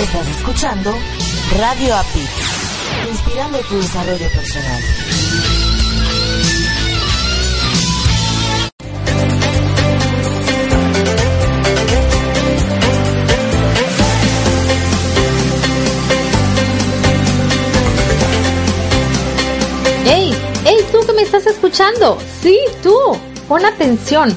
Estás 0.00 0.28
escuchando 0.28 0.94
Radio 1.58 1.96
API, 1.96 2.28
inspirando 3.10 3.58
tu 3.58 3.76
desarrollo 3.78 4.28
personal. 4.30 4.82
¡Hey! 20.04 20.32
¡Hey, 20.64 20.76
tú 20.92 21.04
que 21.04 21.12
me 21.12 21.22
estás 21.22 21.46
escuchando! 21.46 22.18
Sí, 22.40 22.56
tú. 22.84 22.96
Pon 23.48 23.64
atención 23.64 24.36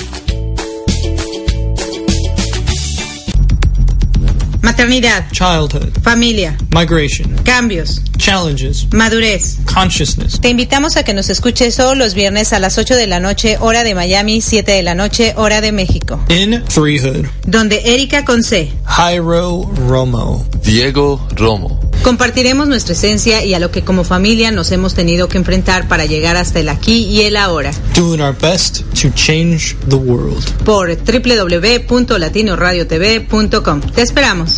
Maternidad, 4.71 5.29
childhood, 5.33 6.01
familia, 6.01 6.55
migration, 6.73 7.35
cambios, 7.43 8.01
challenges, 8.17 8.87
madurez. 8.93 9.57
consciousness. 9.65 10.39
Te 10.39 10.47
invitamos 10.47 10.95
a 10.95 11.03
que 11.03 11.13
nos 11.13 11.29
escuches 11.29 11.75
todos 11.75 11.97
los 11.97 12.13
viernes 12.13 12.53
a 12.53 12.59
las 12.59 12.77
8 12.77 12.95
de 12.95 13.05
la 13.05 13.19
noche, 13.19 13.57
hora 13.59 13.83
de 13.83 13.93
Miami, 13.95 14.39
7 14.39 14.71
de 14.71 14.81
la 14.81 14.95
noche, 14.95 15.33
hora 15.35 15.59
de 15.59 15.73
México. 15.73 16.23
In 16.29 16.63
Threehood, 16.73 17.25
Donde 17.45 17.81
Erika 17.83 18.23
Conce 18.23 18.71
Jairo 18.85 19.69
Romo, 19.89 20.45
Diego 20.63 21.19
Romo. 21.35 21.90
Compartiremos 22.01 22.67
nuestra 22.67 22.93
esencia 22.93 23.43
y 23.43 23.53
a 23.53 23.59
lo 23.59 23.71
que 23.71 23.83
como 23.83 24.03
familia 24.03 24.51
nos 24.51 24.71
hemos 24.71 24.93
tenido 24.93 25.27
que 25.27 25.37
enfrentar 25.37 25.87
para 25.87 26.05
llegar 26.05 26.37
hasta 26.37 26.59
el 26.59 26.69
aquí 26.69 27.05
y 27.05 27.21
el 27.21 27.37
ahora. 27.37 27.71
doing 27.95 28.21
our 28.21 28.35
best 28.35 28.81
to 29.01 29.09
change 29.15 29.75
the 29.89 29.95
world. 29.95 30.43
Por 30.63 30.95
www.latinoradiotv.com. 30.95 33.81
Te 33.93 34.01
esperamos. 34.01 34.57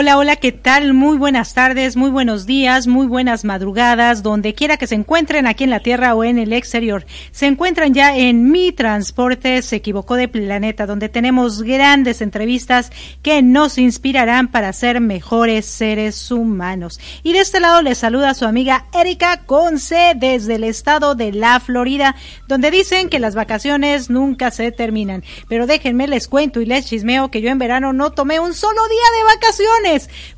Hola, 0.00 0.16
hola, 0.16 0.36
¿qué 0.36 0.52
tal? 0.52 0.94
Muy 0.94 1.18
buenas 1.18 1.54
tardes, 1.54 1.96
muy 1.96 2.10
buenos 2.10 2.46
días, 2.46 2.86
muy 2.86 3.08
buenas 3.08 3.44
madrugadas, 3.44 4.22
donde 4.22 4.54
quiera 4.54 4.76
que 4.76 4.86
se 4.86 4.94
encuentren 4.94 5.44
aquí 5.44 5.64
en 5.64 5.70
la 5.70 5.80
Tierra 5.80 6.14
o 6.14 6.22
en 6.22 6.38
el 6.38 6.52
exterior. 6.52 7.04
Se 7.32 7.46
encuentran 7.46 7.92
ya 7.94 8.16
en 8.16 8.48
Mi 8.52 8.70
Transporte 8.70 9.60
se 9.60 9.74
equivocó 9.74 10.14
de 10.14 10.28
planeta, 10.28 10.86
donde 10.86 11.08
tenemos 11.08 11.62
grandes 11.64 12.20
entrevistas 12.20 12.92
que 13.22 13.42
nos 13.42 13.76
inspirarán 13.76 14.46
para 14.46 14.72
ser 14.72 15.00
mejores 15.00 15.66
seres 15.66 16.30
humanos. 16.30 17.00
Y 17.24 17.32
de 17.32 17.40
este 17.40 17.58
lado 17.58 17.82
les 17.82 17.98
saluda 17.98 18.34
su 18.34 18.44
amiga 18.44 18.86
Erika 18.94 19.46
Conce 19.46 20.12
desde 20.14 20.54
el 20.54 20.62
estado 20.62 21.16
de 21.16 21.32
la 21.32 21.58
Florida, 21.58 22.14
donde 22.46 22.70
dicen 22.70 23.08
que 23.08 23.18
las 23.18 23.34
vacaciones 23.34 24.10
nunca 24.10 24.52
se 24.52 24.70
terminan. 24.70 25.24
Pero 25.48 25.66
déjenme 25.66 26.06
les 26.06 26.28
cuento 26.28 26.60
y 26.60 26.66
les 26.66 26.86
chismeo 26.86 27.32
que 27.32 27.40
yo 27.40 27.50
en 27.50 27.58
verano 27.58 27.92
no 27.92 28.12
tomé 28.12 28.38
un 28.38 28.54
solo 28.54 28.80
día 28.88 29.18
de 29.18 29.34
vacaciones 29.34 29.87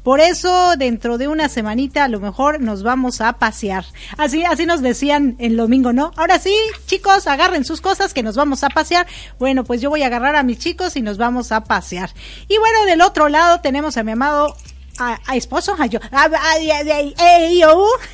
por 0.03 0.21
eso, 0.21 0.77
dentro 0.77 1.19
de 1.19 1.29
una 1.29 1.49
semanita, 1.49 2.05
a 2.05 2.09
lo 2.09 2.21
mejor 2.21 2.61
nos 2.61 2.83
vamos 2.83 3.21
a 3.21 3.35
pasear. 3.35 3.85
Así, 4.17 4.45
así 4.45 4.67
nos 4.67 4.83
decían 4.83 5.37
el 5.39 5.57
domingo, 5.57 5.93
¿no? 5.93 6.13
Ahora 6.17 6.39
sí, 6.39 6.55
chicos, 6.87 7.27
agarren 7.27 7.65
sus 7.65 7.81
cosas 7.81 8.15
que 8.15 8.23
nos 8.23 8.37
vamos 8.37 8.65
a 8.65 8.69
pasear. 8.69 9.07
Bueno, 9.39 9.65
pues 9.65 9.81
yo 9.81 9.91
voy 9.91 10.03
a 10.03 10.07
agarrar 10.07 10.37
a 10.37 10.43
mis 10.43 10.59
chicos 10.59 10.97
y 10.97 11.03
nos 11.03 11.19
vamos 11.19 11.53
a 11.53 11.65
pasear. 11.65 12.11
Y 12.49 12.59
bueno, 12.59 12.85
del 12.85 13.03
otro 13.03 13.29
lado 13.29 13.61
tenemos 13.61 13.97
a 13.97 14.03
mi 14.03 14.13
amado 14.13 14.55
a, 14.99 15.37
esposo, 15.37 15.75
a 15.79 15.87
yo. 15.87 15.99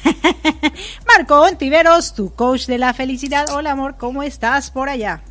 Marco 1.06 1.40
Ontiveros, 1.40 2.14
tu 2.14 2.34
coach 2.34 2.66
de 2.66 2.78
la 2.78 2.94
felicidad. 2.94 3.46
Hola 3.50 3.72
amor, 3.72 3.96
¿cómo 3.98 4.22
estás 4.22 4.70
por 4.70 4.88
allá? 4.88 5.22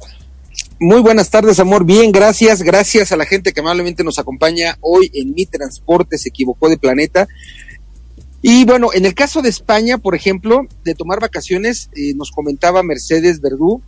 Muy 0.79 1.01
buenas 1.01 1.29
tardes, 1.29 1.59
amor. 1.61 1.85
Bien, 1.85 2.11
gracias. 2.11 2.61
Gracias 2.61 3.13
a 3.13 3.15
la 3.15 3.25
gente 3.25 3.53
que 3.53 3.61
amablemente 3.61 4.03
nos 4.03 4.19
acompaña 4.19 4.77
hoy 4.81 5.09
en 5.13 5.33
Mi 5.33 5.45
Transporte 5.45 6.17
se 6.17 6.29
equivocó 6.29 6.67
de 6.67 6.77
planeta. 6.77 7.27
Y 8.41 8.65
bueno, 8.65 8.89
en 8.93 9.05
el 9.05 9.13
caso 9.13 9.41
de 9.41 9.47
España, 9.47 9.97
por 9.97 10.15
ejemplo, 10.15 10.67
de 10.83 10.93
tomar 10.93 11.21
vacaciones, 11.21 11.89
eh, 11.95 12.13
nos 12.15 12.29
comentaba 12.29 12.83
Mercedes 12.83 13.39
Verdú 13.39 13.81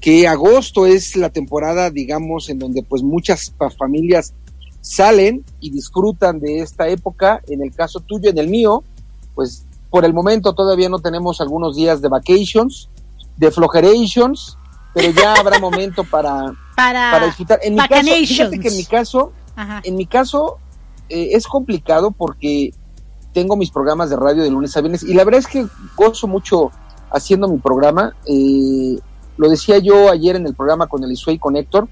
que 0.00 0.26
agosto 0.26 0.86
es 0.86 1.14
la 1.14 1.30
temporada, 1.30 1.88
digamos, 1.88 2.50
en 2.50 2.58
donde 2.58 2.82
pues 2.82 3.04
muchas 3.04 3.54
familias 3.78 4.34
salen 4.80 5.44
y 5.60 5.70
disfrutan 5.70 6.40
de 6.40 6.58
esta 6.58 6.88
época. 6.88 7.40
En 7.46 7.62
el 7.62 7.72
caso 7.72 8.00
tuyo, 8.00 8.28
en 8.28 8.38
el 8.38 8.48
mío, 8.48 8.82
pues 9.36 9.64
por 9.88 10.04
el 10.04 10.12
momento 10.12 10.52
todavía 10.52 10.88
no 10.88 10.98
tenemos 10.98 11.40
algunos 11.40 11.76
días 11.76 12.02
de 12.02 12.08
vacations, 12.08 12.90
de 13.36 13.52
flojerations, 13.52 14.58
pero 14.94 15.10
ya 15.10 15.34
habrá 15.34 15.58
momento 15.58 16.04
para, 16.10 16.52
para, 16.76 17.26
disfrutar. 17.26 17.60
En 17.62 17.74
mi 17.74 17.80
caso, 17.80 18.02
fíjate 18.02 18.60
que 18.60 18.68
en 18.68 18.76
mi 18.76 18.84
caso, 18.84 19.32
en 19.84 19.94
mi 19.96 20.06
caso 20.06 20.58
eh, 21.08 21.30
es 21.32 21.46
complicado 21.46 22.10
porque 22.10 22.72
tengo 23.32 23.56
mis 23.56 23.70
programas 23.70 24.10
de 24.10 24.16
radio 24.16 24.42
de 24.42 24.50
lunes 24.50 24.76
a 24.76 24.80
viernes 24.80 25.02
y 25.02 25.14
la 25.14 25.24
verdad 25.24 25.40
es 25.40 25.46
que 25.46 25.66
gozo 25.96 26.26
mucho 26.26 26.70
haciendo 27.10 27.48
mi 27.48 27.58
programa. 27.58 28.14
Eh, 28.26 28.98
lo 29.36 29.48
decía 29.48 29.78
yo 29.78 30.10
ayer 30.10 30.36
en 30.36 30.46
el 30.46 30.54
programa 30.54 30.86
con 30.86 31.02
el 31.04 31.12
Isuey 31.12 31.38
con 31.38 31.56
Héctor. 31.56 31.88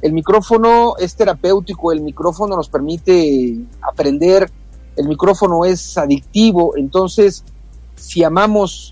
El 0.00 0.12
micrófono 0.12 0.94
es 0.98 1.14
terapéutico, 1.14 1.92
el 1.92 2.00
micrófono 2.00 2.56
nos 2.56 2.68
permite 2.68 3.56
aprender, 3.80 4.50
el 4.96 5.08
micrófono 5.08 5.64
es 5.64 5.96
adictivo, 5.96 6.76
entonces 6.76 7.44
si 7.94 8.24
amamos 8.24 8.91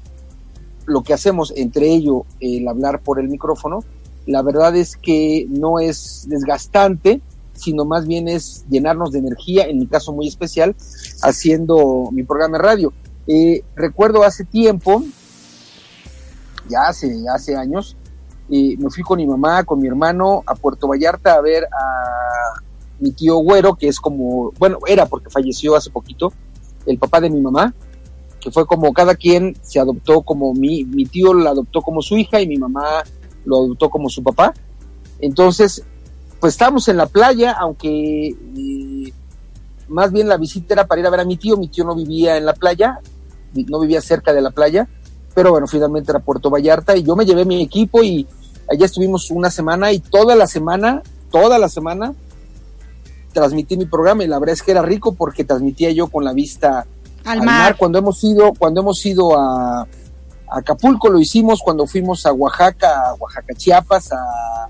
lo 0.87 1.03
que 1.03 1.15
hacemos 1.15 1.53
entre 1.57 1.89
ello, 1.89 2.25
el 2.41 2.67
hablar 2.69 3.01
por 3.01 3.21
el 3.21 3.29
micrófono, 3.29 3.81
la 4.27 4.43
verdad 4.43 4.77
es 4.77 4.97
que 4.97 5.47
no 5.49 5.81
es 5.81 6.27
desgastante, 6.29 7.21
sino 7.55 7.85
más 7.85 8.07
bien 8.07 8.29
es 8.29 8.65
llenarnos 8.71 9.13
de 9.13 9.19
energía, 9.19 9.65
en 9.65 9.79
mi 9.79 9.87
caso 9.87 10.13
muy 10.13 10.29
especial, 10.29 10.75
haciendo 11.23 12.11
mi 12.13 12.23
programa 12.23 12.59
de 12.59 12.63
radio. 12.63 12.93
Eh, 13.27 13.63
recuerdo 13.77 14.23
hace 14.23 14.45
tiempo, 14.45 15.03
ya 16.69 16.89
hace, 16.89 17.25
hace 17.33 17.57
años, 17.57 17.97
eh, 18.51 18.77
me 18.79 18.91
fui 18.91 19.03
con 19.03 19.19
mi 19.19 19.27
mamá, 19.27 19.65
con 19.65 19.79
mi 19.79 19.89
hermano 19.89 20.43
a 20.47 20.55
Puerto 20.55 20.89
Vallarta 20.89 21.35
a 21.35 21.41
ver 21.41 21.65
a 21.65 22.61
mi 22.99 23.13
tío 23.13 23.37
Güero, 23.37 23.77
que 23.77 23.89
es 23.89 24.01
como, 24.01 24.53
bueno, 24.59 24.79
era 24.87 25.07
porque 25.07 25.31
falleció 25.31 25.77
hace 25.77 25.91
poquito, 25.91 26.33
el 26.87 26.99
papá 26.99 27.21
de 27.21 27.31
mi 27.31 27.41
mamá, 27.41 27.75
que 28.41 28.51
fue 28.51 28.67
como 28.67 28.93
cada 28.93 29.15
quien 29.15 29.57
se 29.63 29.79
adoptó 29.79 30.23
como 30.23 30.55
mi, 30.55 30.85
mi 30.85 31.05
tío 31.05 31.35
la 31.35 31.51
adoptó 31.51 31.83
como 31.83 32.03
su 32.03 32.17
hija 32.17 32.41
y 32.41 32.47
mi 32.47 32.57
mamá 32.57 33.03
lo 33.45 33.57
adoptó 33.59 33.91
como 33.91 34.09
su 34.09 34.23
papá. 34.23 34.55
Entonces, 35.21 35.85
pues 36.41 36.55
estábamos 36.55 36.89
en 36.89 36.97
la 36.97 37.07
playa, 37.07 37.53
aunque 37.53 38.29
eh, 38.29 39.13
más 39.89 40.11
bien 40.13 40.29
la 40.29 40.39
visita 40.39 40.75
era 40.75 40.87
para 40.87 41.01
ir 41.01 41.07
a 41.07 41.11
ver 41.11 41.21
a 41.21 41.25
mi 41.25 41.37
tío, 41.37 41.57
mi 41.57 41.69
tío 41.69 41.85
no 41.85 41.95
vivía 41.95 42.37
en 42.37 42.47
la 42.47 42.55
playa, 42.55 43.01
no 43.55 43.81
vivía 43.81 44.01
cerca 44.01 44.33
de 44.33 44.41
la 44.41 44.51
playa, 44.51 44.89
pero 45.35 45.51
bueno, 45.51 45.67
finalmente 45.67 46.13
era 46.13 46.21
Puerto 46.21 46.51
Vallarta 46.51 46.97
y 46.97 47.03
yo 47.03 47.17
me 47.17 47.27
llevé 47.27 47.45
mi 47.45 47.63
equipo 47.63 48.03
y 48.03 48.27
allá 48.71 48.87
estuvimos 48.87 49.31
una 49.31 49.51
semana 49.51 49.93
y 49.93 50.01
toda 50.01 50.35
la 50.35 50.47
semana, 50.47 51.03
toda 51.31 51.59
la 51.59 51.69
semana 51.69 52.15
transmití 53.33 53.77
mi 53.77 53.87
programa 53.87 54.25
y 54.25 54.27
la 54.27 54.39
verdad 54.39 54.55
es 54.55 54.63
que 54.63 54.73
era 54.73 54.83
rico 54.83 55.15
porque 55.15 55.45
transmitía 55.45 55.91
yo 55.91 56.09
con 56.09 56.25
la 56.25 56.33
vista 56.33 56.87
al, 57.25 57.43
mar. 57.43 57.77
Cuando 57.77 57.99
hemos 57.99 58.23
ido, 58.25 58.53
cuando 58.55 58.81
hemos 58.81 59.05
ido 59.05 59.39
a, 59.39 59.87
Acapulco 60.51 61.09
lo 61.09 61.21
hicimos, 61.21 61.61
cuando 61.63 61.87
fuimos 61.87 62.27
a 62.27 62.33
Oaxaca, 62.33 63.11
a 63.11 63.15
Oaxaca, 63.15 63.55
Chiapas, 63.55 64.13
a 64.13 64.69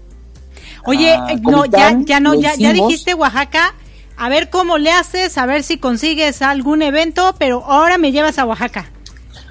Oye, 0.85 1.19
no, 1.43 1.65
ya, 1.65 1.99
ya 2.05 2.21
no, 2.21 2.35
ya, 2.35 2.55
ya 2.55 2.73
dijiste 2.73 3.15
Oaxaca. 3.15 3.75
A 4.17 4.29
ver 4.29 4.51
cómo 4.51 4.77
le 4.77 4.93
haces, 4.93 5.39
a 5.39 5.47
ver 5.47 5.63
si 5.63 5.79
consigues 5.79 6.43
algún 6.43 6.83
evento, 6.83 7.35
pero 7.39 7.65
ahora 7.65 7.97
me 7.97 8.13
llevas 8.13 8.39
a 8.39 8.45
Oaxaca. 8.45 8.91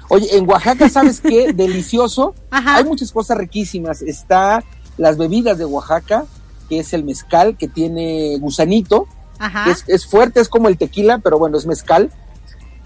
Oye, 0.08 0.36
en 0.36 0.48
Oaxaca, 0.48 0.88
¿sabes 0.88 1.20
qué? 1.20 1.52
Delicioso. 1.54 2.34
Hay 2.50 2.84
muchas 2.84 3.10
cosas 3.10 3.36
riquísimas. 3.36 4.02
Está 4.02 4.62
las 4.96 5.16
bebidas 5.16 5.58
de 5.58 5.64
Oaxaca, 5.64 6.24
que 6.68 6.80
es 6.80 6.92
el 6.92 7.02
mezcal, 7.02 7.56
que 7.56 7.66
tiene 7.66 8.38
gusanito. 8.38 9.08
Es, 9.66 9.84
es, 9.88 10.06
fuerte, 10.06 10.40
es 10.40 10.48
como 10.48 10.68
el 10.68 10.76
tequila, 10.76 11.18
pero 11.18 11.38
bueno, 11.38 11.56
es 11.56 11.66
mezcal 11.66 12.10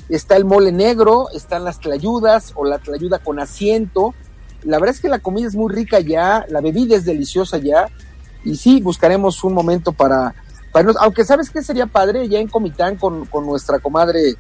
está 0.09 0.37
el 0.37 0.45
mole 0.45 0.73
negro, 0.73 1.29
están 1.35 1.65
las 1.65 1.81
tlayudas 1.81 2.53
o 2.55 2.65
la 2.65 2.79
tlayuda 2.79 3.19
con 3.19 3.39
asiento. 3.39 4.15
La 4.63 4.79
verdad 4.79 4.95
es 4.95 5.01
que 5.01 5.09
la 5.09 5.19
comida 5.19 5.49
es 5.49 5.55
muy 5.55 5.73
rica 5.73 6.01
ya, 6.01 6.45
la 6.49 6.61
bebida 6.61 6.97
es 6.97 7.05
deliciosa 7.05 7.59
ya, 7.59 7.87
y 8.45 8.57
sí, 8.57 8.81
buscaremos 8.81 9.43
un 9.45 9.55
momento 9.55 9.93
para, 9.93 10.35
para 10.73 10.93
aunque 11.01 11.25
sabes 11.25 11.51
que 11.51 11.63
sería 11.63 11.87
padre 11.87 12.29
ya 12.29 12.39
en 12.39 12.49
Comitán 12.49 12.97
con, 12.97 13.25
con 13.27 13.47
nuestra 13.47 13.79
comadre 13.79 14.37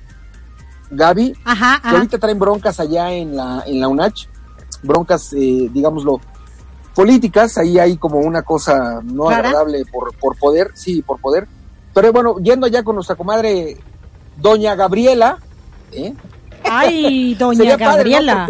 Gaby, 0.90 1.34
ajá, 1.44 1.80
que 1.82 1.88
ahorita 1.88 2.18
traen 2.18 2.38
broncas 2.38 2.78
allá 2.80 3.10
en 3.12 3.34
la, 3.36 3.64
en 3.66 3.80
la 3.80 3.88
UNACH, 3.88 4.28
broncas, 4.82 5.32
eh, 5.32 5.70
digámoslo, 5.72 6.20
políticas, 6.94 7.58
ahí 7.58 7.78
hay 7.78 7.96
como 7.96 8.18
una 8.18 8.42
cosa 8.42 9.00
no 9.02 9.28
agradable 9.28 9.84
por, 9.86 10.14
por 10.18 10.38
poder, 10.38 10.70
sí, 10.74 11.02
por 11.02 11.20
poder. 11.20 11.48
Pero 11.92 12.12
bueno, 12.12 12.36
yendo 12.38 12.66
allá 12.66 12.82
con 12.82 12.96
nuestra 12.96 13.16
comadre 13.16 13.78
Doña 14.36 14.74
Gabriela, 14.74 15.38
¿eh? 15.94 16.14
Ay, 16.64 17.34
doña 17.38 17.76
Gabriela. 17.76 18.48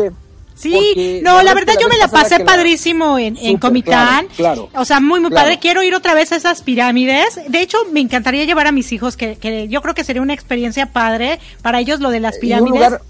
sí, 0.54 1.20
no, 1.22 1.42
la 1.42 1.54
verdad 1.54 1.74
yo 1.80 1.88
me 1.88 1.96
la 1.96 2.08
pasé 2.08 2.40
padrísimo 2.40 3.18
en, 3.18 3.36
en 3.36 3.58
Comitán. 3.58 4.28
Claro, 4.36 4.68
o 4.74 4.84
sea, 4.84 5.00
muy, 5.00 5.20
muy 5.20 5.30
padre. 5.30 5.58
Quiero 5.58 5.82
ir 5.82 5.94
otra 5.94 6.14
vez 6.14 6.32
a 6.32 6.36
esas 6.36 6.62
pirámides. 6.62 7.40
De 7.48 7.60
hecho, 7.60 7.78
me 7.92 8.00
encantaría 8.00 8.44
llevar 8.44 8.66
a 8.66 8.72
mis 8.72 8.92
hijos, 8.92 9.16
que, 9.16 9.36
que 9.36 9.68
yo 9.68 9.82
creo 9.82 9.94
que 9.94 10.04
sería 10.04 10.22
una 10.22 10.34
experiencia 10.34 10.86
padre 10.86 11.38
para 11.62 11.80
ellos 11.80 12.00
lo 12.00 12.10
de 12.10 12.20
las 12.20 12.38
pirámides. 12.38 12.72
Un 12.72 12.78
lugar, 12.78 13.02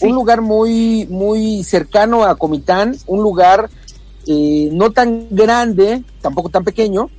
un 0.00 0.14
lugar 0.14 0.40
muy, 0.40 1.06
muy 1.10 1.64
cercano 1.64 2.24
a 2.24 2.34
Comitán, 2.36 2.96
un 3.06 3.22
lugar 3.22 3.70
eh, 4.26 4.68
no 4.72 4.90
tan 4.90 5.26
grande, 5.30 6.02
tampoco 6.20 6.48
tan 6.48 6.64
pequeño, 6.64 7.10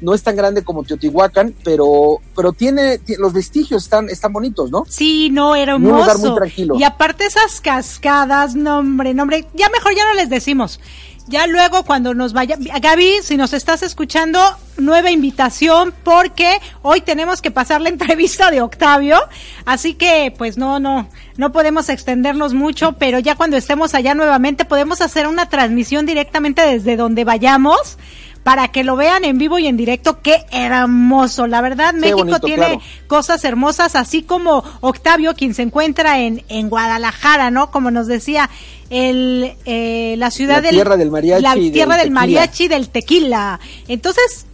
no 0.00 0.14
es 0.14 0.22
tan 0.22 0.36
grande 0.36 0.62
como 0.64 0.82
Teotihuacán, 0.82 1.54
pero, 1.64 2.18
pero 2.34 2.52
tiene, 2.52 3.00
los 3.18 3.32
vestigios 3.32 3.84
están, 3.84 4.08
están 4.08 4.32
bonitos, 4.32 4.70
¿no? 4.70 4.84
Sí, 4.88 5.30
no, 5.30 5.54
era 5.54 5.72
hermoso. 5.72 5.94
Un 5.94 6.00
lugar 6.00 6.18
muy 6.18 6.34
tranquilo. 6.34 6.76
Y 6.78 6.84
aparte 6.84 7.26
esas 7.26 7.60
cascadas, 7.60 8.54
nombre, 8.54 9.14
nombre, 9.14 9.46
ya 9.54 9.68
mejor 9.68 9.94
ya 9.94 10.06
no 10.06 10.14
les 10.14 10.30
decimos. 10.30 10.80
Ya 11.30 11.46
luego 11.46 11.84
cuando 11.84 12.12
nos 12.12 12.32
vaya, 12.32 12.56
Gaby, 12.58 13.20
si 13.22 13.36
nos 13.36 13.52
estás 13.52 13.84
escuchando, 13.84 14.40
nueva 14.78 15.12
invitación 15.12 15.94
porque 16.02 16.58
hoy 16.82 17.02
tenemos 17.02 17.40
que 17.40 17.52
pasar 17.52 17.80
la 17.80 17.88
entrevista 17.88 18.50
de 18.50 18.60
Octavio, 18.60 19.16
así 19.64 19.94
que 19.94 20.34
pues 20.36 20.58
no, 20.58 20.80
no, 20.80 21.08
no 21.36 21.52
podemos 21.52 21.88
extendernos 21.88 22.52
mucho, 22.52 22.96
pero 22.98 23.20
ya 23.20 23.36
cuando 23.36 23.56
estemos 23.56 23.94
allá 23.94 24.12
nuevamente 24.14 24.64
podemos 24.64 25.00
hacer 25.02 25.28
una 25.28 25.48
transmisión 25.48 26.04
directamente 26.04 26.62
desde 26.62 26.96
donde 26.96 27.22
vayamos 27.22 27.96
para 28.42 28.68
que 28.68 28.84
lo 28.84 28.96
vean 28.96 29.24
en 29.24 29.38
vivo 29.38 29.58
y 29.58 29.66
en 29.66 29.76
directo. 29.76 30.20
Qué 30.22 30.44
hermoso. 30.50 31.46
La 31.46 31.60
verdad, 31.60 31.94
México 31.94 32.40
tiene 32.40 32.80
cosas 33.06 33.44
hermosas, 33.44 33.96
así 33.96 34.22
como 34.22 34.64
Octavio, 34.80 35.34
quien 35.34 35.54
se 35.54 35.62
encuentra 35.62 36.20
en, 36.20 36.42
en 36.48 36.68
Guadalajara, 36.68 37.50
¿no? 37.50 37.70
Como 37.70 37.90
nos 37.90 38.06
decía, 38.06 38.48
el, 38.88 39.54
eh, 39.64 40.14
la 40.18 40.30
ciudad 40.30 40.56
la 40.56 40.60
del, 40.62 40.70
tierra 40.72 40.96
del 40.96 41.10
mariachi. 41.10 41.42
La 41.42 41.54
tierra 41.54 41.96
del, 41.96 42.10
mariachi 42.10 42.68
del 42.68 42.88
tequila. 42.88 43.60
Entonces, 43.88 44.46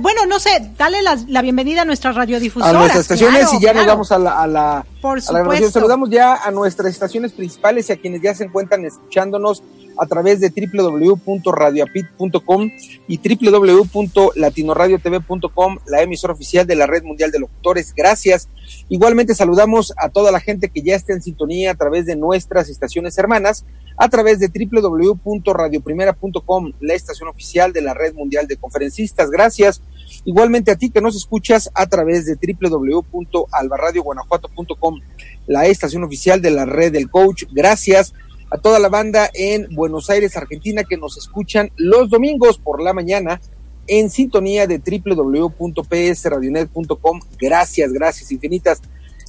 bueno, 0.00 0.26
no 0.26 0.38
sé, 0.38 0.70
dale 0.78 1.02
la, 1.02 1.18
la, 1.28 1.42
bienvenida 1.42 1.82
a 1.82 1.84
nuestras 1.84 2.14
radiodifusoras. 2.14 2.74
A 2.74 2.78
nuestras 2.78 3.02
estaciones 3.02 3.52
y 3.52 3.60
ya 3.60 3.74
nos 3.74 3.86
vamos 3.86 4.12
a 4.12 4.18
la, 4.18 4.40
a 4.40 4.46
la, 4.46 4.86
Por 5.00 5.18
a 5.18 5.32
la 5.32 5.70
Saludamos 5.70 6.08
ya 6.08 6.36
a 6.36 6.50
nuestras 6.50 6.92
estaciones 6.92 7.32
principales 7.32 7.90
y 7.90 7.92
a 7.92 7.96
quienes 7.96 8.22
ya 8.22 8.34
se 8.34 8.44
encuentran 8.44 8.84
escuchándonos 8.84 9.62
a 9.98 10.06
través 10.06 10.40
de 10.40 10.50
www.radioapit.com 10.50 12.70
y 13.08 13.18
www.latinoradiotv.com, 13.18 15.78
la 15.86 16.02
emisora 16.02 16.32
oficial 16.32 16.66
de 16.66 16.76
la 16.76 16.86
Red 16.86 17.02
Mundial 17.04 17.30
de 17.30 17.38
Locutores. 17.38 17.92
Gracias. 17.94 18.48
Igualmente 18.88 19.34
saludamos 19.34 19.92
a 19.96 20.08
toda 20.08 20.32
la 20.32 20.40
gente 20.40 20.70
que 20.70 20.80
ya 20.82 20.94
está 20.94 21.12
en 21.12 21.20
sintonía 21.22 21.72
a 21.72 21.74
través 21.74 22.06
de 22.06 22.16
nuestras 22.16 22.68
estaciones 22.68 23.18
hermanas, 23.18 23.64
a 23.96 24.08
través 24.08 24.38
de 24.40 24.48
www.radioprimera.com, 24.48 26.72
la 26.80 26.94
estación 26.94 27.28
oficial 27.28 27.72
de 27.72 27.82
la 27.82 27.94
Red 27.94 28.14
Mundial 28.14 28.46
de 28.46 28.56
Conferencistas. 28.56 29.30
Gracias. 29.30 29.82
Igualmente 30.24 30.70
a 30.70 30.76
ti 30.76 30.90
que 30.90 31.00
nos 31.00 31.16
escuchas 31.16 31.70
a 31.74 31.86
través 31.86 32.26
de 32.26 32.38
www.albarradioguanajuato.com, 32.60 35.00
la 35.46 35.66
estación 35.66 36.04
oficial 36.04 36.40
de 36.40 36.50
la 36.50 36.64
Red 36.64 36.92
del 36.92 37.10
Coach. 37.10 37.44
Gracias 37.52 38.14
a 38.52 38.58
toda 38.58 38.78
la 38.78 38.90
banda 38.90 39.30
en 39.32 39.74
Buenos 39.74 40.10
Aires, 40.10 40.36
Argentina, 40.36 40.84
que 40.84 40.98
nos 40.98 41.16
escuchan 41.16 41.70
los 41.76 42.10
domingos 42.10 42.58
por 42.58 42.82
la 42.82 42.92
mañana 42.92 43.40
en 43.86 44.10
sintonía 44.10 44.66
de 44.66 44.78
www.psradionet.com. 44.78 47.20
Gracias, 47.40 47.90
gracias 47.92 48.30
infinitas. 48.30 48.82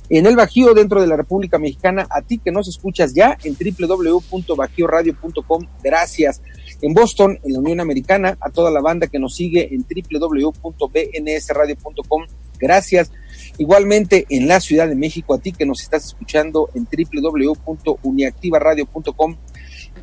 En 0.09 0.25
el 0.25 0.35
Bajío, 0.35 0.73
dentro 0.73 0.99
de 0.99 1.07
la 1.07 1.15
República 1.15 1.57
Mexicana, 1.57 2.05
a 2.09 2.21
ti 2.21 2.39
que 2.39 2.51
nos 2.51 2.67
escuchas 2.67 3.13
ya 3.13 3.37
en 3.45 3.55
www.bajioradio.com. 3.55 5.67
Gracias. 5.81 6.41
En 6.81 6.93
Boston, 6.93 7.39
en 7.43 7.53
la 7.53 7.59
Unión 7.59 7.79
Americana, 7.79 8.37
a 8.41 8.49
toda 8.49 8.71
la 8.71 8.81
banda 8.81 9.07
que 9.07 9.19
nos 9.19 9.35
sigue 9.35 9.73
en 9.73 9.85
www.bnsradio.com. 9.87 12.23
Gracias. 12.59 13.09
Igualmente 13.57 14.25
en 14.29 14.47
la 14.47 14.59
Ciudad 14.59 14.87
de 14.87 14.95
México, 14.95 15.33
a 15.33 15.37
ti 15.37 15.51
que 15.51 15.65
nos 15.65 15.81
estás 15.81 16.05
escuchando 16.05 16.69
en 16.73 16.85
www.uniactivaradio.com. 16.85 19.35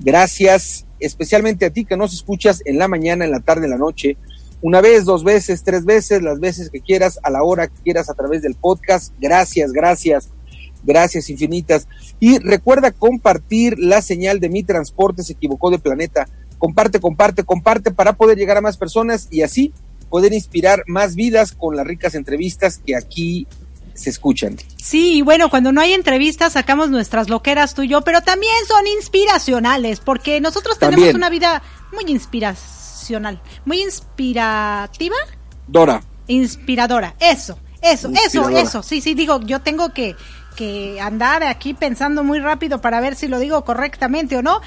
Gracias 0.00 0.87
especialmente 1.00 1.66
a 1.66 1.71
ti 1.71 1.85
que 1.85 1.97
nos 1.97 2.12
escuchas 2.12 2.62
en 2.64 2.78
la 2.78 2.87
mañana, 2.87 3.25
en 3.25 3.33
la 3.33 3.40
tarde, 3.40 3.64
en 3.64 3.71
la 3.71 3.78
noche, 3.78 4.16
una 4.62 4.83
vez, 4.83 5.04
dos 5.04 5.25
veces, 5.25 5.64
tres 5.64 5.87
veces, 5.87 6.23
las 6.23 6.38
veces 6.38 6.71
que 6.71 6.80
quieras, 6.80 7.19
a 7.23 7.30
la 7.30 7.42
hora 7.42 7.69
que 7.69 7.83
quieras 7.83 8.11
a 8.11 8.14
través 8.14 8.42
del 8.42 8.54
podcast. 8.54 9.14
Gracias, 9.19 9.73
gracias, 9.73 10.28
gracias 10.85 11.30
infinitas. 11.30 11.88
Y 12.21 12.38
recuerda 12.38 12.92
compartir 12.92 13.78
la 13.78 14.02
señal 14.02 14.38
de 14.38 14.50
mi 14.50 14.62
transporte 14.62 15.23
se 15.23 15.33
equivocó 15.33 15.71
de 15.71 15.78
planeta. 15.78 16.28
Comparte, 16.59 17.00
comparte, 17.00 17.42
comparte 17.42 17.90
para 17.90 18.12
poder 18.12 18.37
llegar 18.37 18.59
a 18.59 18.61
más 18.61 18.76
personas 18.76 19.28
y 19.30 19.40
así 19.40 19.73
poder 20.11 20.35
inspirar 20.35 20.83
más 20.87 21.14
vidas 21.14 21.52
con 21.52 21.76
las 21.76 21.87
ricas 21.87 22.14
entrevistas 22.14 22.81
que 22.85 22.97
aquí 22.97 23.47
se 23.95 24.11
escuchan. 24.11 24.57
Sí, 24.76 25.19
y 25.19 25.23
bueno, 25.23 25.50
cuando 25.50 25.73
no 25.73 25.81
hay 25.81 25.93
entrevistas 25.93 26.55
sacamos 26.55 26.90
nuestras 26.90 27.29
loqueras 27.29 27.75
tú 27.75 27.83
y 27.83 27.88
yo, 27.88 28.02
pero 28.02 28.23
también 28.23 28.55
son 28.67 28.87
inspiracionales, 28.87 30.00
porque 30.00 30.40
nosotros 30.40 30.79
tenemos 30.79 31.14
una 31.14 31.31
vida 31.31 31.62
muy 31.93 32.05
inspiracional, 32.11 33.40
muy 33.64 33.83
inspirativa. 33.83 35.17
Dora. 35.67 36.02
Inspiradora, 36.26 37.14
eso, 37.19 37.59
eso, 37.83 38.11
eso, 38.25 38.49
eso. 38.50 38.83
Sí, 38.83 39.00
sí, 39.00 39.14
digo, 39.14 39.40
yo 39.40 39.61
tengo 39.61 39.93
que, 39.93 40.14
que 40.57 41.00
andar 41.00 41.43
aquí 41.43 41.75
pensando 41.75 42.23
muy 42.23 42.38
rápido 42.38 42.81
para 42.81 43.00
ver 43.00 43.17
si 43.17 43.26
lo 43.26 43.38
digo 43.38 43.64
correctamente 43.64 44.37
o 44.37 44.43
no, 44.43 44.61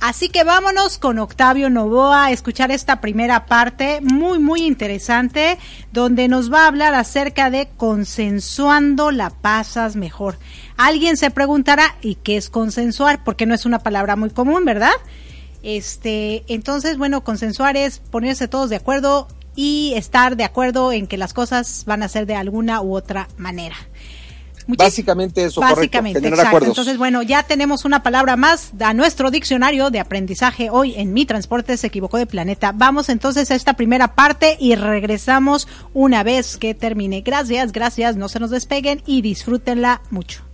Así 0.00 0.28
que 0.28 0.44
vámonos 0.44 0.98
con 0.98 1.18
Octavio 1.18 1.70
Novoa 1.70 2.26
a 2.26 2.30
escuchar 2.30 2.70
esta 2.70 3.00
primera 3.00 3.46
parte 3.46 4.00
muy, 4.00 4.38
muy 4.38 4.62
interesante, 4.62 5.58
donde 5.92 6.28
nos 6.28 6.52
va 6.52 6.64
a 6.64 6.66
hablar 6.68 6.94
acerca 6.94 7.50
de 7.50 7.68
consensuando 7.76 9.10
la 9.10 9.30
pasas 9.30 9.96
mejor. 9.96 10.38
Alguien 10.76 11.16
se 11.16 11.32
preguntará, 11.32 11.96
¿y 12.00 12.14
qué 12.14 12.36
es 12.36 12.48
consensuar? 12.48 13.24
Porque 13.24 13.44
no 13.44 13.54
es 13.54 13.66
una 13.66 13.80
palabra 13.80 14.14
muy 14.14 14.30
común, 14.30 14.64
¿verdad? 14.64 14.92
Este, 15.64 16.44
entonces, 16.46 16.96
bueno, 16.96 17.24
consensuar 17.24 17.76
es 17.76 17.98
ponerse 17.98 18.46
todos 18.46 18.70
de 18.70 18.76
acuerdo 18.76 19.26
y 19.56 19.94
estar 19.96 20.36
de 20.36 20.44
acuerdo 20.44 20.92
en 20.92 21.08
que 21.08 21.16
las 21.16 21.34
cosas 21.34 21.82
van 21.86 22.04
a 22.04 22.08
ser 22.08 22.26
de 22.26 22.36
alguna 22.36 22.80
u 22.80 22.94
otra 22.94 23.26
manera 23.36 23.74
básicamente 24.76 25.44
eso, 25.44 25.60
básicamente, 25.60 26.26
exacto. 26.26 26.66
Entonces, 26.66 26.98
bueno, 26.98 27.22
ya 27.22 27.42
tenemos 27.42 27.84
una 27.84 28.02
palabra 28.02 28.36
más 28.36 28.70
a 28.80 28.92
nuestro 28.94 29.30
diccionario 29.30 29.90
de 29.90 30.00
aprendizaje 30.00 30.68
hoy 30.70 30.94
en 30.96 31.12
Mi 31.12 31.26
Transporte 31.26 31.76
se 31.76 31.86
equivocó 31.86 32.18
de 32.18 32.26
planeta. 32.26 32.72
Vamos 32.72 33.08
entonces 33.08 33.50
a 33.50 33.54
esta 33.54 33.74
primera 33.74 34.14
parte 34.14 34.56
y 34.60 34.74
regresamos 34.74 35.68
una 35.94 36.22
vez 36.22 36.56
que 36.56 36.74
termine. 36.74 37.22
Gracias, 37.22 37.72
gracias, 37.72 38.16
no 38.16 38.28
se 38.28 38.40
nos 38.40 38.50
despeguen 38.50 39.02
y 39.06 39.22
disfrútenla 39.22 40.02
mucho. 40.10 40.47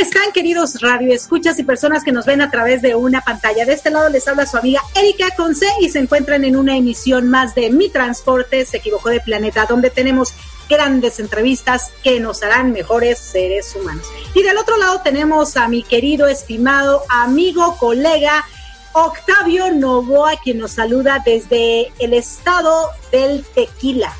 Están, 0.00 0.32
queridos 0.32 0.80
radioescuchas 0.80 1.58
y 1.58 1.62
personas 1.62 2.02
que 2.02 2.12
nos 2.12 2.24
ven 2.24 2.40
a 2.40 2.50
través 2.50 2.80
de 2.80 2.94
una 2.94 3.20
pantalla? 3.20 3.66
De 3.66 3.74
este 3.74 3.90
lado 3.90 4.08
les 4.08 4.26
habla 4.26 4.46
su 4.46 4.56
amiga 4.56 4.80
Erika 4.94 5.34
Conce 5.36 5.66
y 5.80 5.90
se 5.90 5.98
encuentran 5.98 6.44
en 6.44 6.56
una 6.56 6.76
emisión 6.76 7.28
más 7.28 7.54
de 7.54 7.70
Mi 7.70 7.90
Transporte 7.90 8.64
se 8.64 8.78
equivocó 8.78 9.10
de 9.10 9.20
planeta, 9.20 9.66
donde 9.66 9.90
tenemos 9.90 10.32
grandes 10.68 11.20
entrevistas 11.20 11.90
que 12.02 12.18
nos 12.18 12.42
harán 12.42 12.72
mejores 12.72 13.18
seres 13.18 13.74
humanos. 13.76 14.06
Y 14.34 14.42
del 14.42 14.56
otro 14.56 14.78
lado 14.78 15.02
tenemos 15.02 15.56
a 15.56 15.68
mi 15.68 15.82
querido, 15.82 16.28
estimado 16.28 17.02
amigo, 17.08 17.76
colega, 17.76 18.46
Octavio 18.92 19.70
Novoa, 19.72 20.32
quien 20.42 20.58
nos 20.58 20.72
saluda 20.72 21.22
desde 21.24 21.92
el 21.98 22.14
estado 22.14 22.88
del 23.12 23.44
tequila, 23.54 24.12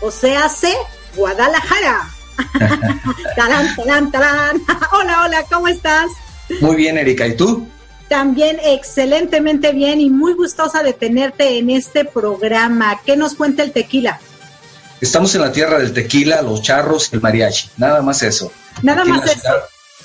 o 0.00 0.10
sea, 0.10 0.50
Guadalajara. 1.16 2.11
talán, 3.36 3.76
talán, 3.76 4.10
talán. 4.10 4.62
hola, 4.92 5.24
hola, 5.24 5.44
¿cómo 5.50 5.68
estás? 5.68 6.10
Muy 6.60 6.76
bien, 6.76 6.98
Erika, 6.98 7.26
¿y 7.26 7.36
tú? 7.36 7.66
También 8.08 8.58
excelentemente 8.62 9.72
bien 9.72 10.00
y 10.00 10.10
muy 10.10 10.34
gustosa 10.34 10.82
de 10.82 10.92
tenerte 10.92 11.58
en 11.58 11.70
este 11.70 12.04
programa. 12.04 13.00
¿Qué 13.04 13.16
nos 13.16 13.34
cuenta 13.34 13.62
el 13.62 13.72
tequila? 13.72 14.20
Estamos 15.00 15.34
en 15.34 15.40
la 15.40 15.50
tierra 15.50 15.78
del 15.78 15.92
tequila, 15.92 16.42
los 16.42 16.62
charros 16.62 17.08
y 17.10 17.16
el 17.16 17.22
mariachi, 17.22 17.70
nada 17.76 18.02
más 18.02 18.22
eso. 18.22 18.52
Nada 18.82 19.04
más 19.04 19.24
eso. 19.24 19.48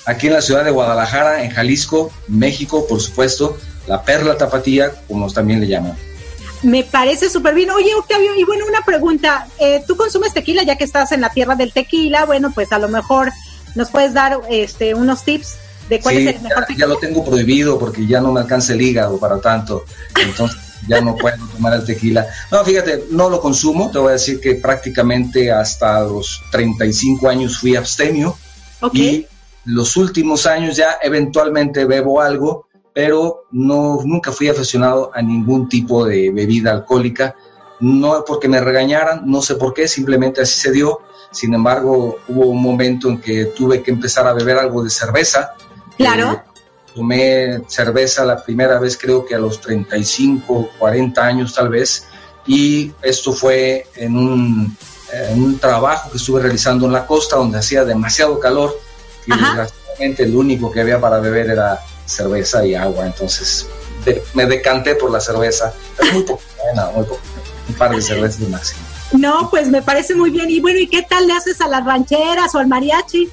aquí 0.06 0.26
en 0.26 0.32
la 0.32 0.40
ciudad 0.40 0.64
de 0.64 0.70
Guadalajara, 0.70 1.44
en 1.44 1.50
Jalisco, 1.50 2.10
México, 2.26 2.86
por 2.88 3.00
supuesto, 3.00 3.56
la 3.86 4.02
perla 4.02 4.36
tapatía, 4.36 4.92
como 5.06 5.30
también 5.30 5.60
le 5.60 5.68
llaman. 5.68 5.96
Me 6.62 6.84
parece 6.84 7.30
súper 7.30 7.54
bien. 7.54 7.70
Oye, 7.70 7.94
Octavio, 7.94 8.34
y 8.34 8.44
bueno, 8.44 8.64
una 8.68 8.82
pregunta. 8.82 9.46
Eh, 9.58 9.82
¿Tú 9.86 9.96
consumes 9.96 10.34
tequila 10.34 10.62
ya 10.64 10.76
que 10.76 10.84
estás 10.84 11.12
en 11.12 11.20
la 11.20 11.30
tierra 11.30 11.54
del 11.54 11.72
tequila? 11.72 12.24
Bueno, 12.24 12.50
pues 12.54 12.72
a 12.72 12.78
lo 12.78 12.88
mejor 12.88 13.32
nos 13.74 13.90
puedes 13.90 14.12
dar 14.12 14.40
este, 14.50 14.94
unos 14.94 15.22
tips 15.22 15.56
de 15.88 16.00
cuál 16.00 16.18
es 16.18 16.34
el 16.36 16.42
mejor 16.42 16.66
ya, 16.68 16.76
Ya 16.76 16.86
lo 16.86 16.96
tengo 16.96 17.24
prohibido 17.24 17.78
porque 17.78 18.06
ya 18.06 18.20
no 18.20 18.32
me 18.32 18.40
alcanza 18.40 18.72
el 18.72 18.82
hígado 18.82 19.18
para 19.18 19.40
tanto. 19.40 19.84
Entonces 20.20 20.58
ya 20.86 21.00
no 21.00 21.16
puedo 21.16 21.36
tomar 21.48 21.74
el 21.74 21.84
tequila. 21.84 22.26
No, 22.50 22.64
fíjate, 22.64 23.04
no 23.10 23.30
lo 23.30 23.40
consumo. 23.40 23.90
Te 23.90 23.98
voy 23.98 24.10
a 24.10 24.12
decir 24.12 24.40
que 24.40 24.56
prácticamente 24.56 25.50
hasta 25.52 26.00
los 26.02 26.42
35 26.50 27.28
años 27.28 27.58
fui 27.58 27.76
abstemio. 27.76 28.36
Ok. 28.80 28.94
Y 28.94 29.26
los 29.64 29.96
últimos 29.96 30.46
años 30.46 30.76
ya 30.76 30.98
eventualmente 31.02 31.84
bebo 31.84 32.20
algo 32.20 32.67
pero 32.98 33.44
no, 33.52 34.00
nunca 34.04 34.32
fui 34.32 34.48
aficionado 34.48 35.12
a 35.14 35.22
ningún 35.22 35.68
tipo 35.68 36.04
de 36.04 36.32
bebida 36.32 36.72
alcohólica, 36.72 37.36
no 37.78 38.24
porque 38.26 38.48
me 38.48 38.60
regañaran, 38.60 39.22
no 39.24 39.40
sé 39.40 39.54
por 39.54 39.72
qué, 39.72 39.86
simplemente 39.86 40.40
así 40.40 40.58
se 40.58 40.72
dio. 40.72 41.02
Sin 41.30 41.54
embargo, 41.54 42.18
hubo 42.26 42.46
un 42.46 42.60
momento 42.60 43.08
en 43.08 43.20
que 43.20 43.52
tuve 43.56 43.84
que 43.84 43.92
empezar 43.92 44.26
a 44.26 44.32
beber 44.32 44.58
algo 44.58 44.82
de 44.82 44.90
cerveza. 44.90 45.54
Claro. 45.96 46.32
Eh, 46.32 46.42
tomé 46.92 47.62
cerveza 47.68 48.24
la 48.24 48.42
primera 48.42 48.80
vez 48.80 48.98
creo 48.98 49.24
que 49.24 49.36
a 49.36 49.38
los 49.38 49.60
35, 49.60 50.70
40 50.76 51.24
años 51.24 51.54
tal 51.54 51.68
vez, 51.68 52.08
y 52.48 52.90
esto 53.00 53.32
fue 53.32 53.86
en 53.94 54.16
un, 54.16 54.76
trabajo 55.60 56.10
que 56.10 56.16
estuve 56.16 56.42
realizando 56.42 56.86
en 56.86 56.94
la 56.94 57.06
costa 57.06 57.36
donde 57.36 57.58
hacía 57.58 57.84
demasiado 57.84 58.40
calor 58.40 58.76
y 59.24 59.30
desgraciadamente 59.30 60.24
el 60.24 60.34
único 60.34 60.72
que 60.72 60.80
había 60.80 61.00
para 61.00 61.20
beber 61.20 61.50
era 61.50 61.80
cerveza 62.08 62.64
y 62.64 62.74
agua, 62.74 63.06
entonces 63.06 63.66
me 64.34 64.46
decanté 64.46 64.94
por 64.94 65.10
la 65.10 65.20
cerveza, 65.20 65.72
es 66.00 66.12
muy 66.12 66.22
poco, 66.22 66.42
muy 66.94 67.04
poco, 67.04 67.20
un 67.68 67.74
par 67.74 67.94
de 67.94 68.02
cervezas 68.02 68.48
máximo. 68.48 68.80
No, 69.12 69.48
pues 69.50 69.68
me 69.68 69.82
parece 69.82 70.14
muy 70.14 70.30
bien. 70.30 70.50
Y 70.50 70.60
bueno, 70.60 70.78
¿y 70.78 70.86
qué 70.86 71.02
tal 71.02 71.26
le 71.26 71.32
haces 71.32 71.60
a 71.60 71.68
las 71.68 71.84
rancheras 71.84 72.54
o 72.54 72.58
al 72.58 72.66
mariachi? 72.66 73.28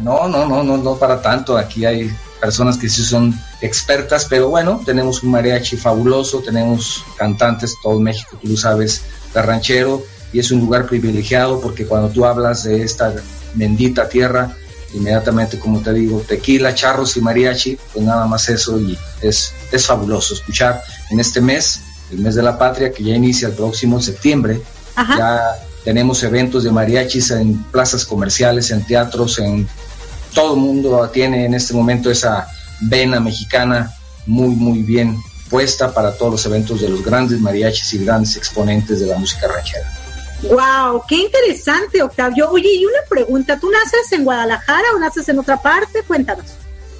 No, 0.00 0.28
no, 0.28 0.46
no, 0.46 0.62
no, 0.62 0.76
no 0.76 0.96
para 0.96 1.20
tanto. 1.20 1.56
Aquí 1.56 1.84
hay 1.84 2.10
personas 2.40 2.76
que 2.76 2.88
sí 2.88 3.02
son 3.04 3.34
expertas, 3.60 4.26
pero 4.28 4.48
bueno, 4.48 4.80
tenemos 4.84 5.22
un 5.22 5.30
mariachi 5.30 5.76
fabuloso, 5.76 6.40
tenemos 6.40 7.04
cantantes, 7.16 7.76
todo 7.82 8.00
México, 8.00 8.38
tú 8.40 8.48
lo 8.48 8.56
sabes, 8.56 9.02
de 9.34 9.42
ranchero, 9.42 10.02
y 10.32 10.40
es 10.40 10.50
un 10.50 10.60
lugar 10.60 10.86
privilegiado 10.86 11.60
porque 11.60 11.86
cuando 11.86 12.08
tú 12.08 12.24
hablas 12.24 12.64
de 12.64 12.82
esta 12.82 13.12
bendita 13.54 14.08
tierra, 14.08 14.56
inmediatamente, 14.94 15.58
como 15.58 15.80
te 15.80 15.92
digo, 15.92 16.20
tequila, 16.20 16.74
charros 16.74 17.16
y 17.16 17.20
mariachi, 17.20 17.78
pues 17.92 18.04
nada 18.04 18.26
más 18.26 18.48
eso, 18.48 18.78
y 18.80 18.98
es, 19.22 19.52
es 19.72 19.86
fabuloso 19.86 20.34
escuchar 20.34 20.82
en 21.10 21.20
este 21.20 21.40
mes, 21.40 21.80
el 22.10 22.18
mes 22.18 22.34
de 22.34 22.42
la 22.42 22.58
patria, 22.58 22.92
que 22.92 23.04
ya 23.04 23.14
inicia 23.14 23.48
el 23.48 23.54
próximo 23.54 24.00
septiembre, 24.00 24.60
ya 24.96 25.56
tenemos 25.84 26.22
eventos 26.22 26.64
de 26.64 26.70
mariachis 26.70 27.30
en 27.30 27.62
plazas 27.64 28.04
comerciales, 28.04 28.70
en 28.70 28.84
teatros, 28.84 29.38
en 29.38 29.66
todo 30.34 30.54
el 30.54 30.60
mundo 30.60 31.08
tiene 31.12 31.46
en 31.46 31.54
este 31.54 31.74
momento 31.74 32.10
esa 32.10 32.48
vena 32.82 33.20
mexicana 33.20 33.94
muy, 34.26 34.54
muy 34.54 34.82
bien 34.82 35.16
puesta 35.48 35.92
para 35.92 36.12
todos 36.12 36.32
los 36.32 36.46
eventos 36.46 36.80
de 36.80 36.88
los 36.88 37.04
grandes 37.04 37.40
mariachis 37.40 37.94
y 37.94 38.04
grandes 38.04 38.36
exponentes 38.36 39.00
de 39.00 39.06
la 39.06 39.18
música 39.18 39.48
ranchera. 39.48 39.99
Wow, 40.42 41.02
qué 41.08 41.16
interesante, 41.16 42.02
Octavio. 42.02 42.50
Oye, 42.50 42.74
y 42.74 42.84
una 42.84 43.00
pregunta, 43.08 43.58
¿tú 43.58 43.70
naces 43.70 44.12
en 44.12 44.24
Guadalajara 44.24 44.88
o 44.94 44.98
naces 44.98 45.28
en 45.28 45.38
otra 45.38 45.60
parte? 45.60 46.02
Cuéntanos. 46.06 46.46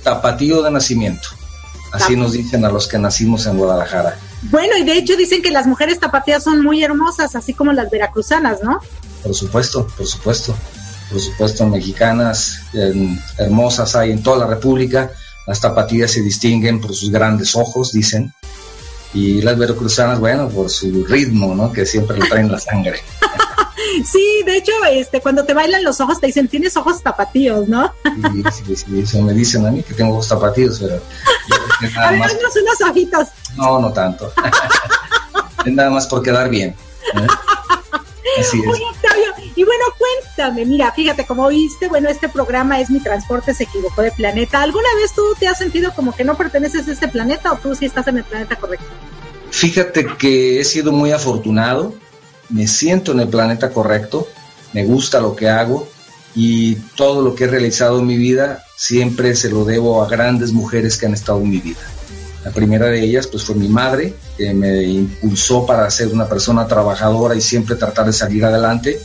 Tapatío 0.03 0.63
de 0.63 0.71
nacimiento. 0.71 1.29
Así 1.93 2.17
nos 2.17 2.33
dicen 2.33 2.65
a 2.65 2.71
los 2.71 2.87
que 2.87 2.99
nacimos 2.99 3.47
en 3.47 3.57
Guadalajara. 3.59 4.17
Bueno, 4.43 4.77
y 4.77 4.85
de 4.85 4.93
hecho 4.93 5.17
dicen 5.17 5.43
que 5.43 5.51
las 5.51 5.67
mujeres 5.67 5.99
tapatías 5.99 6.45
son 6.45 6.63
muy 6.63 6.85
hermosas, 6.85 7.35
así 7.35 7.53
como 7.53 7.73
las 7.73 7.91
veracruzanas, 7.91 8.63
¿no? 8.63 8.81
Por 9.23 9.35
supuesto, 9.35 9.87
por 9.97 10.07
supuesto 10.07 10.55
por 11.11 11.21
supuesto 11.21 11.67
mexicanas 11.67 12.61
hermosas 13.37 13.97
hay 13.97 14.13
en 14.13 14.23
toda 14.23 14.39
la 14.39 14.47
República. 14.47 15.11
Las 15.47 15.61
tapatías 15.61 16.13
se 16.13 16.23
distinguen 16.23 16.81
por 16.81 16.95
sus 16.95 17.11
grandes 17.11 17.57
ojos, 17.57 17.93
dicen, 17.93 18.33
y 19.13 19.43
las 19.43 19.59
veracruzanas, 19.59 20.21
bueno, 20.21 20.49
por 20.49 20.71
su 20.71 21.05
ritmo, 21.05 21.55
¿no? 21.55 21.73
Que 21.73 21.85
siempre 21.85 22.19
le 22.19 22.29
traen 22.29 22.51
la 22.51 22.59
sangre. 22.59 23.01
Sí, 24.05 24.43
de 24.47 24.57
hecho, 24.57 24.73
este, 24.91 25.21
cuando 25.21 25.45
te 25.45 25.55
bailan 25.55 25.83
los 25.83 26.01
ojos 26.01 26.21
te 26.21 26.27
dicen, 26.27 26.49
tienes 26.49 26.77
ojos 26.77 27.03
tapatíos, 27.03 27.67
¿no? 27.67 27.93
Sí, 28.53 28.77
sí, 28.77 29.01
eso 29.01 29.23
me 29.23 29.33
dicen 29.33 29.67
a 29.67 29.71
mí 29.71 29.83
que 29.83 29.95
tengo 29.95 30.13
ojos 30.13 30.29
tapatíos, 30.29 30.79
pero... 30.79 31.01
a 31.99 32.11
ver, 32.11 32.21
más... 32.21 32.33
unos 32.33 32.91
ojitos. 32.91 33.29
No, 33.57 33.81
no 33.81 33.93
tanto. 33.93 34.33
es 35.65 35.73
nada 35.73 35.91
más 35.91 36.07
por 36.07 36.23
quedar 36.23 36.49
bien. 36.49 36.77
¿eh? 37.15 37.27
Así 38.39 38.61
es. 38.61 39.00
Y 39.57 39.65
bueno, 39.65 39.85
cuéntame, 39.99 40.65
mira, 40.65 40.93
fíjate, 40.93 41.27
como 41.27 41.49
viste, 41.49 41.89
bueno, 41.89 42.09
este 42.09 42.29
programa 42.29 42.81
es 42.81 42.91
Mi 42.91 43.01
Transporte 43.01 43.55
se 43.55 43.65
equivocó 43.65 44.03
de 44.03 44.13
planeta. 44.13 44.63
¿Alguna 44.63 44.89
vez 45.01 45.13
tú 45.13 45.23
te 45.39 45.49
has 45.49 45.59
sentido 45.59 45.93
como 45.95 46.15
que 46.15 46.25
no 46.25 46.37
perteneces 46.37 46.87
a 46.89 46.93
este 46.93 47.09
planeta 47.09 47.53
o 47.53 47.57
tú 47.57 47.75
sí 47.75 47.87
estás 47.87 48.07
en 48.09 48.19
el 48.19 48.25
planeta 48.25 48.57
correcto? 48.57 48.87
Fíjate 49.51 50.07
que 50.19 50.61
he 50.61 50.65
sido 50.65 50.93
muy 50.93 51.11
afortunado, 51.11 51.95
me 52.49 52.69
siento 52.69 53.13
en 53.13 53.21
el 53.21 53.29
planeta 53.29 53.71
correcto, 53.71 54.29
me 54.73 54.85
gusta 54.85 55.21
lo 55.21 55.35
que 55.35 55.49
hago 55.49 55.89
y 56.35 56.77
todo 56.97 57.23
lo 57.23 57.35
que 57.35 57.45
he 57.45 57.49
realizado 57.49 57.99
en 57.99 58.07
mi 58.07 58.17
vida 58.17 58.65
siempre 58.77 59.35
se 59.35 59.51
lo 59.51 59.65
debo 59.65 60.03
a 60.03 60.09
grandes 60.09 60.53
mujeres 60.53 60.97
que 60.97 61.07
han 61.07 61.15
estado 61.15 61.41
en 61.41 61.51
mi 61.51 61.59
vida. 61.59 61.81
La 62.45 62.53
primera 62.53 62.87
de 62.87 63.03
ellas 63.03 63.27
pues 63.27 63.45
fue 63.45 63.55
mi 63.55 63.69
madre, 63.69 64.15
que 64.39 64.55
me 64.55 64.85
impulsó 64.85 65.67
para 65.67 65.91
ser 65.91 66.09
una 66.09 66.27
persona 66.27 66.67
trabajadora 66.67 67.35
y 67.35 67.41
siempre 67.41 67.77
tratar 67.77 68.07
de 68.07 68.13
salir 68.13 68.45
adelante. 68.45 68.99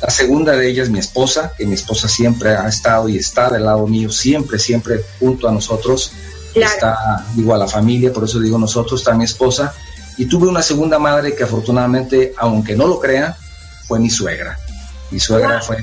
La 0.00 0.10
segunda 0.10 0.56
de 0.56 0.68
ellas, 0.68 0.88
mi 0.88 0.98
esposa, 0.98 1.52
que 1.56 1.64
mi 1.64 1.74
esposa 1.74 2.08
siempre 2.08 2.50
ha 2.50 2.66
estado 2.68 3.08
y 3.08 3.16
está 3.16 3.50
del 3.50 3.64
lado 3.64 3.86
mío, 3.86 4.10
siempre, 4.10 4.58
siempre 4.58 5.04
junto 5.20 5.48
a 5.48 5.52
nosotros. 5.52 6.12
Está, 6.54 7.24
digo, 7.34 7.54
a 7.54 7.58
la 7.58 7.68
familia, 7.68 8.12
por 8.12 8.24
eso 8.24 8.38
digo 8.40 8.58
nosotros, 8.58 9.00
está 9.00 9.14
mi 9.14 9.24
esposa. 9.24 9.72
Y 10.18 10.26
tuve 10.26 10.48
una 10.48 10.62
segunda 10.62 10.98
madre 10.98 11.34
que 11.34 11.44
afortunadamente, 11.44 12.34
aunque 12.36 12.76
no 12.76 12.86
lo 12.86 12.98
crea, 13.00 13.36
fue 13.86 13.98
mi 13.98 14.10
suegra. 14.10 14.58
Mi 15.10 15.20
suegra 15.20 15.60
fue 15.60 15.78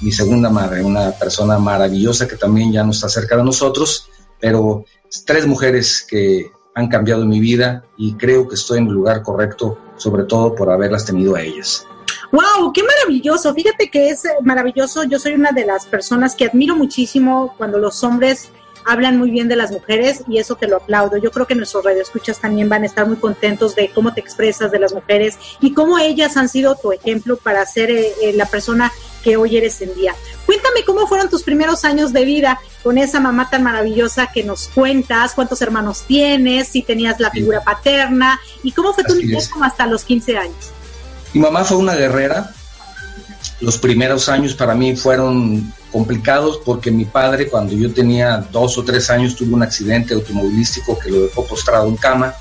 mi 0.00 0.12
segunda 0.12 0.50
madre, 0.50 0.82
una 0.82 1.10
persona 1.12 1.58
maravillosa 1.58 2.28
que 2.28 2.36
también 2.36 2.72
ya 2.72 2.84
no 2.84 2.92
está 2.92 3.08
cerca 3.08 3.36
de 3.36 3.42
nosotros, 3.42 4.08
pero 4.38 4.84
tres 5.24 5.46
mujeres 5.46 6.04
que 6.08 6.50
han 6.74 6.88
cambiado 6.88 7.24
mi 7.24 7.40
vida 7.40 7.84
y 7.96 8.14
creo 8.14 8.46
que 8.48 8.56
estoy 8.56 8.78
en 8.78 8.88
el 8.88 8.92
lugar 8.92 9.22
correcto, 9.22 9.78
sobre 9.96 10.24
todo 10.24 10.54
por 10.54 10.70
haberlas 10.70 11.04
tenido 11.04 11.36
a 11.36 11.42
ellas. 11.42 11.86
¡Wow! 12.34 12.72
¡Qué 12.72 12.82
maravilloso! 12.82 13.54
Fíjate 13.54 13.88
que 13.88 14.08
es 14.08 14.24
maravilloso. 14.42 15.04
Yo 15.04 15.20
soy 15.20 15.34
una 15.34 15.52
de 15.52 15.64
las 15.64 15.86
personas 15.86 16.34
que 16.34 16.46
admiro 16.46 16.74
muchísimo 16.74 17.54
cuando 17.56 17.78
los 17.78 18.02
hombres 18.02 18.50
hablan 18.84 19.18
muy 19.18 19.30
bien 19.30 19.46
de 19.46 19.54
las 19.54 19.70
mujeres 19.70 20.24
y 20.26 20.38
eso 20.38 20.56
te 20.56 20.66
lo 20.66 20.78
aplaudo. 20.78 21.16
Yo 21.16 21.30
creo 21.30 21.46
que 21.46 21.54
nuestros 21.54 21.84
radioescuchas 21.84 22.40
también 22.40 22.68
van 22.68 22.82
a 22.82 22.86
estar 22.86 23.06
muy 23.06 23.18
contentos 23.18 23.76
de 23.76 23.88
cómo 23.94 24.12
te 24.12 24.18
expresas 24.18 24.72
de 24.72 24.80
las 24.80 24.92
mujeres 24.92 25.38
y 25.60 25.74
cómo 25.74 26.00
ellas 26.00 26.36
han 26.36 26.48
sido 26.48 26.74
tu 26.74 26.90
ejemplo 26.90 27.36
para 27.36 27.64
ser 27.66 27.92
eh, 27.92 28.12
eh, 28.20 28.32
la 28.32 28.46
persona 28.46 28.90
que 29.22 29.36
hoy 29.36 29.56
eres 29.56 29.80
en 29.80 29.94
día. 29.94 30.16
Cuéntame 30.44 30.84
cómo 30.84 31.06
fueron 31.06 31.30
tus 31.30 31.44
primeros 31.44 31.84
años 31.84 32.12
de 32.12 32.24
vida 32.24 32.60
con 32.82 32.98
esa 32.98 33.20
mamá 33.20 33.48
tan 33.48 33.62
maravillosa 33.62 34.32
que 34.34 34.42
nos 34.42 34.66
cuentas, 34.66 35.34
cuántos 35.34 35.62
hermanos 35.62 36.02
tienes, 36.08 36.66
si 36.66 36.82
tenías 36.82 37.20
la 37.20 37.30
figura 37.30 37.62
paterna 37.62 38.40
y 38.64 38.72
cómo 38.72 38.92
fue 38.92 39.04
tu 39.04 39.14
niñez 39.14 39.48
como 39.48 39.66
hasta 39.66 39.86
los 39.86 40.04
15 40.04 40.36
años. 40.36 40.72
Mi 41.34 41.40
mamá 41.40 41.64
fue 41.64 41.76
una 41.78 41.94
guerrera. 41.94 42.50
Los 43.60 43.76
primeros 43.78 44.28
años 44.28 44.54
para 44.54 44.74
mí 44.74 44.94
fueron 44.94 45.72
complicados 45.90 46.60
porque 46.64 46.90
mi 46.90 47.04
padre, 47.04 47.48
cuando 47.48 47.74
yo 47.74 47.92
tenía 47.92 48.38
dos 48.52 48.78
o 48.78 48.84
tres 48.84 49.10
años, 49.10 49.34
tuvo 49.34 49.56
un 49.56 49.62
accidente 49.62 50.14
automovilístico 50.14 50.98
que 50.98 51.10
lo 51.10 51.22
dejó 51.22 51.44
postrado 51.44 51.88
en 51.88 51.96
cama 51.96 52.34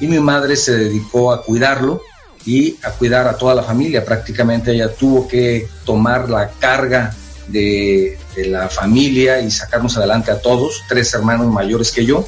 y 0.00 0.08
mi 0.08 0.18
madre 0.18 0.56
se 0.56 0.76
dedicó 0.76 1.32
a 1.32 1.42
cuidarlo 1.42 2.02
y 2.44 2.76
a 2.82 2.90
cuidar 2.90 3.28
a 3.28 3.36
toda 3.36 3.54
la 3.54 3.62
familia. 3.62 4.04
Prácticamente 4.04 4.72
ella 4.72 4.92
tuvo 4.92 5.28
que 5.28 5.68
tomar 5.84 6.28
la 6.28 6.50
carga 6.50 7.14
de, 7.46 8.18
de, 8.34 8.46
la 8.46 8.68
familia 8.68 9.40
y 9.40 9.50
sacarnos 9.50 9.96
adelante 9.96 10.32
a 10.32 10.40
todos, 10.40 10.82
tres 10.88 11.14
hermanos 11.14 11.52
mayores 11.52 11.92
que 11.92 12.04
yo, 12.04 12.26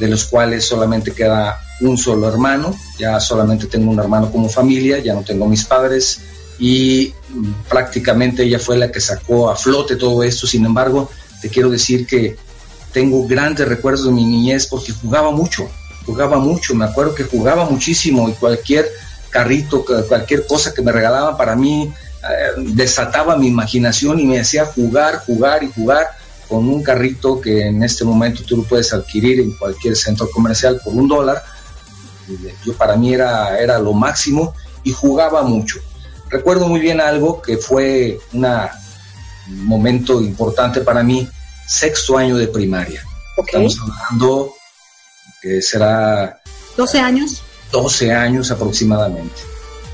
de 0.00 0.08
los 0.08 0.24
cuales 0.24 0.66
solamente 0.66 1.12
queda 1.12 1.60
un 1.80 1.96
solo 1.96 2.28
hermano, 2.28 2.74
ya 2.98 3.20
solamente 3.20 3.66
tengo 3.66 3.90
un 3.90 3.98
hermano 3.98 4.30
como 4.30 4.48
familia, 4.48 4.98
ya 4.98 5.14
no 5.14 5.22
tengo 5.22 5.46
mis 5.46 5.64
padres 5.64 6.20
y 6.58 7.12
prácticamente 7.68 8.42
ella 8.42 8.58
fue 8.58 8.76
la 8.76 8.90
que 8.90 9.00
sacó 9.00 9.50
a 9.50 9.56
flote 9.56 9.96
todo 9.96 10.22
esto. 10.22 10.46
Sin 10.46 10.64
embargo, 10.64 11.10
te 11.40 11.48
quiero 11.48 11.70
decir 11.70 12.06
que 12.06 12.36
tengo 12.92 13.26
grandes 13.26 13.68
recuerdos 13.68 14.06
de 14.06 14.12
mi 14.12 14.24
niñez 14.24 14.66
porque 14.66 14.92
jugaba 14.92 15.30
mucho, 15.30 15.68
jugaba 16.04 16.38
mucho, 16.38 16.74
me 16.74 16.84
acuerdo 16.84 17.14
que 17.14 17.24
jugaba 17.24 17.68
muchísimo 17.68 18.28
y 18.28 18.32
cualquier 18.32 18.88
carrito, 19.30 19.84
cualquier 20.08 20.46
cosa 20.46 20.72
que 20.72 20.82
me 20.82 20.90
regalaban 20.90 21.36
para 21.36 21.54
mí 21.54 21.92
eh, 22.22 22.60
desataba 22.74 23.36
mi 23.36 23.46
imaginación 23.46 24.18
y 24.18 24.26
me 24.26 24.40
hacía 24.40 24.64
jugar, 24.64 25.22
jugar 25.24 25.62
y 25.62 25.70
jugar 25.70 26.08
con 26.48 26.66
un 26.66 26.82
carrito 26.82 27.40
que 27.40 27.66
en 27.66 27.82
este 27.82 28.04
momento 28.04 28.42
tú 28.42 28.56
lo 28.56 28.62
puedes 28.64 28.92
adquirir 28.92 29.38
en 29.40 29.52
cualquier 29.52 29.94
centro 29.94 30.28
comercial 30.30 30.80
por 30.82 30.94
un 30.94 31.06
dólar 31.06 31.42
yo 32.64 32.74
para 32.74 32.96
mí 32.96 33.14
era, 33.14 33.58
era 33.58 33.78
lo 33.78 33.92
máximo 33.92 34.54
y 34.82 34.92
jugaba 34.92 35.42
mucho. 35.42 35.78
Recuerdo 36.30 36.68
muy 36.68 36.80
bien 36.80 37.00
algo 37.00 37.40
que 37.40 37.56
fue 37.56 38.20
un 38.32 39.64
momento 39.64 40.20
importante 40.20 40.80
para 40.82 41.02
mí, 41.02 41.28
sexto 41.66 42.18
año 42.18 42.36
de 42.36 42.48
primaria. 42.48 43.02
Estamos 43.36 43.78
hablando 43.80 44.52
que 45.40 45.62
será... 45.62 46.40
12 46.76 47.00
años. 47.00 47.42
12 47.72 48.12
años 48.12 48.50
aproximadamente. 48.50 49.36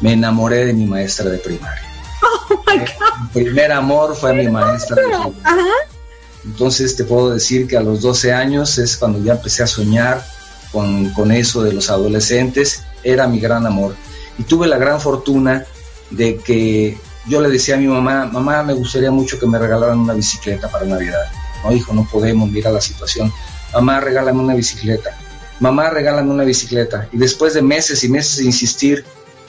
Me 0.01 0.13
enamoré 0.13 0.67
de 0.67 0.73
mi 0.73 0.87
maestra 0.87 1.31
de 1.31 1.39
primaria. 1.39 1.83
Oh, 2.27 2.63
my 2.67 2.79
God. 2.79 3.35
Mi 3.35 3.45
primer 3.45 3.73
amor 3.73 4.17
fue 4.17 4.33
mi 4.35 4.49
maestra 4.49 4.97
de 4.97 5.03
primaria. 5.03 5.73
Entonces 6.45 6.95
te 6.97 7.05
puedo 7.05 7.31
decir 7.31 7.67
que 7.67 7.77
a 7.77 7.81
los 7.81 8.03
12 8.03 8.33
años 8.33 8.79
es 8.79 8.97
cuando 8.97 9.19
ya 9.23 9.33
empecé 9.33 9.63
a 9.63 9.67
soñar 9.67 10.25
con, 10.75 11.31
eso 11.31 11.63
de 11.63 11.73
los 11.73 11.89
adolescentes, 11.89 12.83
era 13.05 13.29
mi 13.29 13.39
gran 13.39 13.65
amor. 13.65 13.95
Y 14.37 14.43
tuve 14.43 14.67
la 14.67 14.77
gran 14.77 15.01
fortuna 15.01 15.65
de 16.11 16.37
que 16.39 16.99
yo 17.29 17.41
le 17.41 17.49
decía 17.49 17.77
a 17.77 17.79
mi 17.79 17.87
mamá, 17.87 18.27
mamá, 18.27 18.63
me 18.65 18.75
gustaría 18.75 19.13
mucho 19.13 19.39
que 19.39 19.47
me 19.47 19.59
regalaran 19.59 20.01
una 20.01 20.15
bicicleta 20.15 20.69
para 20.69 20.85
Navidad. 20.85 21.31
No, 21.63 21.73
hijo, 21.73 21.95
no 21.95 22.07
podemos, 22.11 22.51
mira 22.51 22.71
la 22.73 22.81
situación. 22.81 23.33
mamá, 23.73 24.01
regálame 24.01 24.41
una 24.41 24.55
bicicleta, 24.55 25.17
mamá, 25.61 25.91
regálame 25.91 26.31
una 26.31 26.45
bicicleta. 26.45 27.09
Y 27.13 27.19
después 27.19 27.55
de 27.55 27.63
meses 27.63 28.03
y 28.03 28.09
meses 28.09 28.39
de 28.39 28.45
insistir, 28.45 29.05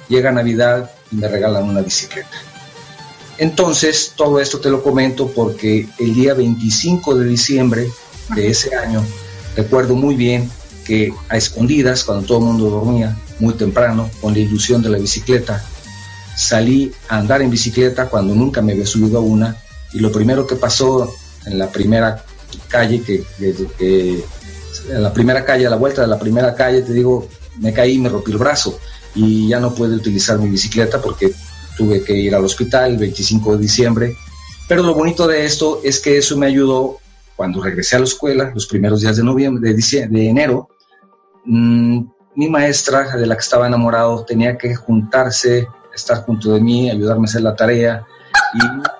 llega 0.07 0.31
Navidad 0.31 0.91
y 1.11 1.15
me 1.15 1.27
regalan 1.27 1.63
una 1.63 1.81
bicicleta. 1.81 2.37
Entonces, 3.39 4.13
todo 4.15 4.39
esto 4.39 4.59
te 4.59 4.69
lo 4.69 4.83
comento 4.83 5.27
porque 5.27 5.89
el 5.97 6.13
día 6.13 6.35
25 6.35 7.15
de 7.15 7.25
diciembre 7.25 7.89
de 8.35 8.47
ese 8.47 8.75
año, 8.75 9.03
recuerdo 9.55 9.95
muy 9.95 10.15
bien 10.15 10.49
que 10.85 11.13
a 11.29 11.37
escondidas, 11.37 12.03
cuando 12.03 12.25
todo 12.25 12.37
el 12.39 12.45
mundo 12.45 12.69
dormía, 12.69 13.17
muy 13.39 13.55
temprano, 13.55 14.09
con 14.21 14.33
la 14.33 14.39
ilusión 14.39 14.81
de 14.81 14.89
la 14.89 14.97
bicicleta, 14.97 15.63
salí 16.35 16.93
a 17.09 17.17
andar 17.17 17.41
en 17.41 17.49
bicicleta 17.49 18.07
cuando 18.07 18.35
nunca 18.35 18.61
me 18.61 18.73
había 18.73 18.85
subido 18.85 19.17
a 19.17 19.21
una 19.21 19.57
y 19.93 19.99
lo 19.99 20.11
primero 20.11 20.45
que 20.45 20.55
pasó 20.55 21.13
en 21.45 21.57
la 21.57 21.69
primera 21.69 22.23
calle, 22.67 23.01
que, 23.01 23.23
en 23.39 25.03
la 25.03 25.13
primera 25.13 25.45
calle, 25.45 25.67
a 25.67 25.69
la 25.69 25.77
vuelta 25.77 26.01
de 26.01 26.07
la 26.07 26.19
primera 26.19 26.53
calle, 26.53 26.81
te 26.81 26.93
digo, 26.93 27.27
me 27.59 27.73
caí 27.73 27.93
y 27.93 27.99
me 27.99 28.09
rompí 28.09 28.31
el 28.31 28.37
brazo 28.37 28.77
y 29.15 29.47
ya 29.47 29.59
no 29.59 29.73
pude 29.73 29.95
utilizar 29.95 30.37
mi 30.37 30.49
bicicleta 30.49 31.01
porque 31.01 31.31
tuve 31.77 32.03
que 32.03 32.13
ir 32.13 32.35
al 32.35 32.43
hospital 32.43 32.91
el 32.91 32.97
25 32.97 33.55
de 33.55 33.61
diciembre. 33.61 34.17
Pero 34.67 34.83
lo 34.83 34.93
bonito 34.93 35.27
de 35.27 35.45
esto 35.45 35.81
es 35.83 35.99
que 35.99 36.17
eso 36.17 36.37
me 36.37 36.47
ayudó 36.47 36.99
cuando 37.35 37.61
regresé 37.61 37.95
a 37.95 37.99
la 37.99 38.05
escuela, 38.05 38.51
los 38.53 38.67
primeros 38.67 39.01
días 39.01 39.17
de 39.17 39.23
noviembre, 39.23 39.73
de, 39.73 40.07
de 40.07 40.29
enero, 40.29 40.69
mmm, 41.45 42.01
mi 42.35 42.49
maestra 42.49 43.15
de 43.15 43.25
la 43.25 43.35
que 43.35 43.41
estaba 43.41 43.67
enamorado 43.67 44.23
tenía 44.25 44.57
que 44.57 44.75
juntarse, 44.75 45.67
estar 45.93 46.23
junto 46.23 46.53
de 46.53 46.61
mí, 46.61 46.89
ayudarme 46.89 47.23
a 47.23 47.29
hacer 47.29 47.41
la 47.41 47.55
tarea. 47.55 48.05
Y, 48.53 48.95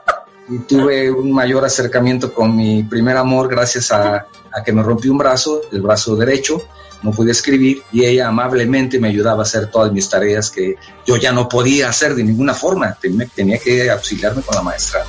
tuve 0.67 1.10
un 1.10 1.31
mayor 1.31 1.65
acercamiento 1.65 2.31
con 2.31 2.55
mi 2.55 2.84
primer 2.84 3.17
amor 3.17 3.47
gracias 3.49 3.91
a, 3.91 4.27
que 4.63 4.71
me 4.71 4.84
rompí 4.84 5.10
un 5.10 5.17
brazo, 5.17 5.62
el 5.71 5.81
brazo 5.81 6.15
derecho, 6.15 6.62
no 7.01 7.10
pude 7.10 7.31
escribir 7.31 7.81
y 7.91 8.05
ella 8.05 8.27
amablemente 8.27 8.99
me 8.99 9.08
ayudaba 9.08 9.39
a 9.39 9.41
hacer 9.41 9.71
todas 9.71 9.91
mis 9.91 10.08
tareas 10.08 10.51
que 10.51 10.75
yo 11.03 11.17
ya 11.17 11.31
no 11.31 11.49
podía 11.49 11.89
hacer 11.89 12.13
de 12.13 12.23
ninguna 12.23 12.53
forma, 12.53 12.95
tenía 13.34 13.58
que 13.58 13.89
auxiliarme 13.89 14.43
con 14.43 14.55
la 14.55 14.62
maestra. 14.62 15.03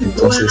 Entonces, 0.00 0.50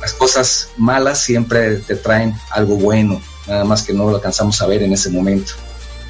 las 0.00 0.12
cosas 0.14 0.68
malas 0.76 1.20
siempre 1.20 1.78
te 1.78 1.96
traen 1.96 2.32
algo 2.50 2.76
bueno, 2.76 3.20
nada 3.46 3.64
más 3.64 3.82
que 3.82 3.92
no 3.92 4.08
lo 4.08 4.16
alcanzamos 4.16 4.60
a 4.62 4.66
ver 4.66 4.82
en 4.82 4.92
ese 4.92 5.10
momento. 5.10 5.52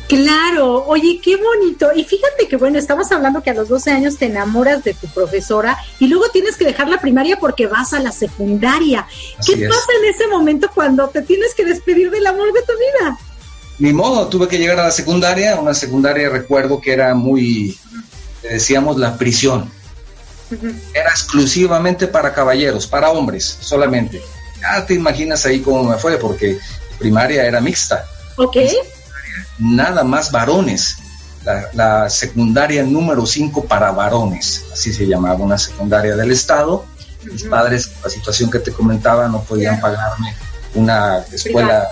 Claro, 0.09 0.85
oye, 0.87 1.21
qué 1.23 1.37
bonito. 1.37 1.91
Y 1.95 2.05
fíjate 2.05 2.47
que, 2.49 2.57
bueno, 2.57 2.79
estabas 2.79 3.11
hablando 3.11 3.43
que 3.43 3.51
a 3.51 3.55
los 3.55 3.69
12 3.69 3.91
años 3.91 4.17
te 4.17 4.27
enamoras 4.27 4.85
de 4.85 4.95
tu 4.95 5.09
profesora 5.09 5.77
y 5.99 6.07
luego 6.07 6.29
tienes 6.29 6.57
que 6.57 6.65
dejar 6.65 6.89
la 6.89 7.01
primaria 7.01 7.39
porque 7.41 7.67
vas 7.67 7.93
a 7.93 7.99
la 7.99 8.13
secundaria. 8.13 9.07
¿Qué 9.45 9.67
pasa 9.69 9.87
en 10.01 10.15
ese 10.15 10.29
momento 10.29 10.71
cuando 10.73 11.09
te 11.09 11.23
tienes 11.23 11.55
que 11.55 11.65
despedir 11.65 12.11
del 12.11 12.27
amor 12.27 12.53
de 12.53 12.61
tu 12.61 12.73
vida? 12.73 13.19
Ni 13.79 13.93
modo, 13.93 14.29
tuve 14.29 14.47
que 14.47 14.59
llegar 14.59 14.79
a 14.79 14.85
la 14.85 14.91
secundaria, 14.91 15.59
una 15.59 15.75
secundaria 15.75 16.29
recuerdo 16.29 16.81
que 16.81 16.93
era 16.93 17.15
muy, 17.15 17.77
decíamos, 18.43 18.97
la 18.99 19.19
prisión. 19.19 19.71
Era 20.95 21.11
exclusivamente 21.11 22.07
para 22.07 22.33
caballeros, 22.33 22.87
para 22.87 23.11
hombres 23.11 23.59
solamente. 23.61 24.23
Ya 24.61 24.87
te 24.87 24.95
imaginas 24.95 25.45
ahí 25.45 25.61
cómo 25.61 25.83
me 25.83 25.97
fue, 25.97 26.17
porque 26.17 26.59
primaria 26.99 27.45
era 27.45 27.61
mixta. 27.61 28.05
Ok 28.37 28.57
nada 29.59 30.05
más 30.05 30.31
varones. 30.31 30.97
La, 31.75 32.11
secundaria 32.11 32.83
número 32.83 33.25
5 33.25 33.67
para 33.67 33.93
varones, 33.93 34.65
así 34.73 34.93
se 34.93 35.07
llamaba, 35.07 35.37
una 35.37 35.57
secundaria 35.57 36.17
del 36.17 36.33
Estado. 36.33 36.85
Mis 37.23 37.45
padres, 37.45 37.93
la 38.03 38.11
situación 38.11 38.51
que 38.51 38.59
te 38.59 38.73
comentaba, 38.73 39.29
no 39.29 39.43
podían 39.43 39.81
pagarme 39.81 40.35
una 40.75 41.19
escuela 41.33 41.87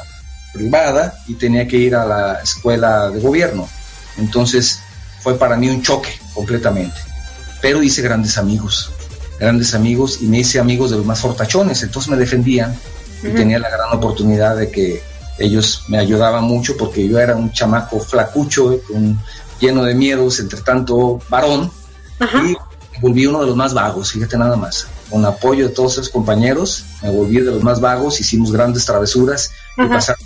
privada 0.52 1.14
y 1.28 1.34
tenía 1.34 1.68
que 1.68 1.76
ir 1.76 1.94
a 1.94 2.04
la 2.04 2.40
escuela 2.42 3.10
de 3.10 3.20
gobierno. 3.20 3.68
Entonces 4.18 4.80
fue 5.20 5.38
para 5.38 5.56
mí 5.56 5.68
un 5.68 5.82
choque 5.82 6.10
completamente. 6.34 6.96
Pero 7.60 7.80
hice 7.82 8.02
grandes 8.02 8.36
amigos, 8.38 8.90
grandes 9.38 9.72
amigos 9.74 10.18
y 10.20 10.26
me 10.26 10.40
hice 10.40 10.58
amigos 10.58 10.90
de 10.90 10.96
los 10.96 11.06
más 11.06 11.20
fortachones, 11.20 11.82
entonces 11.82 12.10
me 12.10 12.16
defendían 12.16 12.76
y 13.24 13.32
tenía 13.32 13.58
la 13.58 13.70
gran 13.70 13.92
oportunidad 13.92 14.56
de 14.56 14.70
que 14.70 15.02
ellos 15.38 15.84
me 15.88 15.98
ayudaban 15.98 16.44
mucho 16.44 16.76
porque 16.76 17.08
yo 17.08 17.18
era 17.18 17.34
un 17.34 17.50
chamaco 17.52 17.98
flacucho, 17.98 18.78
lleno 19.60 19.84
de 19.84 19.94
miedos, 19.94 20.38
entre 20.40 20.60
tanto 20.60 21.20
varón, 21.28 21.70
y 22.20 22.54
volví 23.00 23.26
uno 23.26 23.40
de 23.40 23.46
los 23.46 23.56
más 23.56 23.74
vagos, 23.74 24.12
fíjate 24.12 24.38
nada 24.38 24.56
más. 24.56 24.86
Con 25.10 25.24
apoyo 25.24 25.68
de 25.68 25.74
todos 25.74 25.94
esos 25.94 26.08
compañeros, 26.08 26.84
me 27.02 27.10
volví 27.10 27.40
de 27.40 27.50
los 27.50 27.62
más 27.62 27.80
vagos, 27.80 28.20
hicimos 28.20 28.52
grandes 28.52 28.84
travesuras 28.84 29.50
y 29.76 29.86
pasaron 29.86 30.24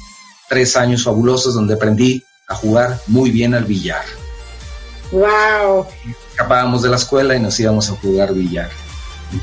tres 0.48 0.76
años 0.76 1.04
fabulosos 1.04 1.54
donde 1.54 1.74
aprendí 1.74 2.22
a 2.48 2.54
jugar 2.54 3.00
muy 3.06 3.30
bien 3.30 3.54
al 3.54 3.64
billar. 3.64 4.04
¡Wow! 5.10 5.86
Escapábamos 6.30 6.82
de 6.82 6.90
la 6.90 6.96
escuela 6.96 7.34
y 7.34 7.40
nos 7.40 7.58
íbamos 7.58 7.88
a 7.90 7.92
jugar 7.92 8.34
billar. 8.34 8.70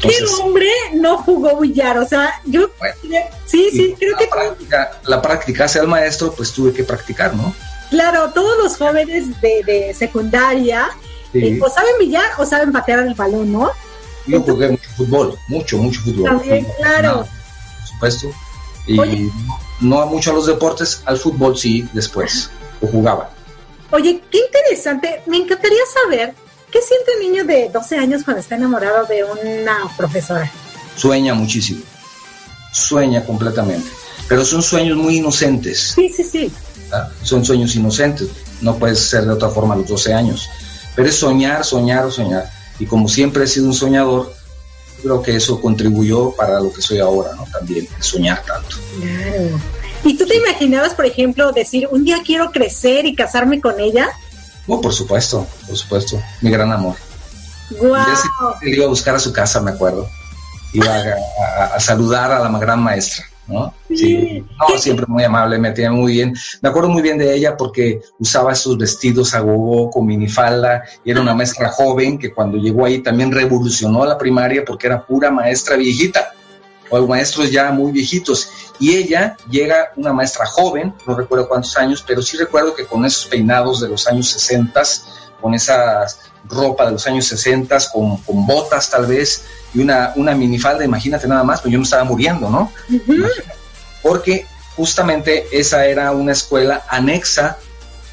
¿Qué 0.01 0.15
hombre 0.41 0.69
no 0.93 1.17
jugó 1.19 1.59
billar? 1.59 1.97
O 1.99 2.07
sea, 2.07 2.41
yo 2.45 2.69
sí, 3.45 3.69
sí, 3.71 3.95
creo 3.99 4.17
que 4.17 4.27
la 5.03 5.21
práctica 5.21 5.65
hace 5.65 5.79
al 5.79 5.87
maestro, 5.87 6.33
pues 6.33 6.51
tuve 6.51 6.73
que 6.73 6.83
practicar, 6.83 7.35
¿no? 7.35 7.53
Claro, 7.89 8.31
todos 8.33 8.57
los 8.57 8.77
jóvenes 8.77 9.39
de, 9.41 9.93
secundaria 9.93 10.89
eh, 11.33 11.59
o 11.61 11.69
saben 11.69 11.93
billar 11.99 12.31
o 12.37 12.45
saben 12.45 12.71
patear 12.71 12.99
el 12.99 13.13
balón, 13.13 13.51
¿no? 13.51 13.71
Yo 14.25 14.41
jugué 14.41 14.69
mucho 14.69 14.89
fútbol, 14.97 15.37
mucho, 15.47 15.77
mucho 15.77 16.01
fútbol. 16.01 16.25
También, 16.25 16.65
claro. 16.77 17.17
por 17.19 17.87
supuesto. 17.87 18.27
Y 18.87 19.31
no 19.81 20.05
mucho 20.07 20.31
a 20.31 20.33
los 20.33 20.47
deportes, 20.47 21.01
al 21.05 21.17
fútbol 21.17 21.57
sí, 21.57 21.87
después, 21.93 22.49
lo 22.81 22.87
jugaba. 22.87 23.29
Oye, 23.91 24.21
qué 24.31 24.39
interesante. 24.39 25.21
Me 25.27 25.37
encantaría 25.37 25.81
saber 26.03 26.33
¿Qué 26.75 26.81
siente 26.81 27.11
un 27.15 27.31
niño 27.31 27.45
de 27.45 27.69
12 27.69 27.95
años 27.95 28.23
cuando 28.25 28.41
está 28.41 28.55
enamorado 28.55 29.05
de 29.05 29.23
una 29.23 29.77
profesora? 29.95 30.51
Sueña 30.97 31.33
muchísimo. 31.33 31.79
Sueña 32.73 33.23
completamente. 33.23 33.89
Pero 34.27 34.43
son 34.43 34.61
sueños 34.61 34.97
muy 34.97 35.19
inocentes. 35.19 35.93
Sí, 35.95 36.09
sí, 36.09 36.25
sí. 36.25 36.51
Ah, 36.91 37.07
son 37.23 37.45
sueños 37.45 37.73
inocentes. 37.77 38.27
No 38.59 38.75
puede 38.75 38.97
ser 38.97 39.23
de 39.23 39.31
otra 39.31 39.47
forma 39.47 39.73
a 39.73 39.77
los 39.77 39.87
12 39.87 40.13
años. 40.13 40.49
Pero 40.97 41.07
es 41.07 41.15
soñar, 41.15 41.63
soñar, 41.63 42.11
soñar. 42.11 42.49
Y 42.77 42.85
como 42.85 43.07
siempre 43.07 43.45
he 43.45 43.47
sido 43.47 43.67
un 43.67 43.73
soñador, 43.73 44.33
creo 45.01 45.21
que 45.21 45.33
eso 45.33 45.61
contribuyó 45.61 46.31
para 46.31 46.59
lo 46.59 46.73
que 46.73 46.81
soy 46.81 46.99
ahora, 46.99 47.35
¿no? 47.37 47.45
También, 47.57 47.87
soñar 48.01 48.43
tanto. 48.43 48.75
Claro. 48.99 49.61
¿Y 50.03 50.17
tú 50.17 50.25
te 50.25 50.35
imaginabas, 50.35 50.93
por 50.93 51.05
ejemplo, 51.05 51.53
decir, 51.53 51.87
un 51.89 52.03
día 52.03 52.21
quiero 52.25 52.51
crecer 52.51 53.05
y 53.05 53.15
casarme 53.15 53.61
con 53.61 53.79
ella? 53.79 54.09
Oh, 54.67 54.81
por 54.81 54.93
supuesto, 54.93 55.47
por 55.67 55.77
supuesto. 55.77 56.21
Mi 56.41 56.49
gran 56.49 56.71
amor. 56.71 56.95
Wow. 57.71 57.95
Yo 58.61 58.67
iba 58.67 58.85
a 58.85 58.89
buscar 58.89 59.15
a 59.15 59.19
su 59.19 59.31
casa, 59.31 59.61
me 59.61 59.71
acuerdo. 59.71 60.07
Iba 60.73 61.03
a, 61.73 61.79
saludar 61.79 62.31
a 62.31 62.39
la 62.39 62.59
gran 62.59 62.81
maestra, 62.81 63.25
¿no? 63.47 63.73
Sí. 63.87 64.43
No, 64.59 64.77
siempre 64.77 65.05
muy 65.07 65.23
amable, 65.23 65.57
me 65.57 65.71
tenía 65.71 65.91
muy 65.91 66.13
bien. 66.13 66.35
Me 66.61 66.69
acuerdo 66.69 66.89
muy 66.89 67.01
bien 67.01 67.17
de 67.17 67.33
ella 67.33 67.55
porque 67.55 68.01
usaba 68.19 68.51
esos 68.51 68.77
vestidos 68.77 69.33
a 69.33 69.39
gogo 69.39 69.89
con 69.89 70.05
minifalda 70.05 70.83
y 71.03 71.11
era 71.11 71.21
una 71.21 71.33
maestra 71.33 71.69
joven 71.69 72.17
que 72.19 72.33
cuando 72.33 72.57
llegó 72.57 72.85
ahí 72.85 72.99
también 72.99 73.31
revolucionó 73.31 74.05
la 74.05 74.17
primaria 74.17 74.65
porque 74.65 74.87
era 74.87 75.05
pura 75.05 75.31
maestra 75.31 75.77
viejita 75.77 76.34
o 76.89 77.07
maestros 77.07 77.51
ya 77.51 77.71
muy 77.71 77.91
viejitos. 77.91 78.49
Y 78.79 78.95
ella 78.95 79.37
llega, 79.49 79.91
una 79.95 80.13
maestra 80.13 80.45
joven, 80.45 80.93
no 81.05 81.15
recuerdo 81.15 81.47
cuántos 81.47 81.77
años, 81.77 82.03
pero 82.05 82.21
sí 82.21 82.37
recuerdo 82.37 82.75
que 82.75 82.85
con 82.85 83.05
esos 83.05 83.25
peinados 83.25 83.81
de 83.81 83.89
los 83.89 84.07
años 84.07 84.29
60, 84.29 84.81
con 85.41 85.53
esa 85.53 86.05
ropa 86.47 86.85
de 86.85 86.91
los 86.91 87.07
años 87.07 87.25
60, 87.25 87.77
con, 87.93 88.17
con 88.17 88.45
botas 88.45 88.89
tal 88.89 89.05
vez, 89.05 89.43
y 89.73 89.79
una, 89.79 90.13
una 90.15 90.35
minifalda, 90.35 90.83
imagínate 90.83 91.27
nada 91.27 91.43
más, 91.43 91.61
pues 91.61 91.71
yo 91.71 91.79
me 91.79 91.83
estaba 91.85 92.03
muriendo, 92.03 92.49
¿no? 92.49 92.71
Porque 94.01 94.45
justamente 94.75 95.47
esa 95.51 95.85
era 95.85 96.11
una 96.11 96.33
escuela 96.33 96.83
anexa 96.89 97.57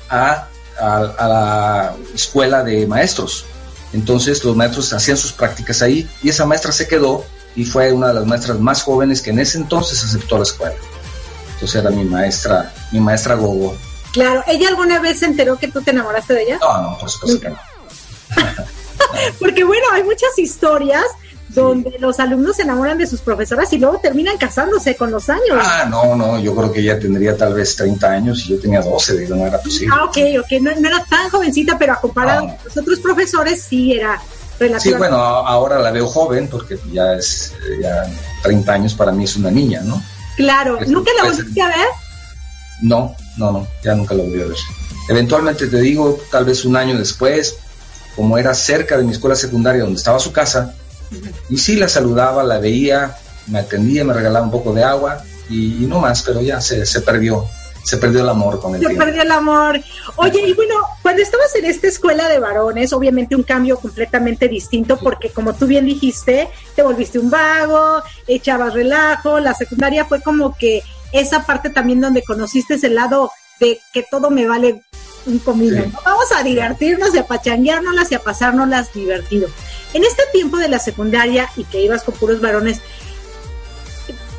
a, 0.09 0.47
a 0.81 1.29
la 1.29 1.95
escuela 2.15 2.63
de 2.63 2.87
maestros. 2.87 3.47
Entonces 3.93 4.43
los 4.45 4.57
maestros 4.57 4.93
hacían 4.93 5.17
sus 5.17 5.33
prácticas 5.33 5.83
ahí 5.83 6.09
y 6.23 6.31
esa 6.31 6.47
maestra 6.47 6.73
se 6.73 6.89
quedó 6.89 7.25
y 7.55 7.65
fue 7.65 7.93
una 7.93 8.09
de 8.09 8.15
las 8.15 8.27
maestras 8.27 8.59
más 8.59 8.83
jóvenes 8.83 9.21
que 9.23 9.31
en 9.31 9.39
ese 9.39 9.59
entonces 9.59 10.03
aceptó 10.03 10.37
la 10.37 10.45
escuela. 10.45 10.75
Entonces 11.55 11.81
era 11.81 11.91
mi 11.91 12.05
maestra, 12.05 12.73
mi 12.91 13.01
maestra 13.01 13.35
Gogo. 13.35 13.77
Claro, 14.13 14.43
¿ella 14.47 14.69
alguna 14.69 15.01
vez 15.01 15.21
se 15.21 15.27
enteró 15.27 15.57
que 15.57 15.69
tú 15.69 15.81
te 15.83 15.91
enamoraste 15.91 16.35
de 16.35 16.43
ella? 16.43 16.59
No, 16.61 16.83
no, 16.83 16.99
por 16.99 17.11
supuesto 17.11 17.41
que 17.41 17.51
no. 17.51 17.59
Porque 19.41 19.65
bueno, 19.65 19.85
hay 19.93 20.03
muchas 20.05 20.39
historias 20.39 21.05
donde 21.55 21.99
los 21.99 22.19
alumnos 22.19 22.57
se 22.57 22.63
enamoran 22.63 22.99
de 22.99 23.07
sus 23.07 23.21
profesoras 23.21 23.73
y 23.73 23.79
luego 23.79 23.99
terminan 23.99 24.39
casándose 24.39 24.97
con 24.97 25.11
los 25.11 25.29
años. 25.29 25.59
Ah, 25.61 25.87
no, 25.89 26.17
no, 26.17 26.39
yo 26.41 26.55
creo 26.55 26.73
que 26.73 26.81
ella 26.81 26.99
tendría 26.99 27.37
tal 27.37 27.55
vez 27.55 27.77
30 27.77 28.11
años 28.11 28.45
y 28.47 28.51
yo 28.51 28.61
tenía 28.61 28.81
12, 28.81 29.19
digo, 29.19 29.37
no 29.37 29.47
era 29.47 29.61
posible. 29.61 29.95
Ah, 29.99 30.05
ok, 30.05 30.17
ok, 30.41 30.61
no, 30.63 30.71
era 30.71 31.05
tan 31.05 31.29
jovencita, 31.29 31.79
pero 31.79 31.93
a 31.93 32.01
comparado 32.01 32.47
con 32.47 32.57
los 32.65 32.77
otros 32.77 33.01
profesores 33.01 33.63
sí 33.63 33.93
era 33.93 34.21
Sí, 34.81 34.93
bueno, 34.93 35.17
ahora 35.17 35.79
la 35.79 35.91
veo 35.91 36.07
joven 36.07 36.49
porque 36.49 36.79
ya 36.93 37.15
es 37.15 37.53
ya 37.81 38.05
30 38.43 38.73
años 38.73 38.95
para 38.95 39.13
mí 39.13 39.25
es 39.25 39.37
una 39.37 39.51
niña, 39.51 39.81
¿no? 39.83 40.03
Claro, 40.37 40.79
¿nunca 40.87 41.11
la 41.17 41.31
volviste 41.31 41.61
a 41.61 41.69
ver? 41.69 41.87
No, 42.83 43.15
no, 43.37 43.53
no, 43.53 43.67
ya 43.83 43.95
nunca 43.95 44.15
lo 44.15 44.25
volví 44.25 44.41
a 44.41 44.47
ver. 44.47 44.57
Eventualmente 45.09 45.67
te 45.67 45.81
digo, 45.81 46.21
tal 46.31 46.45
vez 46.45 46.65
un 46.65 46.77
año 46.77 46.99
después, 46.99 47.57
como 48.17 48.39
era 48.39 48.55
cerca 48.55 48.97
de 48.97 49.05
mi 49.05 49.13
escuela 49.13 49.37
secundaria 49.37 49.83
donde 49.83 49.99
estaba 49.99 50.19
su 50.19 50.33
casa, 50.33 50.75
y 51.49 51.59
sí 51.59 51.77
la 51.77 51.89
saludaba, 51.89 52.43
la 52.43 52.59
veía, 52.59 53.17
me 53.49 53.59
atendía, 53.59 54.05
me 54.05 54.15
regalaba 54.15 54.45
un 54.45 54.51
poco 54.51 54.73
de 54.73 54.85
agua 54.85 55.23
y, 55.51 55.87
no 55.87 56.01
más, 56.01 56.23
pero 56.23 56.41
ya 56.41 56.61
se, 56.61 56.87
se 56.87 57.01
perdió 57.03 57.47
se 57.83 57.97
perdió 57.97 58.21
el 58.21 58.29
amor 58.29 58.61
con 58.61 58.75
el 58.75 58.83
Se 58.83 58.95
perdió 58.95 59.23
el 59.23 59.31
amor. 59.31 59.81
Oye, 60.17 60.41
y 60.47 60.53
bueno, 60.55 60.75
cuando 61.03 61.23
estabas 61.23 61.55
en 61.57 61.65
esta 61.65 61.89
escuela 61.89 62.29
de 62.29 62.39
varones, 62.39 62.93
obviamente 62.93 63.37
un 63.37 63.43
cambio 63.43 63.79
completamente 63.79 64.49
distinto, 64.49 64.99
porque 64.99 65.31
como 65.31 65.55
tú 65.55 65.67
bien 65.67 65.87
dijiste, 65.87 66.49
te 66.75 66.83
volviste 66.83 67.19
un 67.19 67.31
vago, 67.31 68.03
echabas 68.27 68.75
relajo, 68.75 69.41
la 69.41 69.55
secundaria 69.55 70.05
fue 70.05 70.23
como 70.23 70.57
que 70.57 70.83
esa 71.13 71.45
parte 71.45 71.71
también 71.71 72.01
donde 72.01 72.23
conociste 72.23 72.75
ese 72.75 72.89
lado 72.89 73.31
de 73.61 73.81
que 73.93 74.05
todo 74.11 74.31
me 74.31 74.47
vale 74.47 74.83
un 75.27 75.39
comino. 75.39 75.85
Vamos 76.05 76.33
a 76.37 76.43
divertirnos 76.43 77.15
y 77.15 77.19
a 77.19 77.27
pachangueárnoslas 77.27 78.11
y 78.11 78.15
a 78.15 78.21
pasárnoslas 78.21 78.93
divertido. 78.93 79.49
En 79.95 80.05
este 80.05 80.23
tiempo 80.33 80.57
de 80.57 80.69
la 80.69 80.79
secundaria 80.79 81.49
y 81.57 81.65
que 81.65 81.83
ibas 81.83 82.03
con 82.03 82.15
puros 82.15 82.41
varones, 82.41 82.81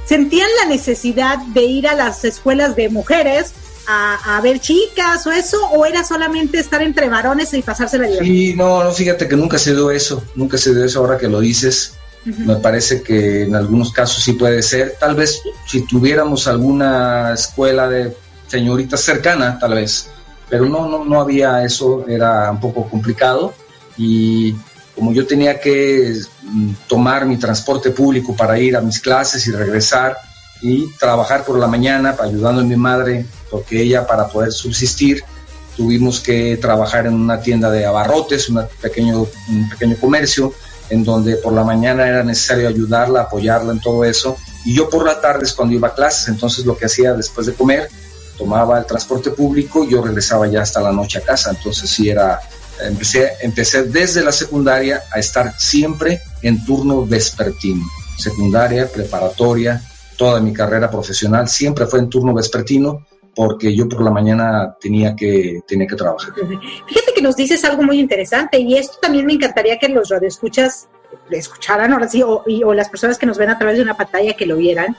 sentían 0.05 0.49
la 0.61 0.69
necesidad 0.69 1.37
de 1.37 1.63
ir 1.63 1.87
a 1.87 1.95
las 1.95 2.23
escuelas 2.25 2.75
de 2.75 2.89
mujeres 2.89 3.53
a, 3.87 4.39
ver 4.41 4.59
chicas 4.59 5.25
o 5.27 5.31
eso, 5.31 5.57
o 5.71 5.85
era 5.85 6.03
solamente 6.03 6.59
estar 6.59 6.81
entre 6.81 7.09
varones 7.09 7.53
y 7.53 7.61
pasarse 7.61 7.97
la 7.97 8.07
vida? 8.07 8.19
Sí, 8.21 8.53
no, 8.55 8.83
no, 8.83 8.91
fíjate 8.91 9.27
que 9.27 9.35
nunca 9.35 9.57
se 9.57 9.73
dio 9.73 9.91
eso, 9.91 10.23
nunca 10.35 10.57
se 10.57 10.73
dio 10.73 10.85
eso 10.85 10.99
ahora 10.99 11.17
que 11.17 11.27
lo 11.27 11.39
dices. 11.39 11.93
Me 12.25 12.55
parece 12.55 13.03
que 13.03 13.43
en 13.43 13.55
algunos 13.55 13.91
casos 13.91 14.23
sí 14.23 14.33
puede 14.33 14.61
ser. 14.61 14.95
Tal 14.97 15.13
vez 15.13 15.41
si 15.67 15.85
tuviéramos 15.85 16.47
alguna 16.47 17.33
escuela 17.33 17.89
de 17.89 18.15
señoritas 18.47 19.01
cercana, 19.01 19.59
tal 19.59 19.73
vez. 19.73 20.07
Pero 20.49 20.65
no, 20.65 20.87
no, 20.87 21.03
no 21.03 21.19
había 21.19 21.65
eso, 21.65 22.05
era 22.07 22.49
un 22.49 22.61
poco 22.61 22.87
complicado. 22.89 23.53
Y 23.97 24.55
como 24.95 25.13
yo 25.13 25.25
tenía 25.25 25.59
que 25.59 26.15
mm, 26.43 26.71
tomar 26.87 27.25
mi 27.25 27.37
transporte 27.37 27.91
público 27.91 28.35
para 28.35 28.59
ir 28.59 28.75
a 28.75 28.81
mis 28.81 28.99
clases 28.99 29.45
y 29.47 29.51
regresar 29.51 30.17
y 30.61 30.89
trabajar 30.93 31.43
por 31.43 31.57
la 31.59 31.67
mañana 31.67 32.15
ayudando 32.19 32.61
a 32.61 32.63
mi 32.63 32.75
madre, 32.75 33.25
porque 33.49 33.81
ella 33.81 34.07
para 34.07 34.27
poder 34.27 34.51
subsistir 34.51 35.23
tuvimos 35.75 36.19
que 36.19 36.57
trabajar 36.57 37.07
en 37.07 37.15
una 37.15 37.41
tienda 37.41 37.69
de 37.69 37.85
abarrotes, 37.85 38.49
una 38.49 38.65
pequeño, 38.65 39.27
un 39.49 39.69
pequeño 39.69 39.97
comercio, 39.99 40.53
en 40.89 41.03
donde 41.03 41.37
por 41.37 41.53
la 41.53 41.63
mañana 41.63 42.07
era 42.07 42.23
necesario 42.23 42.67
ayudarla, 42.67 43.21
apoyarla 43.21 43.73
en 43.73 43.81
todo 43.81 44.05
eso. 44.05 44.37
Y 44.65 44.75
yo 44.75 44.89
por 44.89 45.05
la 45.05 45.19
tarde 45.19 45.43
es 45.43 45.53
cuando 45.53 45.75
iba 45.75 45.89
a 45.89 45.93
clases, 45.93 46.27
entonces 46.27 46.65
lo 46.65 46.77
que 46.77 46.85
hacía 46.85 47.13
después 47.13 47.47
de 47.47 47.53
comer, 47.53 47.89
tomaba 48.37 48.79
el 48.79 48.85
transporte 48.85 49.31
público 49.31 49.87
yo 49.87 50.01
regresaba 50.01 50.47
ya 50.47 50.61
hasta 50.61 50.81
la 50.81 50.91
noche 50.91 51.19
a 51.19 51.21
casa. 51.21 51.49
Entonces 51.49 51.89
sí 51.89 52.09
era 52.09 52.39
empecé, 52.87 53.33
empecé 53.41 53.83
desde 53.83 54.23
la 54.23 54.31
secundaria 54.31 55.03
a 55.11 55.19
estar 55.19 55.53
siempre 55.57 56.21
en 56.41 56.63
turno 56.65 57.05
vespertino. 57.05 57.83
Secundaria, 58.17 58.87
preparatoria, 58.87 59.81
toda 60.17 60.39
mi 60.39 60.53
carrera 60.53 60.89
profesional 60.89 61.47
siempre 61.47 61.85
fue 61.85 61.99
en 61.99 62.09
turno 62.09 62.33
vespertino 62.33 63.05
porque 63.35 63.75
yo 63.75 63.89
por 63.89 64.03
la 64.03 64.11
mañana 64.11 64.75
tenía 64.79 65.15
que, 65.15 65.61
tenía 65.67 65.87
que 65.87 65.95
trabajar. 65.95 66.33
Fíjate 66.87 67.13
que 67.15 67.21
nos 67.21 67.35
dices 67.35 67.63
algo 67.65 67.83
muy 67.83 67.99
interesante 67.99 68.59
y 68.59 68.77
esto 68.77 68.97
también 69.01 69.25
me 69.25 69.33
encantaría 69.33 69.79
que 69.79 69.89
los 69.89 70.09
radioescuchas 70.09 70.87
escucharan 71.31 71.93
ahora 71.93 72.07
sí, 72.07 72.21
o, 72.21 72.43
o 72.65 72.73
las 72.73 72.89
personas 72.89 73.17
que 73.17 73.25
nos 73.25 73.37
ven 73.37 73.49
a 73.49 73.57
través 73.57 73.77
de 73.77 73.83
una 73.83 73.95
pantalla 73.95 74.33
que 74.33 74.45
lo 74.45 74.57
vieran 74.57 74.95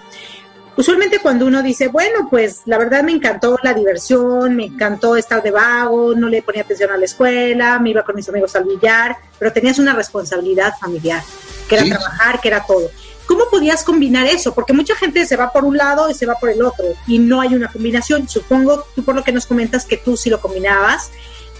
usualmente 0.76 1.18
cuando 1.20 1.46
uno 1.46 1.62
dice, 1.62 1.88
bueno, 1.88 2.28
pues 2.30 2.62
la 2.66 2.78
verdad 2.78 3.02
me 3.02 3.12
encantó 3.12 3.58
la 3.62 3.74
diversión, 3.74 4.56
me 4.56 4.66
encantó 4.66 5.16
estar 5.16 5.42
de 5.42 5.50
vago, 5.50 6.14
no 6.14 6.28
le 6.28 6.42
ponía 6.42 6.62
atención 6.62 6.90
a 6.90 6.96
la 6.96 7.04
escuela, 7.04 7.78
me 7.78 7.90
iba 7.90 8.02
con 8.02 8.16
mis 8.16 8.28
amigos 8.28 8.54
al 8.56 8.64
billar, 8.64 9.16
pero 9.38 9.52
tenías 9.52 9.78
una 9.78 9.94
responsabilidad 9.94 10.74
familiar, 10.80 11.22
que 11.68 11.76
era 11.76 11.84
trabajar, 11.84 12.40
que 12.40 12.48
era 12.48 12.64
todo. 12.64 12.90
¿Cómo 13.26 13.44
podías 13.50 13.84
combinar 13.84 14.26
eso? 14.26 14.54
Porque 14.54 14.74
mucha 14.74 14.94
gente 14.96 15.24
se 15.24 15.36
va 15.36 15.50
por 15.50 15.64
un 15.64 15.78
lado 15.78 16.10
y 16.10 16.14
se 16.14 16.26
va 16.26 16.34
por 16.34 16.50
el 16.50 16.62
otro 16.62 16.84
y 17.06 17.18
no 17.18 17.40
hay 17.40 17.54
una 17.54 17.68
combinación. 17.68 18.28
Supongo, 18.28 18.84
tú 18.94 19.02
por 19.02 19.14
lo 19.14 19.24
que 19.24 19.32
nos 19.32 19.46
comentas, 19.46 19.86
que 19.86 19.96
tú 19.96 20.16
sí 20.16 20.28
lo 20.28 20.40
combinabas 20.40 21.10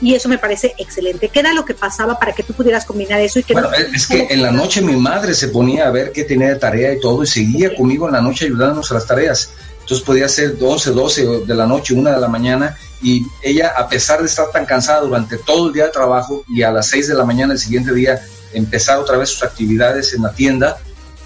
y 0.01 0.15
eso 0.15 0.29
me 0.29 0.39
parece 0.39 0.75
excelente. 0.79 1.29
¿Qué 1.29 1.41
era 1.41 1.53
lo 1.53 1.65
que 1.65 1.75
pasaba 1.75 2.19
para 2.19 2.33
que 2.33 2.43
tú 2.43 2.53
pudieras 2.53 2.85
combinar 2.85 3.21
eso? 3.21 3.39
Y 3.39 3.45
que 3.45 3.53
bueno, 3.53 3.71
es 3.73 4.07
que 4.07 4.27
en 4.31 4.43
la 4.43 4.51
noche 4.51 4.83
mi 4.83 4.97
madre 4.97 5.35
se 5.35 5.49
ponía 5.49 5.87
a 5.87 5.91
ver 5.91 6.13
qué 6.13 6.25
tenía 6.25 6.49
de 6.49 6.57
tarea 6.57 6.93
y 6.93 7.01
todo 7.01 7.23
y 7.23 7.27
seguía 7.27 7.75
conmigo 7.75 8.07
en 8.07 8.15
la 8.15 8.21
noche 8.21 8.47
ayudándonos 8.47 8.91
a 8.91 8.95
las 8.95 9.07
tareas. 9.07 9.51
Entonces 9.81 10.05
podía 10.05 10.29
ser 10.29 10.57
11, 10.61 10.91
12 10.93 11.27
de 11.47 11.55
la 11.55 11.67
noche, 11.67 11.95
1 11.95 12.11
de 12.11 12.21
la 12.21 12.29
mañana 12.29 12.77
y 13.03 13.27
ella, 13.43 13.75
a 13.77 13.87
pesar 13.87 14.21
de 14.21 14.27
estar 14.27 14.51
tan 14.51 14.65
cansada 14.65 15.03
durante 15.03 15.37
todo 15.37 15.69
el 15.69 15.75
día 15.75 15.85
de 15.85 15.91
trabajo 15.91 16.43
y 16.49 16.63
a 16.63 16.71
las 16.71 16.87
6 16.87 17.09
de 17.09 17.15
la 17.15 17.25
mañana 17.25 17.53
el 17.53 17.59
siguiente 17.59 17.93
día 17.93 18.21
empezar 18.55 18.99
otra 18.99 19.19
vez 19.19 19.29
sus 19.29 19.43
actividades 19.43 20.15
en 20.15 20.23
la 20.23 20.33
tienda, 20.33 20.79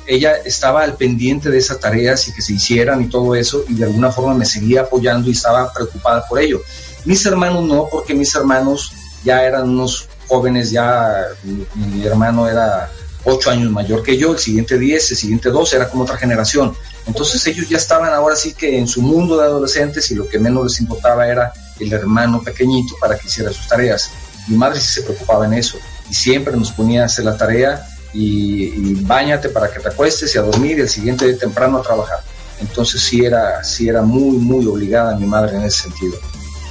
ella 0.06 0.32
estaba 0.44 0.82
al 0.82 0.94
pendiente 0.96 1.50
de 1.50 1.58
esas 1.58 1.78
tareas 1.78 2.26
y 2.26 2.32
que 2.32 2.42
se 2.42 2.54
hicieran 2.54 3.02
y 3.02 3.08
todo 3.08 3.34
eso 3.34 3.64
y 3.68 3.74
de 3.74 3.84
alguna 3.84 4.10
forma 4.10 4.34
me 4.34 4.46
seguía 4.46 4.80
apoyando 4.80 5.28
y 5.28 5.32
estaba 5.32 5.72
preocupada 5.72 6.26
por 6.26 6.40
ello. 6.40 6.60
Mis 7.04 7.24
hermanos 7.26 7.64
no, 7.64 7.88
porque 7.90 8.14
mis 8.14 8.34
hermanos 8.34 8.92
ya 9.24 9.42
eran 9.42 9.68
unos 9.68 10.08
jóvenes, 10.26 10.70
ya 10.70 11.26
mi, 11.74 12.04
hermano 12.04 12.48
era 12.48 12.90
ocho 13.24 13.50
años 13.50 13.70
mayor 13.70 14.02
que 14.02 14.16
yo, 14.16 14.32
el 14.32 14.38
siguiente 14.38 14.78
diez, 14.78 15.10
el 15.10 15.16
siguiente 15.16 15.50
dos, 15.50 15.72
era 15.72 15.88
como 15.88 16.04
otra 16.04 16.16
generación. 16.16 16.74
Entonces 17.06 17.46
ellos 17.46 17.68
ya 17.68 17.78
estaban 17.78 18.12
ahora 18.12 18.36
sí 18.36 18.52
que 18.52 18.78
en 18.78 18.86
su 18.86 19.00
mundo 19.00 19.38
de 19.38 19.44
adolescentes 19.44 20.10
y 20.10 20.14
lo 20.14 20.28
que 20.28 20.38
menos 20.38 20.64
les 20.64 20.80
importaba 20.80 21.26
era 21.26 21.52
el 21.80 21.92
hermano 21.92 22.42
pequeñito 22.42 22.94
para 23.00 23.18
que 23.18 23.26
hiciera 23.26 23.50
sus 23.50 23.66
tareas. 23.66 24.10
Mi 24.46 24.56
madre 24.56 24.80
sí 24.80 24.94
se 24.94 25.02
preocupaba 25.02 25.46
en 25.46 25.54
eso 25.54 25.78
y 26.10 26.14
siempre 26.14 26.56
nos 26.56 26.72
ponía 26.72 27.02
a 27.02 27.06
hacer 27.06 27.24
la 27.24 27.36
tarea 27.36 27.86
y, 28.12 28.94
bañate 29.04 29.48
para 29.48 29.70
que 29.70 29.80
te 29.80 29.88
acuestes 29.88 30.34
y 30.34 30.38
a 30.38 30.42
dormir 30.42 30.78
y 30.78 30.82
el 30.82 30.88
siguiente 30.88 31.26
día 31.26 31.38
temprano 31.38 31.78
a 31.78 31.82
trabajar. 31.82 32.20
Entonces 32.60 33.00
sí 33.00 33.24
era, 33.24 33.62
sí 33.64 33.88
era 33.88 34.02
muy, 34.02 34.36
muy 34.36 34.66
obligada 34.66 35.16
mi 35.16 35.26
madre 35.26 35.56
en 35.56 35.62
ese 35.62 35.84
sentido 35.84 36.18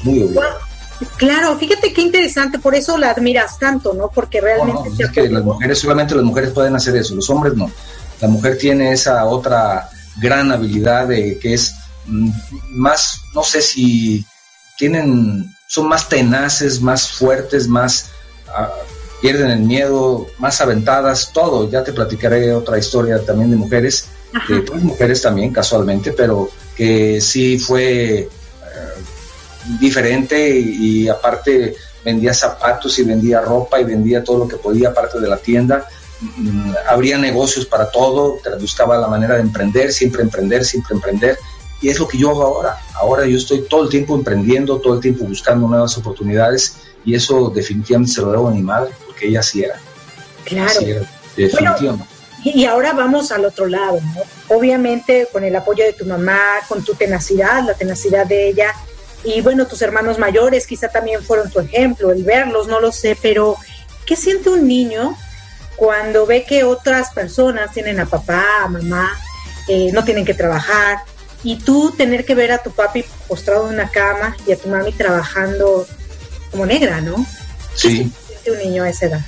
muy 0.03 0.23
obligado. 0.23 0.67
Claro, 1.17 1.57
fíjate 1.57 1.93
qué 1.93 2.01
interesante, 2.01 2.57
por 2.57 2.73
eso 2.73 2.97
la 2.97 3.11
admiras 3.11 3.59
tanto, 3.59 3.93
¿no? 3.93 4.09
Porque 4.09 4.41
realmente... 4.41 4.89
es 4.97 5.11
que 5.11 5.29
las 5.29 5.43
mujeres, 5.43 5.79
solamente 5.79 6.15
las 6.15 6.23
mujeres 6.23 6.51
pueden 6.51 6.75
hacer 6.75 6.95
eso, 6.95 7.15
los 7.15 7.29
hombres 7.29 7.53
no. 7.55 7.69
La 8.19 8.27
mujer 8.27 8.57
tiene 8.57 8.91
esa 8.91 9.25
otra 9.25 9.89
gran 10.19 10.51
habilidad 10.51 11.07
de 11.07 11.37
que 11.37 11.53
es 11.53 11.75
mm, 12.07 12.31
más, 12.71 13.21
no 13.35 13.43
sé 13.43 13.61
si 13.61 14.25
tienen, 14.75 15.55
son 15.67 15.87
más 15.87 16.09
tenaces, 16.09 16.81
más 16.81 17.11
fuertes, 17.11 17.67
más 17.67 18.09
ah, 18.47 18.71
pierden 19.21 19.51
el 19.51 19.59
miedo, 19.59 20.25
más 20.39 20.61
aventadas, 20.61 21.31
todo. 21.31 21.69
Ya 21.69 21.83
te 21.83 21.93
platicaré 21.93 22.53
otra 22.55 22.79
historia 22.79 23.23
también 23.23 23.51
de 23.51 23.57
mujeres, 23.57 24.07
de 24.47 24.61
pues, 24.61 24.81
mujeres 24.81 25.21
también 25.21 25.53
casualmente, 25.53 26.11
pero 26.11 26.49
que 26.75 27.21
sí 27.21 27.59
fue 27.59 28.29
diferente 29.79 30.59
y, 30.59 31.07
aparte 31.07 31.75
vendía 32.03 32.33
zapatos 32.33 32.97
y 32.99 33.03
vendía 33.03 33.41
ropa 33.41 33.81
y 33.81 33.83
vendía 33.83 34.23
todo 34.23 34.39
lo 34.39 34.47
que 34.47 34.55
podía 34.55 34.89
aparte 34.89 35.19
de 35.19 35.27
la 35.27 35.37
tienda. 35.37 35.85
Mm, 36.21 36.73
habría 36.87 37.17
negocios 37.17 37.65
para 37.65 37.91
todo, 37.91 38.39
te 38.41 38.55
buscaba 38.55 38.97
la 38.97 39.07
manera 39.07 39.35
de 39.35 39.41
emprender, 39.41 39.91
siempre 39.91 40.21
emprender, 40.21 40.63
siempre 40.63 40.95
emprender. 40.95 41.37
Y 41.81 41.89
es 41.89 41.99
lo 41.99 42.07
que 42.07 42.17
yo 42.17 42.29
hago 42.29 42.43
ahora. 42.43 42.77
Ahora 42.95 43.25
yo 43.25 43.37
estoy 43.37 43.61
todo 43.69 43.83
el 43.83 43.89
tiempo 43.89 44.15
emprendiendo, 44.15 44.79
todo 44.79 44.95
el 44.95 44.99
tiempo 45.01 45.25
buscando 45.25 45.67
nuevas 45.67 45.97
oportunidades 45.97 46.77
y 47.03 47.13
eso 47.13 47.49
definitivamente 47.49 48.13
se 48.13 48.21
lo 48.21 48.31
debo 48.31 48.47
a 48.47 48.51
mi 48.51 48.61
madre, 48.61 48.91
porque 49.05 49.27
ella 49.27 49.43
sí 49.43 49.63
era. 49.63 49.79
Claro. 50.45 50.79
definitivamente. 51.35 52.05
y 52.43 52.63
ahora 52.65 52.93
vamos 52.93 53.31
al 53.33 53.43
otro 53.43 53.67
lado, 53.67 53.99
¿no? 54.01 54.55
Obviamente 54.55 55.27
con 55.31 55.43
el 55.43 55.55
apoyo 55.55 55.83
de 55.83 55.93
tu 55.93 56.05
mamá, 56.05 56.39
con 56.69 56.83
tu 56.83 56.95
tenacidad, 56.95 57.63
la 57.65 57.73
tenacidad 57.73 58.25
de 58.25 58.49
ella, 58.49 58.73
y 59.23 59.41
bueno, 59.41 59.67
tus 59.67 59.81
hermanos 59.81 60.19
mayores 60.19 60.67
quizá 60.67 60.89
también 60.89 61.23
fueron 61.23 61.49
tu 61.49 61.59
ejemplo, 61.59 62.11
el 62.11 62.23
verlos, 62.23 62.67
no 62.67 62.79
lo 62.79 62.91
sé, 62.91 63.17
pero 63.21 63.57
¿qué 64.05 64.15
siente 64.15 64.49
un 64.49 64.67
niño 64.67 65.15
cuando 65.75 66.25
ve 66.25 66.43
que 66.43 66.63
otras 66.63 67.11
personas 67.11 67.71
tienen 67.71 67.99
a 67.99 68.05
papá, 68.05 68.63
a 68.63 68.67
mamá, 68.67 69.11
eh, 69.67 69.91
no 69.93 70.03
tienen 70.03 70.25
que 70.25 70.33
trabajar, 70.33 70.99
y 71.43 71.57
tú 71.57 71.93
tener 71.95 72.25
que 72.25 72.35
ver 72.35 72.51
a 72.51 72.57
tu 72.57 72.71
papi 72.71 73.05
postrado 73.27 73.67
en 73.67 73.75
una 73.75 73.89
cama 73.89 74.35
y 74.47 74.51
a 74.51 74.57
tu 74.57 74.69
mami 74.69 74.91
trabajando 74.91 75.85
como 76.51 76.65
negra, 76.65 77.01
¿no? 77.01 77.25
Sí. 77.75 78.11
¿Qué 78.27 78.33
siente 78.33 78.51
un 78.51 78.57
niño 78.57 78.83
a 78.83 78.89
esa 78.89 79.05
edad? 79.05 79.21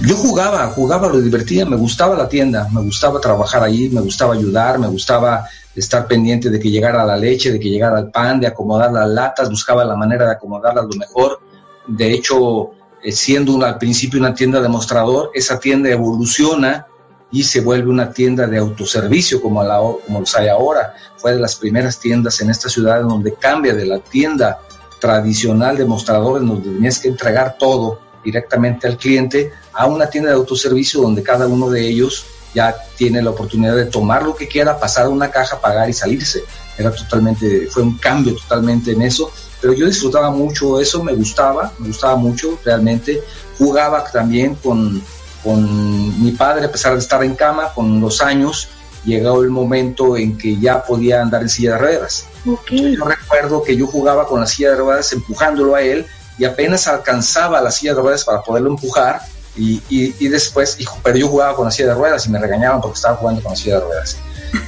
Yo 0.00 0.16
jugaba, 0.16 0.66
jugaba, 0.68 1.08
lo 1.08 1.20
divertía, 1.20 1.66
me 1.66 1.76
gustaba 1.76 2.16
la 2.16 2.28
tienda, 2.28 2.68
me 2.72 2.80
gustaba 2.82 3.20
trabajar 3.20 3.62
allí, 3.62 3.88
me 3.88 4.00
gustaba 4.00 4.34
ayudar, 4.34 4.78
me 4.78 4.86
gustaba 4.86 5.48
estar 5.80 6.06
pendiente 6.06 6.50
de 6.50 6.58
que 6.58 6.70
llegara 6.70 7.04
la 7.04 7.16
leche, 7.16 7.52
de 7.52 7.60
que 7.60 7.68
llegara 7.68 7.98
el 7.98 8.10
pan, 8.10 8.40
de 8.40 8.46
acomodar 8.46 8.92
las 8.92 9.08
latas, 9.08 9.50
buscaba 9.50 9.84
la 9.84 9.96
manera 9.96 10.26
de 10.26 10.32
acomodarlas 10.32 10.86
lo 10.86 10.96
mejor. 10.96 11.40
De 11.86 12.12
hecho, 12.12 12.70
eh, 13.02 13.12
siendo 13.12 13.62
al 13.64 13.78
principio 13.78 14.18
una 14.18 14.34
tienda 14.34 14.60
de 14.60 14.68
mostrador, 14.68 15.30
esa 15.34 15.60
tienda 15.60 15.90
evoluciona 15.90 16.86
y 17.30 17.42
se 17.42 17.60
vuelve 17.60 17.90
una 17.90 18.12
tienda 18.12 18.46
de 18.46 18.58
autoservicio 18.58 19.42
como, 19.42 19.62
la, 19.62 19.78
como 19.78 20.20
los 20.20 20.34
hay 20.36 20.48
ahora. 20.48 20.94
Fue 21.16 21.34
de 21.34 21.40
las 21.40 21.56
primeras 21.56 21.98
tiendas 21.98 22.40
en 22.40 22.50
esta 22.50 22.68
ciudad 22.68 23.02
donde 23.02 23.34
cambia 23.34 23.74
de 23.74 23.86
la 23.86 23.98
tienda 23.98 24.60
tradicional 25.00 25.76
de 25.76 25.84
mostradores 25.84 26.46
donde 26.46 26.70
tenías 26.70 26.98
que 26.98 27.08
entregar 27.08 27.56
todo 27.58 28.00
directamente 28.24 28.88
al 28.88 28.96
cliente 28.96 29.52
a 29.72 29.86
una 29.86 30.08
tienda 30.08 30.30
de 30.30 30.36
autoservicio 30.36 31.00
donde 31.00 31.22
cada 31.22 31.46
uno 31.46 31.68
de 31.70 31.86
ellos 31.86 32.24
ya 32.56 32.74
tiene 32.96 33.20
la 33.20 33.30
oportunidad 33.30 33.76
de 33.76 33.84
tomar 33.84 34.22
lo 34.22 34.34
que 34.34 34.48
quiera, 34.48 34.80
pasar 34.80 35.04
a 35.04 35.08
una 35.10 35.30
caja, 35.30 35.60
pagar 35.60 35.90
y 35.90 35.92
salirse. 35.92 36.42
Era 36.78 36.90
totalmente, 36.90 37.68
fue 37.70 37.82
un 37.82 37.98
cambio 37.98 38.34
totalmente 38.34 38.92
en 38.92 39.02
eso, 39.02 39.30
pero 39.60 39.74
yo 39.74 39.84
disfrutaba 39.84 40.30
mucho 40.30 40.80
eso, 40.80 41.04
me 41.04 41.12
gustaba, 41.12 41.70
me 41.78 41.88
gustaba 41.88 42.16
mucho 42.16 42.58
realmente. 42.64 43.22
Jugaba 43.58 44.04
también 44.10 44.54
con, 44.54 45.02
con 45.44 46.24
mi 46.24 46.32
padre, 46.32 46.64
a 46.64 46.72
pesar 46.72 46.94
de 46.94 47.00
estar 47.00 47.22
en 47.22 47.34
cama, 47.34 47.74
con 47.74 48.00
los 48.00 48.22
años, 48.22 48.68
llegó 49.04 49.42
el 49.42 49.50
momento 49.50 50.16
en 50.16 50.38
que 50.38 50.58
ya 50.58 50.82
podía 50.82 51.20
andar 51.20 51.42
en 51.42 51.50
silla 51.50 51.72
de 51.72 51.78
ruedas. 51.78 52.24
Yo 52.70 53.04
recuerdo 53.04 53.62
que 53.62 53.76
yo 53.76 53.86
jugaba 53.86 54.26
con 54.26 54.40
la 54.40 54.46
silla 54.46 54.70
de 54.70 54.76
ruedas 54.76 55.12
empujándolo 55.12 55.74
a 55.74 55.82
él 55.82 56.06
y 56.38 56.46
apenas 56.46 56.88
alcanzaba 56.88 57.60
la 57.60 57.70
silla 57.70 57.94
de 57.94 58.00
ruedas 58.00 58.24
para 58.24 58.40
poderlo 58.40 58.70
empujar 58.70 59.20
y, 59.56 59.82
y, 59.88 60.28
después, 60.28 60.76
pero 61.02 61.16
yo 61.16 61.28
jugaba 61.28 61.56
con 61.56 61.64
la 61.64 61.70
silla 61.70 61.88
de 61.88 61.94
ruedas 61.94 62.26
y 62.26 62.30
me 62.30 62.38
regañaban 62.38 62.80
porque 62.80 62.96
estaba 62.96 63.16
jugando 63.16 63.42
con 63.42 63.52
la 63.52 63.56
silla 63.56 63.76
de 63.76 63.80
ruedas. 63.80 64.18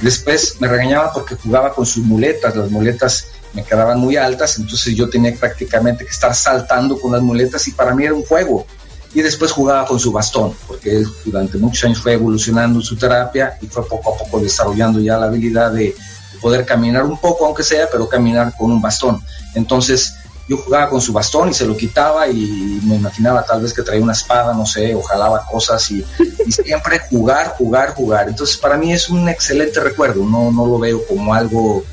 Después 0.01 0.55
me 0.59 0.67
regañaban 0.67 1.09
porque 1.13 1.35
jugaba 1.35 1.73
con 1.73 1.85
sus 1.85 2.03
muletas, 2.03 2.55
las 2.55 2.71
muletas 2.71 3.27
me 3.53 3.63
quedaban 3.63 3.99
muy 3.99 4.15
altas, 4.15 4.57
entonces 4.57 4.95
yo 4.95 5.09
tenía 5.09 5.35
prácticamente 5.35 6.05
que 6.05 6.11
estar 6.11 6.33
saltando 6.35 6.99
con 6.99 7.11
las 7.11 7.21
muletas 7.21 7.67
y 7.67 7.71
para 7.71 7.93
mí 7.93 8.03
era 8.03 8.13
un 8.13 8.25
juego. 8.25 8.65
Y 9.13 9.21
después 9.21 9.51
jugaba 9.51 9.85
con 9.85 9.99
su 9.99 10.11
bastón, 10.11 10.53
porque 10.67 10.97
él 10.97 11.07
durante 11.25 11.57
muchos 11.57 11.83
años 11.83 11.99
fue 11.99 12.13
evolucionando 12.13 12.79
su 12.81 12.95
terapia 12.95 13.57
y 13.61 13.67
fue 13.67 13.87
poco 13.87 14.13
a 14.13 14.17
poco 14.17 14.39
desarrollando 14.39 14.99
ya 14.99 15.17
la 15.17 15.25
habilidad 15.25 15.71
de 15.71 15.95
poder 16.41 16.65
caminar 16.65 17.05
un 17.05 17.17
poco, 17.17 17.45
aunque 17.45 17.63
sea, 17.63 17.87
pero 17.91 18.07
caminar 18.07 18.53
con 18.55 18.71
un 18.71 18.81
bastón. 18.81 19.21
Entonces, 19.55 20.13
yo 20.49 20.57
jugaba 20.57 20.89
con 20.89 20.99
su 20.99 21.13
bastón 21.13 21.49
y 21.49 21.53
se 21.53 21.67
lo 21.67 21.77
quitaba 21.77 22.27
y 22.27 22.81
me 22.83 22.95
imaginaba 22.95 23.45
tal 23.45 23.61
vez 23.61 23.71
que 23.71 23.83
traía 23.83 24.01
una 24.01 24.13
espada, 24.13 24.51
no 24.51 24.65
sé, 24.65 24.95
o 24.95 25.01
jalaba 25.03 25.45
cosas 25.45 25.91
y, 25.91 26.03
siempre 26.49 26.99
jugar, 27.07 27.53
jugar, 27.55 27.93
jugar. 27.93 28.29
Entonces 28.29 28.57
para 28.57 28.75
mí 28.75 28.91
es 28.91 29.09
un 29.09 29.29
excelente 29.29 29.79
recuerdo, 29.79 30.25
no, 30.25 30.51
no 30.51 30.65
lo 30.65 30.79
veo 30.79 31.05
como 31.05 31.35
algo 31.35 31.83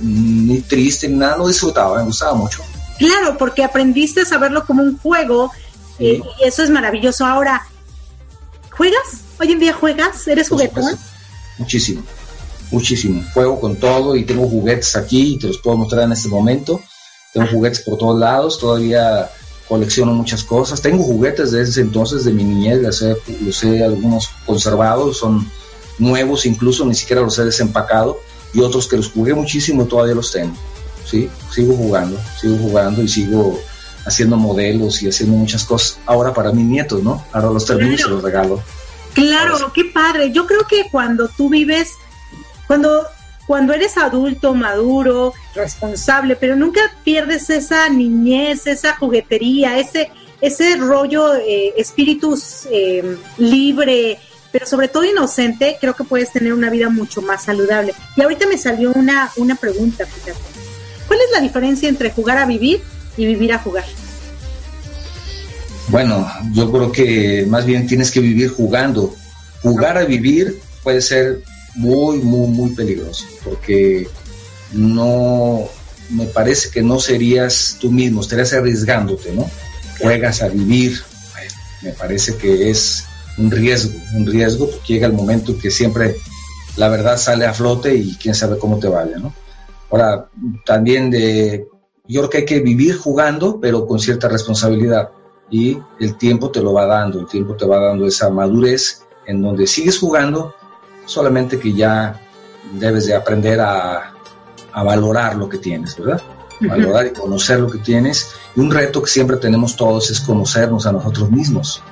ni 0.00 0.60
triste 0.60 1.08
ni 1.08 1.16
nada, 1.16 1.38
lo 1.38 1.48
disfrutaba, 1.48 1.98
me 1.98 2.04
gustaba 2.04 2.34
mucho. 2.34 2.62
Claro, 2.98 3.36
porque 3.36 3.64
aprendiste 3.64 4.20
a 4.20 4.24
saberlo 4.24 4.64
como 4.64 4.84
un 4.84 4.96
juego 4.96 5.50
eh, 5.98 6.22
y 6.38 6.44
eso 6.44 6.62
es 6.62 6.70
maravilloso. 6.70 7.26
Ahora, 7.26 7.66
¿juegas? 8.70 9.22
¿Hoy 9.40 9.50
en 9.50 9.58
día 9.58 9.72
juegas? 9.72 10.28
¿Eres 10.28 10.48
juguetón? 10.48 10.96
Muchísimo, 11.58 12.04
muchísimo. 12.70 13.24
Juego 13.34 13.60
con 13.60 13.74
todo 13.74 14.14
y 14.14 14.24
tengo 14.24 14.48
juguetes 14.48 14.94
aquí 14.94 15.34
y 15.34 15.38
te 15.40 15.48
los 15.48 15.58
puedo 15.58 15.78
mostrar 15.78 16.04
en 16.04 16.12
este 16.12 16.28
momento 16.28 16.80
tengo 17.32 17.46
juguetes 17.48 17.80
por 17.80 17.98
todos 17.98 18.18
lados, 18.18 18.58
todavía 18.58 19.30
colecciono 19.68 20.12
muchas 20.12 20.42
cosas. 20.42 20.80
Tengo 20.80 21.04
juguetes 21.04 21.52
de 21.52 21.62
ese 21.62 21.80
entonces, 21.80 22.24
de 22.24 22.32
mi 22.32 22.44
niñez, 22.44 22.80
los 22.80 23.62
he, 23.62 23.84
algunos 23.84 24.28
conservados, 24.46 25.18
son 25.18 25.50
nuevos 25.98 26.46
incluso, 26.46 26.84
ni 26.86 26.94
siquiera 26.94 27.22
los 27.22 27.38
he 27.38 27.44
desempacado, 27.44 28.18
y 28.54 28.60
otros 28.60 28.88
que 28.88 28.96
los 28.96 29.10
jugué 29.10 29.34
muchísimo 29.34 29.84
todavía 29.84 30.14
los 30.14 30.32
tengo. 30.32 30.54
¿sí? 31.04 31.28
Sigo 31.50 31.74
jugando, 31.74 32.18
sigo 32.40 32.56
jugando 32.56 33.02
y 33.02 33.08
sigo 33.08 33.60
haciendo 34.06 34.36
modelos 34.36 35.02
y 35.02 35.08
haciendo 35.08 35.36
muchas 35.36 35.64
cosas. 35.64 35.98
Ahora 36.06 36.32
para 36.32 36.52
mis 36.52 36.64
nietos, 36.64 37.02
¿no? 37.02 37.24
Ahora 37.32 37.50
los 37.50 37.66
termino 37.66 37.92
y 37.92 37.98
se 37.98 38.08
los 38.08 38.22
regalo. 38.22 38.62
Claro, 39.12 39.72
qué 39.74 39.84
padre. 39.84 40.32
Yo 40.32 40.46
creo 40.46 40.66
que 40.66 40.88
cuando 40.90 41.28
tú 41.28 41.50
vives, 41.50 41.92
cuando 42.66 43.06
cuando 43.48 43.72
eres 43.72 43.96
adulto, 43.96 44.54
maduro, 44.54 45.32
responsable, 45.54 46.36
pero 46.36 46.54
nunca 46.54 46.82
pierdes 47.02 47.48
esa 47.48 47.88
niñez, 47.88 48.66
esa 48.66 48.94
juguetería, 48.96 49.78
ese, 49.78 50.10
ese 50.42 50.76
rollo, 50.76 51.34
eh, 51.34 51.72
espíritus 51.78 52.68
eh, 52.70 53.16
libre, 53.38 54.18
pero 54.52 54.66
sobre 54.66 54.88
todo 54.88 55.06
inocente, 55.06 55.78
creo 55.80 55.94
que 55.94 56.04
puedes 56.04 56.30
tener 56.30 56.52
una 56.52 56.68
vida 56.68 56.90
mucho 56.90 57.22
más 57.22 57.44
saludable. 57.44 57.94
Y 58.18 58.20
ahorita 58.20 58.46
me 58.46 58.58
salió 58.58 58.92
una, 58.92 59.30
una 59.38 59.54
pregunta, 59.54 60.04
fíjate. 60.04 60.38
¿Cuál 61.06 61.20
es 61.20 61.30
la 61.32 61.40
diferencia 61.40 61.88
entre 61.88 62.10
jugar 62.10 62.36
a 62.36 62.44
vivir 62.44 62.82
y 63.16 63.24
vivir 63.24 63.54
a 63.54 63.58
jugar? 63.60 63.86
Bueno, 65.88 66.30
yo 66.52 66.70
creo 66.70 66.92
que 66.92 67.46
más 67.48 67.64
bien 67.64 67.86
tienes 67.86 68.10
que 68.10 68.20
vivir 68.20 68.50
jugando. 68.50 69.14
Jugar 69.62 69.96
a 69.96 70.04
vivir 70.04 70.60
puede 70.82 71.00
ser 71.00 71.40
muy, 71.78 72.18
muy, 72.18 72.48
muy 72.48 72.70
peligroso, 72.70 73.24
porque 73.44 74.06
no, 74.72 75.68
me 76.10 76.26
parece 76.26 76.70
que 76.70 76.82
no 76.82 76.98
serías 76.98 77.76
tú 77.80 77.90
mismo, 77.90 78.20
estarías 78.20 78.52
arriesgándote, 78.52 79.32
¿no? 79.32 79.48
Juegas 80.00 80.42
a 80.42 80.48
vivir, 80.48 81.00
me 81.82 81.92
parece 81.92 82.36
que 82.36 82.70
es 82.70 83.04
un 83.38 83.50
riesgo, 83.50 83.98
un 84.14 84.26
riesgo, 84.26 84.68
porque 84.70 84.94
llega 84.94 85.06
el 85.06 85.12
momento 85.12 85.56
que 85.58 85.70
siempre 85.70 86.16
la 86.76 86.88
verdad 86.88 87.16
sale 87.16 87.46
a 87.46 87.54
flote 87.54 87.94
y 87.94 88.16
quién 88.16 88.34
sabe 88.34 88.58
cómo 88.58 88.78
te 88.78 88.88
vaya, 88.88 89.18
¿no? 89.18 89.32
Ahora, 89.90 90.28
también 90.66 91.10
de, 91.10 91.66
yo 92.06 92.20
creo 92.20 92.30
que 92.30 92.38
hay 92.38 92.44
que 92.44 92.60
vivir 92.60 92.96
jugando, 92.96 93.58
pero 93.60 93.86
con 93.86 93.98
cierta 93.98 94.28
responsabilidad. 94.28 95.10
Y 95.50 95.78
el 95.98 96.18
tiempo 96.18 96.50
te 96.50 96.60
lo 96.60 96.74
va 96.74 96.86
dando, 96.86 97.20
el 97.20 97.26
tiempo 97.26 97.56
te 97.56 97.64
va 97.64 97.78
dando 97.78 98.06
esa 98.06 98.28
madurez 98.28 99.02
en 99.26 99.40
donde 99.40 99.66
sigues 99.66 99.98
jugando, 99.98 100.54
solamente 101.08 101.58
que 101.58 101.72
ya 101.72 102.20
debes 102.74 103.06
de 103.06 103.14
aprender 103.14 103.60
a, 103.60 104.14
valorar 104.74 105.34
lo 105.34 105.48
que 105.48 105.58
tienes, 105.58 105.96
¿verdad? 105.96 106.22
Valorar 106.60 107.06
y 107.06 107.10
conocer 107.12 107.58
lo 107.58 107.68
que 107.68 107.78
tienes. 107.78 108.28
Y 108.54 108.60
un 108.60 108.70
reto 108.70 109.02
que 109.02 109.10
siempre 109.10 109.36
tenemos 109.38 109.74
todos 109.74 110.08
es 110.10 110.20
conocernos 110.20 110.86
a 110.86 110.92
nosotros 110.92 111.32
mismos, 111.32 111.82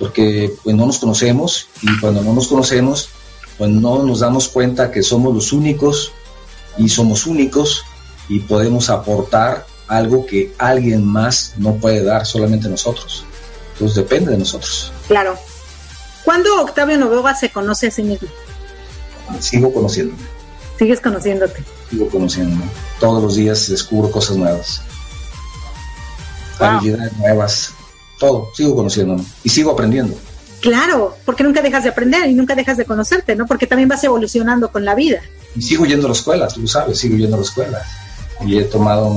porque 0.00 0.52
pues 0.64 0.74
no 0.74 0.86
nos 0.86 0.98
conocemos 0.98 1.68
y 1.82 2.00
cuando 2.00 2.20
no 2.22 2.32
nos 2.32 2.48
conocemos, 2.48 3.10
pues 3.58 3.70
no 3.70 4.02
nos 4.02 4.20
damos 4.20 4.48
cuenta 4.48 4.90
que 4.90 5.04
somos 5.04 5.32
los 5.32 5.52
únicos 5.52 6.10
y 6.76 6.88
somos 6.88 7.26
únicos 7.26 7.84
y 8.28 8.40
podemos 8.40 8.90
aportar 8.90 9.66
algo 9.86 10.26
que 10.26 10.52
alguien 10.58 11.04
más 11.04 11.54
no 11.58 11.74
puede 11.76 12.02
dar, 12.02 12.26
solamente 12.26 12.68
nosotros. 12.68 13.24
Entonces 13.74 13.96
depende 13.96 14.32
de 14.32 14.38
nosotros. 14.38 14.90
Claro. 15.06 15.38
¿Cuándo 16.24 16.60
Octavio 16.60 16.98
Novoa 16.98 17.36
se 17.36 17.50
conoce 17.50 17.86
a 17.86 17.90
sí 17.92 18.02
mismo? 18.02 18.28
Sigo 19.40 19.72
conociéndome. 19.72 20.22
Sigues 20.78 21.00
conociéndote. 21.00 21.62
Sigo 21.90 22.08
conociéndome. 22.08 22.64
Todos 22.98 23.22
los 23.22 23.36
días 23.36 23.68
descubro 23.68 24.10
cosas 24.10 24.36
nuevas. 24.36 24.82
Habilidades 26.58 27.16
nuevas. 27.18 27.70
Todo. 28.18 28.48
Sigo 28.54 28.74
conociéndome. 28.74 29.24
Y 29.44 29.48
sigo 29.48 29.70
aprendiendo. 29.70 30.16
Claro, 30.60 31.16
porque 31.24 31.42
nunca 31.42 31.60
dejas 31.60 31.82
de 31.82 31.90
aprender 31.90 32.30
y 32.30 32.34
nunca 32.34 32.54
dejas 32.54 32.76
de 32.76 32.84
conocerte, 32.84 33.34
¿no? 33.34 33.46
Porque 33.46 33.66
también 33.66 33.88
vas 33.88 34.04
evolucionando 34.04 34.70
con 34.70 34.84
la 34.84 34.94
vida. 34.94 35.20
Y 35.56 35.62
sigo 35.62 35.84
yendo 35.84 36.06
a 36.06 36.10
la 36.10 36.14
escuela, 36.14 36.46
tú 36.46 36.66
sabes, 36.68 36.98
sigo 36.98 37.16
yendo 37.16 37.34
a 37.34 37.40
la 37.40 37.44
escuela. 37.44 37.82
Y 38.46 38.58
he 38.58 38.64
tomado 38.64 39.10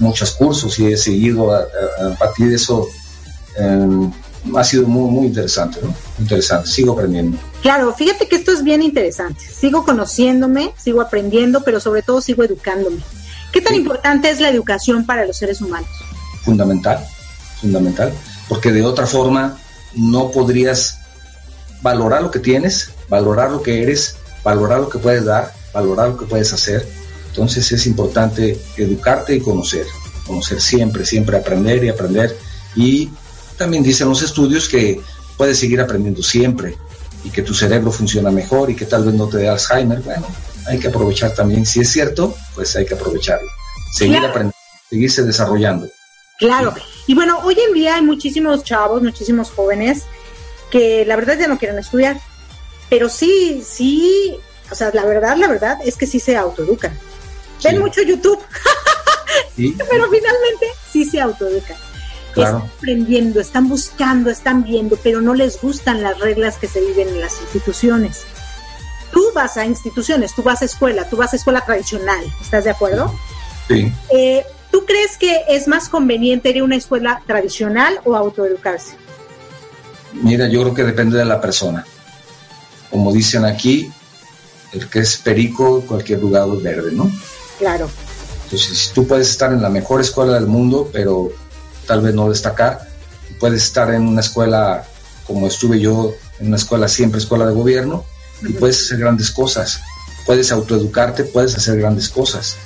muchos 0.00 0.32
cursos 0.32 0.76
y 0.80 0.86
he 0.86 0.96
seguido 0.96 1.54
a, 1.54 1.66
partir 2.18 2.48
de 2.48 2.56
eso. 2.56 2.88
Em, 3.56 4.10
ha 4.56 4.64
sido 4.64 4.88
muy, 4.88 5.10
muy 5.10 5.26
interesante, 5.28 5.78
¿no? 5.82 5.94
Interesante, 6.18 6.68
sigo 6.68 6.94
aprendiendo. 6.94 7.38
Claro, 7.62 7.92
fíjate 7.92 8.28
que 8.28 8.36
esto 8.36 8.52
es 8.52 8.62
bien 8.62 8.82
interesante. 8.82 9.44
Sigo 9.44 9.84
conociéndome, 9.84 10.72
sigo 10.76 11.00
aprendiendo, 11.00 11.64
pero 11.64 11.80
sobre 11.80 12.02
todo 12.02 12.20
sigo 12.20 12.44
educándome. 12.44 12.98
¿Qué 13.52 13.60
tan 13.60 13.74
importante 13.74 14.30
es 14.30 14.40
la 14.40 14.48
educación 14.48 15.06
para 15.06 15.24
los 15.26 15.36
seres 15.36 15.60
humanos? 15.60 15.88
Fundamental, 16.42 17.04
fundamental, 17.60 18.12
porque 18.48 18.72
de 18.72 18.82
otra 18.82 19.06
forma 19.06 19.58
no 19.94 20.30
podrías 20.30 20.98
valorar 21.82 22.22
lo 22.22 22.30
que 22.30 22.38
tienes, 22.38 22.90
valorar 23.08 23.50
lo 23.50 23.62
que 23.62 23.82
eres, 23.82 24.16
valorar 24.44 24.80
lo 24.80 24.88
que 24.88 24.98
puedes 24.98 25.24
dar, 25.24 25.52
valorar 25.72 26.10
lo 26.10 26.16
que 26.18 26.26
puedes 26.26 26.52
hacer. 26.52 26.86
Entonces 27.28 27.72
es 27.72 27.86
importante 27.86 28.60
educarte 28.76 29.34
y 29.34 29.40
conocer, 29.40 29.86
conocer 30.26 30.60
siempre, 30.60 31.04
siempre 31.04 31.36
aprender 31.36 31.82
y 31.84 31.88
aprender 31.88 32.36
y 32.76 33.10
también 33.56 33.82
dicen 33.82 34.08
los 34.08 34.22
estudios 34.22 34.68
que 34.68 35.00
puedes 35.36 35.58
seguir 35.58 35.80
aprendiendo 35.80 36.22
siempre 36.22 36.76
y 37.24 37.30
que 37.30 37.42
tu 37.42 37.54
cerebro 37.54 37.90
funciona 37.90 38.30
mejor 38.30 38.70
y 38.70 38.76
que 38.76 38.86
tal 38.86 39.04
vez 39.04 39.14
no 39.14 39.28
te 39.28 39.38
dé 39.38 39.48
Alzheimer. 39.48 40.00
Bueno, 40.00 40.26
hay 40.66 40.78
que 40.78 40.88
aprovechar 40.88 41.34
también. 41.34 41.66
Si 41.66 41.80
es 41.80 41.90
cierto, 41.90 42.34
pues 42.54 42.74
hay 42.76 42.86
que 42.86 42.94
aprovecharlo. 42.94 43.48
Seguir 43.92 44.18
aprendiendo, 44.18 44.56
seguirse 44.88 45.22
desarrollando. 45.22 45.88
Claro. 46.38 46.74
Y 47.06 47.14
bueno, 47.14 47.40
hoy 47.42 47.58
en 47.58 47.74
día 47.74 47.96
hay 47.96 48.02
muchísimos 48.02 48.62
chavos, 48.62 49.02
muchísimos 49.02 49.50
jóvenes 49.50 50.04
que 50.70 51.04
la 51.04 51.16
verdad 51.16 51.38
ya 51.38 51.48
no 51.48 51.58
quieren 51.58 51.78
estudiar. 51.78 52.20
Pero 52.90 53.08
sí, 53.08 53.62
sí, 53.66 54.36
o 54.70 54.74
sea, 54.74 54.90
la 54.92 55.04
verdad, 55.04 55.36
la 55.36 55.48
verdad 55.48 55.78
es 55.84 55.96
que 55.96 56.06
sí 56.06 56.20
se 56.20 56.36
autoeducan. 56.36 56.96
Ven 57.64 57.80
mucho 57.80 58.02
YouTube. 58.02 58.40
pero 59.56 60.08
finalmente 60.10 60.66
sí 60.92 61.04
se 61.04 61.20
autoeducan. 61.20 61.76
Están 62.42 62.62
aprendiendo, 62.62 63.40
están 63.40 63.68
buscando, 63.68 64.30
están 64.30 64.64
viendo, 64.64 64.96
pero 65.02 65.20
no 65.20 65.34
les 65.34 65.60
gustan 65.60 66.02
las 66.02 66.18
reglas 66.18 66.56
que 66.56 66.66
se 66.66 66.80
viven 66.80 67.08
en 67.08 67.20
las 67.20 67.40
instituciones. 67.40 68.22
Tú 69.12 69.22
vas 69.34 69.56
a 69.56 69.64
instituciones, 69.64 70.34
tú 70.34 70.42
vas 70.42 70.62
a 70.62 70.64
escuela, 70.64 71.08
tú 71.08 71.16
vas 71.16 71.32
a 71.32 71.36
escuela 71.36 71.64
tradicional, 71.64 72.24
¿estás 72.40 72.64
de 72.64 72.70
acuerdo? 72.70 73.12
Sí. 73.68 73.92
Eh, 74.10 74.44
¿Tú 74.70 74.84
crees 74.84 75.16
que 75.16 75.44
es 75.48 75.66
más 75.66 75.88
conveniente 75.88 76.50
ir 76.50 76.60
a 76.60 76.64
una 76.64 76.76
escuela 76.76 77.22
tradicional 77.26 78.00
o 78.04 78.14
autoeducarse? 78.14 78.96
Mira, 80.12 80.48
yo 80.48 80.62
creo 80.62 80.74
que 80.74 80.84
depende 80.84 81.18
de 81.18 81.24
la 81.24 81.40
persona. 81.40 81.86
Como 82.90 83.12
dicen 83.12 83.44
aquí, 83.44 83.90
el 84.72 84.88
que 84.88 85.00
es 85.00 85.16
perico, 85.16 85.82
cualquier 85.82 86.20
lugar 86.20 86.48
es 86.54 86.62
verde, 86.62 86.92
¿no? 86.92 87.10
Claro. 87.58 87.88
Entonces, 88.44 88.92
tú 88.94 89.06
puedes 89.06 89.28
estar 89.28 89.52
en 89.52 89.62
la 89.62 89.68
mejor 89.68 90.00
escuela 90.00 90.34
del 90.34 90.46
mundo, 90.46 90.88
pero 90.92 91.30
tal 91.88 92.02
vez 92.02 92.14
no 92.14 92.28
destacar. 92.28 92.86
Puedes 93.40 93.64
estar 93.64 93.92
en 93.92 94.06
una 94.06 94.20
escuela 94.20 94.84
como 95.26 95.48
estuve 95.48 95.80
yo, 95.80 96.12
en 96.38 96.48
una 96.48 96.56
escuela 96.56 96.86
siempre, 96.86 97.18
escuela 97.18 97.46
de 97.46 97.54
gobierno, 97.54 98.04
y 98.42 98.52
puedes 98.52 98.80
hacer 98.80 98.98
grandes 98.98 99.32
cosas. 99.32 99.80
Puedes 100.24 100.52
autoeducarte, 100.52 101.24
puedes 101.24 101.56
hacer 101.56 101.78
grandes 101.78 102.08
cosas. 102.08 102.56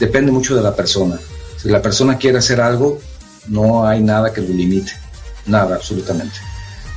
Depende 0.00 0.32
mucho 0.32 0.56
de 0.56 0.62
la 0.62 0.74
persona. 0.74 1.20
Si 1.56 1.68
la 1.68 1.80
persona 1.82 2.18
quiere 2.18 2.38
hacer 2.38 2.60
algo, 2.60 2.98
no 3.46 3.86
hay 3.86 4.02
nada 4.02 4.32
que 4.32 4.40
lo 4.40 4.48
limite. 4.48 4.92
Nada, 5.46 5.76
absolutamente. 5.76 6.36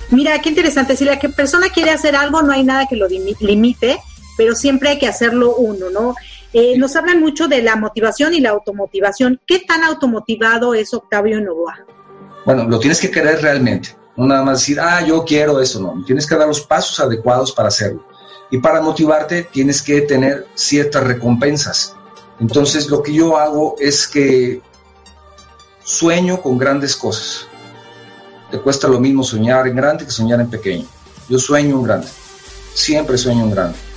Mira, 0.09 0.39
qué 0.39 0.49
interesante. 0.49 0.95
Si 0.95 1.05
la 1.05 1.19
persona 1.19 1.69
quiere 1.69 1.91
hacer 1.91 2.15
algo, 2.15 2.41
no 2.41 2.53
hay 2.53 2.63
nada 2.63 2.87
que 2.87 2.95
lo 2.95 3.07
limite, 3.07 3.99
pero 4.37 4.55
siempre 4.55 4.89
hay 4.89 4.99
que 4.99 5.07
hacerlo 5.07 5.55
uno, 5.55 5.89
¿no? 5.89 6.15
Eh, 6.53 6.77
nos 6.77 6.95
hablan 6.95 7.19
mucho 7.19 7.47
de 7.47 7.63
la 7.63 7.75
motivación 7.75 8.35
y 8.35 8.39
la 8.39 8.51
automotivación. 8.51 9.41
¿Qué 9.47 9.59
tan 9.59 9.83
automotivado 9.83 10.75
es 10.75 10.93
Octavio 10.93 11.41
Novoa? 11.41 11.79
Bueno, 12.45 12.65
lo 12.65 12.79
tienes 12.79 12.99
que 12.99 13.09
querer 13.09 13.41
realmente. 13.41 13.97
No 14.15 14.27
nada 14.27 14.43
más 14.43 14.59
decir, 14.59 14.79
ah, 14.79 15.03
yo 15.03 15.25
quiero 15.25 15.59
eso, 15.59 15.79
no. 15.81 16.03
Tienes 16.05 16.27
que 16.27 16.35
dar 16.35 16.47
los 16.47 16.61
pasos 16.61 16.99
adecuados 16.99 17.51
para 17.51 17.69
hacerlo. 17.69 18.05
Y 18.51 18.59
para 18.59 18.81
motivarte 18.81 19.49
tienes 19.51 19.81
que 19.81 20.01
tener 20.01 20.45
ciertas 20.53 21.03
recompensas. 21.03 21.95
Entonces 22.39 22.87
lo 22.87 23.01
que 23.01 23.13
yo 23.13 23.37
hago 23.37 23.75
es 23.79 24.07
que 24.07 24.61
sueño 25.83 26.39
con 26.39 26.59
grandes 26.59 26.95
cosas. 26.95 27.47
Te 28.51 28.59
cuesta 28.59 28.87
lo 28.87 28.99
mismo 28.99 29.23
soñar 29.23 29.67
en 29.67 29.75
grande 29.75 30.05
que 30.05 30.11
soñar 30.11 30.39
en 30.39 30.51
pequeño. 30.51 30.85
Yo 31.27 31.39
sueño 31.39 31.77
en 31.77 31.83
grande. 31.83 32.07
Siempre 32.75 33.17
sueño 33.17 33.45
en 33.45 33.51
grande 33.51 33.92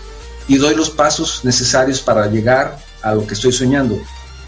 y 0.49 0.57
doy 0.57 0.75
los 0.75 0.91
pasos 0.91 1.41
necesarios 1.45 2.01
para 2.01 2.27
llegar 2.27 2.79
a 3.03 3.15
lo 3.15 3.27
que 3.27 3.35
estoy 3.35 3.53
soñando, 3.53 3.99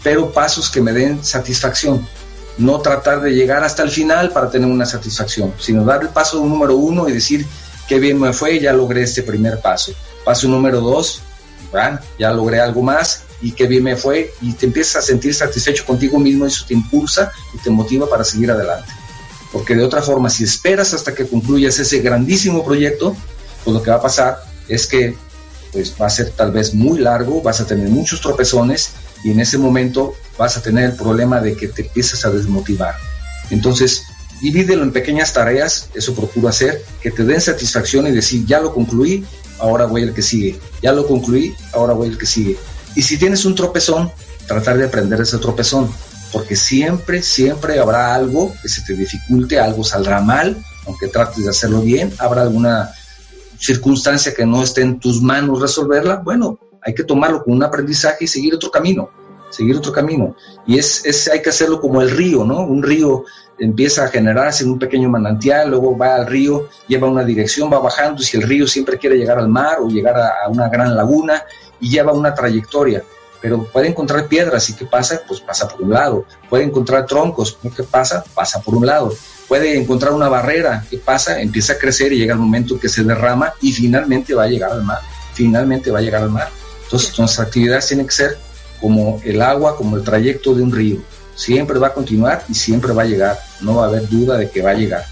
pero 0.03 0.31
pasos 0.31 0.69
que 0.69 0.81
me 0.81 0.93
den 0.93 1.23
satisfacción. 1.23 2.07
No 2.57 2.79
tratar 2.81 3.21
de 3.21 3.31
llegar 3.31 3.63
hasta 3.63 3.83
el 3.83 3.89
final 3.89 4.31
para 4.31 4.49
tener 4.49 4.69
una 4.69 4.85
satisfacción, 4.85 5.53
sino 5.59 5.85
dar 5.85 6.01
el 6.01 6.09
paso 6.09 6.43
número 6.43 6.75
uno 6.75 7.07
y 7.07 7.13
decir, 7.13 7.45
qué 7.87 7.99
bien 7.99 8.19
me 8.19 8.33
fue, 8.33 8.59
ya 8.59 8.73
logré 8.73 9.03
este 9.03 9.23
primer 9.23 9.61
paso. 9.61 9.93
Paso 10.25 10.47
número 10.47 10.81
dos, 10.81 11.21
ya 12.17 12.31
logré 12.31 12.59
algo 12.59 12.81
más 12.81 13.23
y 13.41 13.51
qué 13.51 13.67
bien 13.67 13.83
me 13.83 13.95
fue 13.95 14.33
y 14.41 14.53
te 14.53 14.65
empiezas 14.65 14.97
a 14.97 15.01
sentir 15.01 15.33
satisfecho 15.33 15.85
contigo 15.85 16.19
mismo 16.19 16.45
y 16.45 16.49
eso 16.49 16.65
te 16.67 16.73
impulsa 16.73 17.31
y 17.53 17.59
te 17.59 17.69
motiva 17.69 18.09
para 18.09 18.23
seguir 18.23 18.51
adelante. 18.51 18.91
Porque 19.51 19.75
de 19.75 19.83
otra 19.83 20.01
forma, 20.01 20.29
si 20.29 20.43
esperas 20.43 20.93
hasta 20.93 21.13
que 21.13 21.27
concluyas 21.27 21.79
ese 21.79 21.99
grandísimo 21.99 22.63
proyecto, 22.63 23.15
pues 23.63 23.73
lo 23.73 23.81
que 23.81 23.89
va 23.89 23.97
a 23.97 24.01
pasar 24.01 24.43
es 24.67 24.85
que 24.87 25.15
pues 25.71 25.93
va 26.01 26.07
a 26.07 26.09
ser 26.09 26.31
tal 26.31 26.51
vez 26.51 26.73
muy 26.73 26.99
largo, 26.99 27.41
vas 27.41 27.61
a 27.61 27.65
tener 27.65 27.89
muchos 27.89 28.21
tropezones 28.21 28.91
y 29.23 29.31
en 29.31 29.39
ese 29.39 29.57
momento 29.57 30.13
vas 30.37 30.57
a 30.57 30.61
tener 30.61 30.85
el 30.91 30.95
problema 30.95 31.41
de 31.41 31.55
que 31.55 31.67
te 31.67 31.83
empiezas 31.83 32.25
a 32.25 32.29
desmotivar. 32.29 32.95
Entonces, 33.49 34.03
divídelo 34.41 34.83
en 34.83 34.91
pequeñas 34.91 35.33
tareas, 35.33 35.89
eso 35.93 36.13
procuro 36.13 36.47
hacer, 36.47 36.83
que 37.01 37.11
te 37.11 37.23
den 37.23 37.41
satisfacción 37.41 38.07
y 38.07 38.11
decir, 38.11 38.45
ya 38.45 38.59
lo 38.59 38.73
concluí, 38.73 39.25
ahora 39.59 39.85
voy 39.85 40.03
al 40.03 40.13
que 40.13 40.21
sigue, 40.21 40.59
ya 40.81 40.91
lo 40.93 41.07
concluí, 41.07 41.55
ahora 41.73 41.93
voy 41.93 42.09
al 42.09 42.17
que 42.17 42.25
sigue. 42.25 42.57
Y 42.95 43.01
si 43.01 43.17
tienes 43.17 43.45
un 43.45 43.55
tropezón, 43.55 44.11
tratar 44.47 44.77
de 44.77 44.85
aprender 44.85 45.19
ese 45.21 45.37
tropezón, 45.37 45.91
porque 46.31 46.55
siempre, 46.55 47.21
siempre 47.21 47.79
habrá 47.79 48.13
algo 48.13 48.53
que 48.61 48.69
se 48.69 48.81
te 48.81 48.93
dificulte, 48.93 49.59
algo 49.59 49.83
saldrá 49.83 50.21
mal, 50.21 50.57
aunque 50.85 51.07
trates 51.07 51.43
de 51.43 51.49
hacerlo 51.49 51.81
bien, 51.81 52.13
habrá 52.17 52.43
alguna 52.43 52.91
circunstancia 53.59 54.33
que 54.33 54.45
no 54.45 54.63
esté 54.63 54.81
en 54.81 54.99
tus 54.99 55.21
manos 55.21 55.61
resolverla, 55.61 56.17
bueno, 56.17 56.59
hay 56.81 56.93
que 56.93 57.03
tomarlo 57.03 57.43
como 57.43 57.55
un 57.55 57.63
aprendizaje 57.63 58.23
y 58.23 58.27
seguir 58.27 58.55
otro 58.55 58.71
camino, 58.71 59.09
seguir 59.49 59.75
otro 59.75 59.91
camino. 59.91 60.35
Y 60.65 60.77
es, 60.77 61.05
es, 61.05 61.27
hay 61.27 61.41
que 61.41 61.49
hacerlo 61.49 61.81
como 61.81 62.01
el 62.01 62.09
río, 62.09 62.45
¿no? 62.45 62.61
Un 62.61 62.81
río 62.81 63.25
empieza 63.59 64.05
a 64.05 64.07
generarse 64.07 64.63
en 64.63 64.71
un 64.71 64.79
pequeño 64.79 65.09
manantial, 65.09 65.69
luego 65.69 65.97
va 65.97 66.15
al 66.15 66.27
río, 66.27 66.69
lleva 66.87 67.09
una 67.09 67.23
dirección, 67.23 67.71
va 67.71 67.79
bajando, 67.79 68.21
y 68.21 68.25
si 68.25 68.37
el 68.37 68.43
río 68.43 68.65
siempre 68.65 68.97
quiere 68.97 69.17
llegar 69.17 69.37
al 69.37 69.49
mar 69.49 69.79
o 69.81 69.89
llegar 69.89 70.17
a, 70.17 70.45
a 70.45 70.47
una 70.47 70.69
gran 70.69 70.95
laguna 70.95 71.43
y 71.81 71.89
lleva 71.89 72.13
una 72.13 72.33
trayectoria, 72.33 73.03
pero 73.41 73.63
puede 73.63 73.87
encontrar 73.87 74.27
piedras 74.27 74.69
y 74.69 74.73
¿qué 74.75 74.85
pasa? 74.85 75.21
Pues 75.27 75.41
pasa 75.41 75.67
por 75.67 75.81
un 75.81 75.91
lado. 75.91 76.25
Puede 76.49 76.63
encontrar 76.63 77.05
troncos, 77.05 77.57
¿qué 77.75 77.83
pasa? 77.83 78.23
Pasa 78.33 78.61
por 78.61 78.75
un 78.75 78.85
lado 78.85 79.13
puede 79.49 79.75
encontrar 79.75 80.13
una 80.13 80.29
barrera. 80.29 80.85
¿Qué 80.89 80.97
pasa? 80.97 81.41
Empieza 81.41 81.73
a 81.73 81.77
crecer 81.77 82.13
y 82.13 82.19
llega 82.19 82.33
el 82.33 82.39
momento 82.39 82.79
que 82.79 82.87
se 82.87 83.03
derrama 83.03 83.51
y 83.61 83.73
finalmente 83.73 84.35
va 84.35 84.43
a 84.43 84.47
llegar 84.47 84.71
al 84.71 84.83
mar. 84.83 84.99
Finalmente 85.33 85.89
va 85.91 85.99
a 85.99 86.01
llegar 86.01 86.21
al 86.21 86.29
mar. 86.29 86.49
Entonces 86.83 87.17
nuestra 87.17 87.45
actividad 87.45 87.83
tiene 87.85 88.05
que 88.05 88.11
ser 88.11 88.37
como 88.79 89.19
el 89.25 89.41
agua, 89.41 89.75
como 89.75 89.97
el 89.97 90.03
trayecto 90.03 90.53
de 90.53 90.61
un 90.61 90.71
río. 90.71 90.99
Siempre 91.35 91.79
va 91.79 91.87
a 91.87 91.93
continuar 91.93 92.45
y 92.47 92.53
siempre 92.53 92.93
va 92.93 93.01
a 93.01 93.05
llegar. 93.05 93.39
No 93.61 93.75
va 93.75 93.85
a 93.85 93.87
haber 93.87 94.07
duda 94.07 94.37
de 94.37 94.51
que 94.51 94.61
va 94.61 94.71
a 94.71 94.75
llegar. 94.75 95.03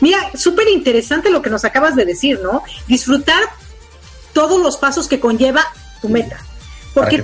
Mira, 0.00 0.30
súper 0.34 0.68
interesante 0.68 1.30
lo 1.30 1.42
que 1.42 1.50
nos 1.50 1.64
acabas 1.64 1.94
de 1.94 2.06
decir, 2.06 2.40
¿no? 2.42 2.62
Disfrutar 2.88 3.42
todos 4.32 4.60
los 4.60 4.78
pasos 4.78 5.08
que 5.08 5.20
conlleva 5.20 5.62
tu 6.00 6.08
meta. 6.08 6.38
Porque 6.94 7.22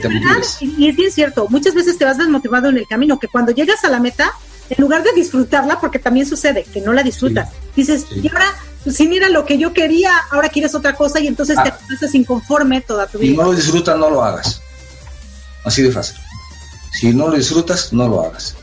y 0.60 0.88
es 0.88 0.96
bien 0.96 1.12
cierto, 1.12 1.46
muchas 1.48 1.74
veces 1.74 1.96
te 1.96 2.04
vas 2.04 2.18
desmotivado 2.18 2.68
en 2.68 2.76
el 2.76 2.86
camino, 2.88 3.20
que 3.20 3.28
cuando 3.28 3.52
llegas 3.52 3.84
a 3.84 3.88
la 3.88 4.00
meta, 4.00 4.32
en 4.70 4.80
lugar 4.80 5.02
de 5.02 5.12
disfrutarla, 5.12 5.80
porque 5.80 5.98
también 5.98 6.26
sucede 6.26 6.64
que 6.64 6.80
no 6.80 6.92
la 6.92 7.02
disfrutas, 7.02 7.50
dices, 7.74 8.06
y 8.10 8.28
ahora, 8.28 8.46
pues 8.84 8.96
sí, 8.96 9.08
mira 9.08 9.28
lo 9.28 9.44
que 9.44 9.58
yo 9.58 9.72
quería, 9.72 10.12
ahora 10.30 10.48
quieres 10.48 10.74
otra 10.74 10.94
cosa 10.94 11.20
y 11.20 11.26
entonces 11.26 11.56
te 11.62 11.68
haces 11.94 12.14
ah. 12.14 12.16
inconforme 12.16 12.80
toda 12.80 13.06
tu 13.06 13.18
vida. 13.18 13.32
Si 13.32 13.36
no 13.36 13.44
lo 13.44 13.52
disfrutas, 13.52 13.98
no 13.98 14.08
lo 14.08 14.22
hagas. 14.22 14.62
Así 15.64 15.82
de 15.82 15.90
fácil. 15.90 16.16
Si 16.92 17.12
no 17.12 17.28
lo 17.28 17.36
disfrutas, 17.36 17.92
no 17.92 18.08
lo 18.08 18.24
hagas. 18.24 18.54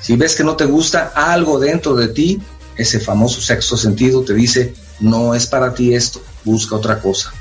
Si 0.00 0.16
ves 0.16 0.34
que 0.34 0.44
no 0.44 0.56
te 0.56 0.64
gusta 0.64 1.12
algo 1.14 1.58
dentro 1.58 1.94
de 1.94 2.08
ti, 2.08 2.40
ese 2.76 3.00
famoso 3.00 3.40
sexto 3.40 3.76
sentido 3.76 4.22
te 4.22 4.34
dice, 4.34 4.74
no 5.00 5.34
es 5.34 5.46
para 5.46 5.74
ti 5.74 5.94
esto, 5.94 6.22
busca 6.44 6.76
otra 6.76 7.00
cosa. 7.00 7.32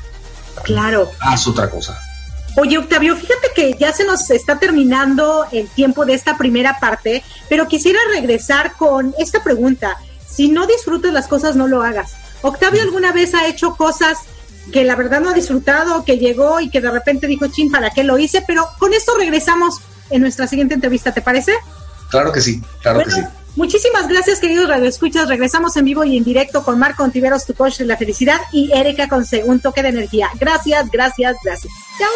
Claro. 0.63 1.11
Haz 1.19 1.47
otra 1.47 1.69
cosa. 1.69 1.99
Oye, 2.57 2.77
Octavio, 2.77 3.17
fíjate 3.17 3.51
que 3.53 3.73
ya 3.77 3.91
se 3.91 4.05
nos 4.05 4.29
está 4.31 4.59
terminando 4.59 5.45
el 5.51 5.67
tiempo 5.67 6.05
de 6.05 6.13
esta 6.13 6.37
primera 6.37 6.79
parte, 6.79 7.21
pero 7.49 7.67
quisiera 7.67 7.99
regresar 8.13 8.73
con 8.77 9.13
esta 9.19 9.43
pregunta. 9.43 9.97
Si 10.25 10.47
no 10.47 10.65
disfrutas 10.65 11.11
las 11.11 11.27
cosas, 11.27 11.57
no 11.57 11.67
lo 11.67 11.83
hagas. 11.83 12.13
Octavio 12.41 12.81
alguna 12.81 13.11
vez 13.11 13.33
ha 13.33 13.47
hecho 13.47 13.75
cosas 13.75 14.19
que 14.71 14.85
la 14.85 14.95
verdad 14.95 15.19
no 15.19 15.29
ha 15.29 15.33
disfrutado, 15.33 16.05
que 16.05 16.17
llegó 16.17 16.59
y 16.61 16.69
que 16.69 16.79
de 16.79 16.91
repente 16.91 17.27
dijo, 17.27 17.47
chin, 17.47 17.71
¿para 17.71 17.89
qué 17.89 18.03
lo 18.03 18.17
hice? 18.17 18.43
Pero 18.47 18.67
con 18.79 18.93
esto 18.93 19.13
regresamos 19.17 19.81
en 20.09 20.21
nuestra 20.21 20.47
siguiente 20.47 20.75
entrevista, 20.75 21.13
¿te 21.13 21.21
parece? 21.21 21.53
Claro 22.09 22.31
que 22.31 22.41
sí, 22.41 22.61
claro 22.81 23.03
que 23.03 23.11
sí. 23.11 23.21
Muchísimas 23.55 24.07
gracias, 24.09 24.39
queridos 24.39 24.67
radioescuchas. 24.67 25.29
Regresamos 25.29 25.77
en 25.77 25.85
vivo 25.85 26.03
y 26.03 26.17
en 26.17 26.23
directo 26.25 26.63
con 26.63 26.77
Marco 26.77 27.03
Ontiveros, 27.03 27.45
tu 27.45 27.53
coach 27.53 27.77
de 27.77 27.85
la 27.85 27.95
felicidad, 27.95 28.39
y 28.51 28.71
Erika 28.73 29.07
con 29.07 29.25
un 29.45 29.59
toque 29.61 29.81
de 29.81 29.89
energía. 29.89 30.29
Gracias, 30.39 30.89
gracias, 30.91 31.37
gracias. 31.43 31.73
Chao. 31.97 32.09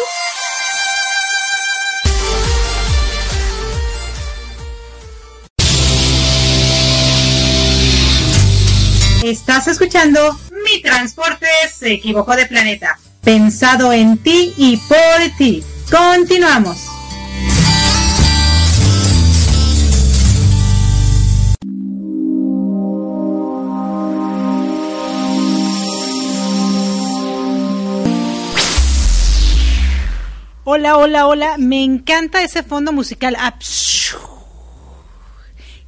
Estás 9.22 9.68
escuchando 9.68 10.38
Mi 10.64 10.80
Transporte 10.80 11.46
se 11.74 11.92
equivocó 11.92 12.36
de 12.36 12.46
planeta. 12.46 12.98
Pensado 13.22 13.92
en 13.92 14.18
ti 14.18 14.54
y 14.56 14.78
por 14.78 15.36
ti. 15.36 15.62
Continuamos. 15.90 16.99
Hola, 30.72 30.98
hola, 30.98 31.26
hola. 31.26 31.56
Me 31.58 31.82
encanta 31.82 32.44
ese 32.44 32.62
fondo 32.62 32.92
musical. 32.92 33.36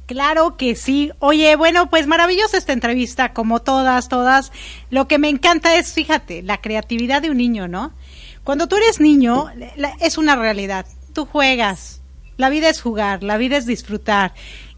Claro 0.07 0.57
que 0.57 0.75
sí. 0.75 1.09
Oye, 1.19 1.55
bueno, 1.55 1.89
pues 1.89 2.05
maravillosa 2.05 2.57
esta 2.57 2.73
entrevista, 2.73 3.31
como 3.31 3.61
todas, 3.61 4.09
todas. 4.09 4.51
Lo 4.89 5.07
que 5.07 5.19
me 5.19 5.29
encanta 5.29 5.77
es, 5.77 5.93
fíjate, 5.93 6.43
la 6.43 6.59
creatividad 6.59 7.21
de 7.21 7.29
un 7.29 7.37
niño, 7.37 7.69
¿no? 7.69 7.93
Cuando 8.43 8.67
tú 8.67 8.75
eres 8.75 8.99
niño, 8.99 9.45
es 10.01 10.17
una 10.17 10.35
realidad. 10.35 10.85
Tú 11.13 11.25
juegas. 11.25 12.01
La 12.35 12.49
vida 12.49 12.67
es 12.67 12.81
jugar, 12.81 13.23
la 13.23 13.37
vida 13.37 13.55
es 13.55 13.65
disfrutar. 13.65 14.33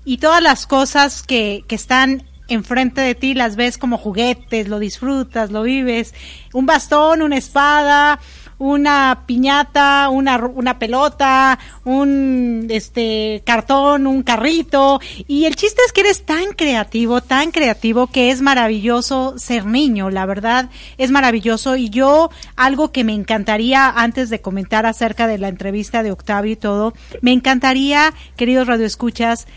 y 0.06 0.20
todas 0.20 0.44
las 0.44 0.68
cosas 0.68 1.24
que, 1.24 1.64
que 1.68 1.74
están 1.74 2.30
enfrente 2.48 3.02
de 3.02 3.16
ti 3.16 3.34
las 3.34 3.56
ves 3.56 3.80
como 3.80 3.98
juguetes, 3.98 4.68
lo 4.68 4.78
disfrutas, 4.78 5.50
lo 5.50 5.64
vives. 5.64 6.14
Un 6.54 6.68
bastón, 6.68 7.24
una 7.24 7.38
espada, 7.38 8.20
una 8.58 9.24
piñata, 9.26 10.10
una, 10.10 10.38
una 10.38 10.80
pelota, 10.80 11.60
un 11.84 12.68
este 12.70 13.44
cartón, 13.46 14.08
un 14.08 14.24
carrito. 14.24 15.00
Y 15.28 15.46
el 15.46 15.56
chiste 15.56 15.82
es 15.86 15.92
que 15.92 16.02
eres 16.02 16.26
tan 16.26 16.54
creativo, 16.54 17.22
tan 17.22 17.52
creativo 17.52 18.08
que 18.08 18.32
es 18.32 18.42
maravilloso 18.42 19.36
ser 19.38 19.66
niño, 19.66 20.10
la 20.10 20.26
verdad 20.26 20.70
es 20.98 21.12
maravilloso. 21.12 21.76
Y 21.76 21.90
yo, 21.90 22.30
algo 22.56 22.92
que 22.92 23.04
me 23.04 23.14
encantaría, 23.14 23.90
antes 23.90 24.30
de 24.30 24.42
comentar 24.42 24.86
acerca 24.86 25.28
de 25.28 25.38
la 25.38 25.48
entrevista 25.48 26.04
de 26.04 26.12
Octavio 26.12 26.54
y 26.54 26.58
todo, 26.58 26.94
me 27.22 27.32
encantaría, 27.32 28.14
queridos 28.36 28.68
radioescuchas, 28.68 29.48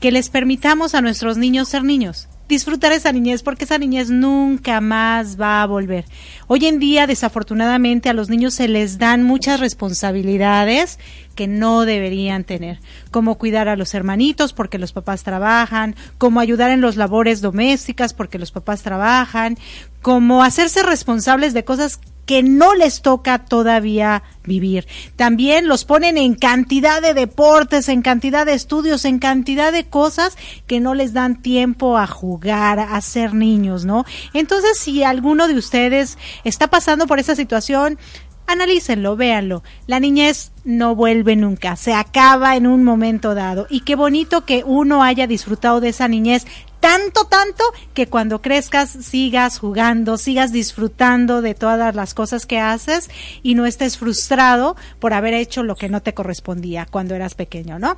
que 0.00 0.12
les 0.12 0.30
permitamos 0.30 0.94
a 0.94 1.02
nuestros 1.02 1.36
niños 1.36 1.68
ser 1.68 1.84
niños 1.84 2.29
disfrutar 2.50 2.92
esa 2.92 3.12
niñez 3.12 3.42
porque 3.42 3.64
esa 3.64 3.78
niñez 3.78 4.10
nunca 4.10 4.82
más 4.82 5.40
va 5.40 5.62
a 5.62 5.66
volver. 5.66 6.04
Hoy 6.48 6.66
en 6.66 6.78
día, 6.78 7.06
desafortunadamente, 7.06 8.10
a 8.10 8.12
los 8.12 8.28
niños 8.28 8.52
se 8.52 8.68
les 8.68 8.98
dan 8.98 9.22
muchas 9.22 9.60
responsabilidades 9.60 10.98
que 11.34 11.46
no 11.46 11.86
deberían 11.86 12.44
tener, 12.44 12.80
como 13.10 13.38
cuidar 13.38 13.68
a 13.68 13.76
los 13.76 13.94
hermanitos 13.94 14.52
porque 14.52 14.78
los 14.78 14.92
papás 14.92 15.22
trabajan, 15.22 15.96
como 16.18 16.40
ayudar 16.40 16.70
en 16.70 16.82
los 16.82 16.96
labores 16.96 17.40
domésticas 17.40 18.12
porque 18.12 18.38
los 18.38 18.52
papás 18.52 18.82
trabajan, 18.82 19.56
como 20.02 20.42
hacerse 20.42 20.82
responsables 20.82 21.54
de 21.54 21.64
cosas 21.64 22.00
que 22.30 22.44
no 22.44 22.76
les 22.76 23.02
toca 23.02 23.44
todavía 23.44 24.22
vivir. 24.44 24.86
También 25.16 25.66
los 25.66 25.84
ponen 25.84 26.16
en 26.16 26.36
cantidad 26.36 27.02
de 27.02 27.12
deportes, 27.12 27.88
en 27.88 28.02
cantidad 28.02 28.46
de 28.46 28.54
estudios, 28.54 29.04
en 29.04 29.18
cantidad 29.18 29.72
de 29.72 29.88
cosas 29.88 30.38
que 30.68 30.78
no 30.78 30.94
les 30.94 31.12
dan 31.12 31.42
tiempo 31.42 31.98
a 31.98 32.06
jugar, 32.06 32.78
a 32.78 33.00
ser 33.00 33.34
niños, 33.34 33.84
¿no? 33.84 34.04
Entonces, 34.32 34.78
si 34.78 35.02
alguno 35.02 35.48
de 35.48 35.56
ustedes 35.56 36.18
está 36.44 36.68
pasando 36.68 37.08
por 37.08 37.18
esa 37.18 37.34
situación, 37.34 37.98
analícenlo, 38.46 39.16
véanlo. 39.16 39.64
La 39.88 39.98
niñez 39.98 40.52
no 40.62 40.94
vuelve 40.94 41.34
nunca, 41.34 41.74
se 41.74 41.94
acaba 41.94 42.54
en 42.54 42.68
un 42.68 42.84
momento 42.84 43.34
dado. 43.34 43.66
Y 43.70 43.80
qué 43.80 43.96
bonito 43.96 44.44
que 44.44 44.62
uno 44.64 45.02
haya 45.02 45.26
disfrutado 45.26 45.80
de 45.80 45.88
esa 45.88 46.06
niñez 46.06 46.46
tanto, 46.80 47.24
tanto 47.26 47.62
que 47.94 48.06
cuando 48.06 48.42
crezcas 48.42 48.90
sigas 48.90 49.58
jugando, 49.58 50.16
sigas 50.16 50.52
disfrutando 50.52 51.42
de 51.42 51.54
todas 51.54 51.94
las 51.94 52.14
cosas 52.14 52.46
que 52.46 52.58
haces 52.58 53.08
y 53.42 53.54
no 53.54 53.66
estés 53.66 53.98
frustrado 53.98 54.76
por 54.98 55.12
haber 55.12 55.34
hecho 55.34 55.62
lo 55.62 55.76
que 55.76 55.88
no 55.88 56.02
te 56.02 56.14
correspondía 56.14 56.86
cuando 56.90 57.14
eras 57.14 57.34
pequeño, 57.34 57.78
¿no? 57.78 57.96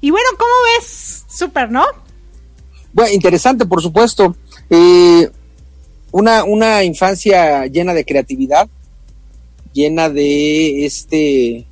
Y 0.00 0.10
bueno, 0.10 0.28
¿cómo 0.38 0.52
ves? 0.76 1.24
Súper, 1.28 1.70
¿no? 1.70 1.84
Bueno, 2.92 3.12
interesante, 3.12 3.64
por 3.66 3.80
supuesto. 3.80 4.36
Eh, 4.68 5.30
una, 6.10 6.44
una 6.44 6.84
infancia 6.84 7.66
llena 7.66 7.94
de 7.94 8.04
creatividad, 8.04 8.68
llena 9.72 10.08
de 10.08 10.84
este 10.84 11.66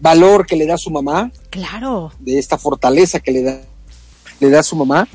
valor 0.00 0.46
que 0.46 0.56
le 0.56 0.66
da 0.66 0.76
su 0.76 0.90
mamá. 0.90 1.30
Claro. 1.50 2.12
De 2.20 2.38
esta 2.38 2.58
fortaleza 2.58 3.20
que 3.20 3.32
le 3.32 3.42
da, 3.42 3.60
le 4.40 4.50
da 4.50 4.62
su 4.62 4.76
mamá. 4.76 5.08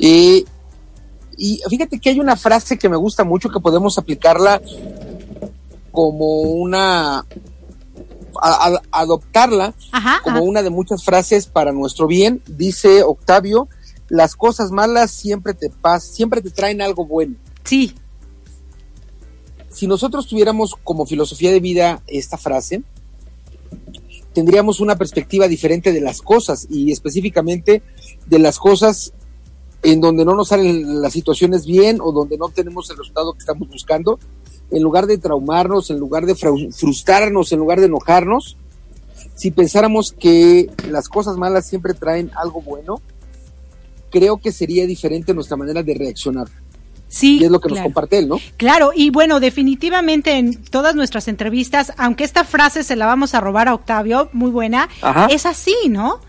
Y, 0.00 0.46
y 1.36 1.60
fíjate 1.68 2.00
que 2.00 2.10
hay 2.10 2.20
una 2.20 2.36
frase 2.36 2.78
que 2.78 2.88
me 2.88 2.96
gusta 2.96 3.22
mucho 3.22 3.50
que 3.50 3.60
podemos 3.60 3.98
aplicarla 3.98 4.60
como 5.92 6.40
una 6.40 7.26
adoptarla 8.90 9.74
como 10.22 10.42
una 10.42 10.62
de 10.62 10.70
muchas 10.70 11.04
frases 11.04 11.46
para 11.46 11.72
nuestro 11.72 12.06
bien. 12.06 12.42
Dice 12.46 13.02
Octavio, 13.02 13.68
las 14.08 14.34
cosas 14.34 14.70
malas 14.70 15.10
siempre 15.10 15.52
te 15.52 15.68
pasan, 15.68 16.14
siempre 16.14 16.40
te 16.40 16.50
traen 16.50 16.80
algo 16.80 17.04
bueno. 17.04 17.36
Sí. 17.64 17.94
Si 19.68 19.86
nosotros 19.86 20.26
tuviéramos 20.26 20.74
como 20.82 21.06
filosofía 21.06 21.52
de 21.52 21.60
vida 21.60 22.02
esta 22.06 22.38
frase, 22.38 22.82
tendríamos 24.32 24.80
una 24.80 24.96
perspectiva 24.96 25.48
diferente 25.48 25.92
de 25.92 26.00
las 26.00 26.22
cosas 26.22 26.66
y 26.70 26.92
específicamente 26.92 27.82
de 28.26 28.38
las 28.38 28.58
cosas 28.58 29.12
en 29.82 30.00
donde 30.00 30.24
no 30.24 30.34
nos 30.34 30.48
salen 30.48 31.00
las 31.00 31.12
situaciones 31.12 31.66
bien 31.66 31.98
o 32.00 32.12
donde 32.12 32.36
no 32.36 32.48
tenemos 32.48 32.90
el 32.90 32.98
resultado 32.98 33.32
que 33.32 33.38
estamos 33.38 33.68
buscando, 33.68 34.18
en 34.70 34.82
lugar 34.82 35.06
de 35.06 35.18
traumarnos, 35.18 35.90
en 35.90 35.98
lugar 35.98 36.26
de 36.26 36.34
frustrarnos, 36.34 37.52
en 37.52 37.58
lugar 37.58 37.80
de 37.80 37.86
enojarnos, 37.86 38.56
si 39.34 39.50
pensáramos 39.50 40.12
que 40.12 40.70
las 40.88 41.08
cosas 41.08 41.36
malas 41.36 41.66
siempre 41.66 41.94
traen 41.94 42.30
algo 42.36 42.60
bueno, 42.60 43.00
creo 44.10 44.36
que 44.38 44.52
sería 44.52 44.86
diferente 44.86 45.34
nuestra 45.34 45.56
manera 45.56 45.82
de 45.82 45.94
reaccionar. 45.94 46.48
Sí, 47.08 47.42
es 47.42 47.50
lo 47.50 47.60
que 47.60 47.70
nos 47.70 47.80
comparte 47.80 48.18
él, 48.18 48.28
¿no? 48.28 48.38
Claro, 48.56 48.92
y 48.94 49.10
bueno, 49.10 49.40
definitivamente 49.40 50.38
en 50.38 50.62
todas 50.62 50.94
nuestras 50.94 51.26
entrevistas, 51.26 51.92
aunque 51.96 52.22
esta 52.22 52.44
frase 52.44 52.84
se 52.84 52.94
la 52.94 53.06
vamos 53.06 53.34
a 53.34 53.40
robar 53.40 53.66
a 53.66 53.74
Octavio, 53.74 54.28
muy 54.32 54.50
buena, 54.50 54.88
es 55.28 55.44
así, 55.44 55.74
¿no? 55.88 56.20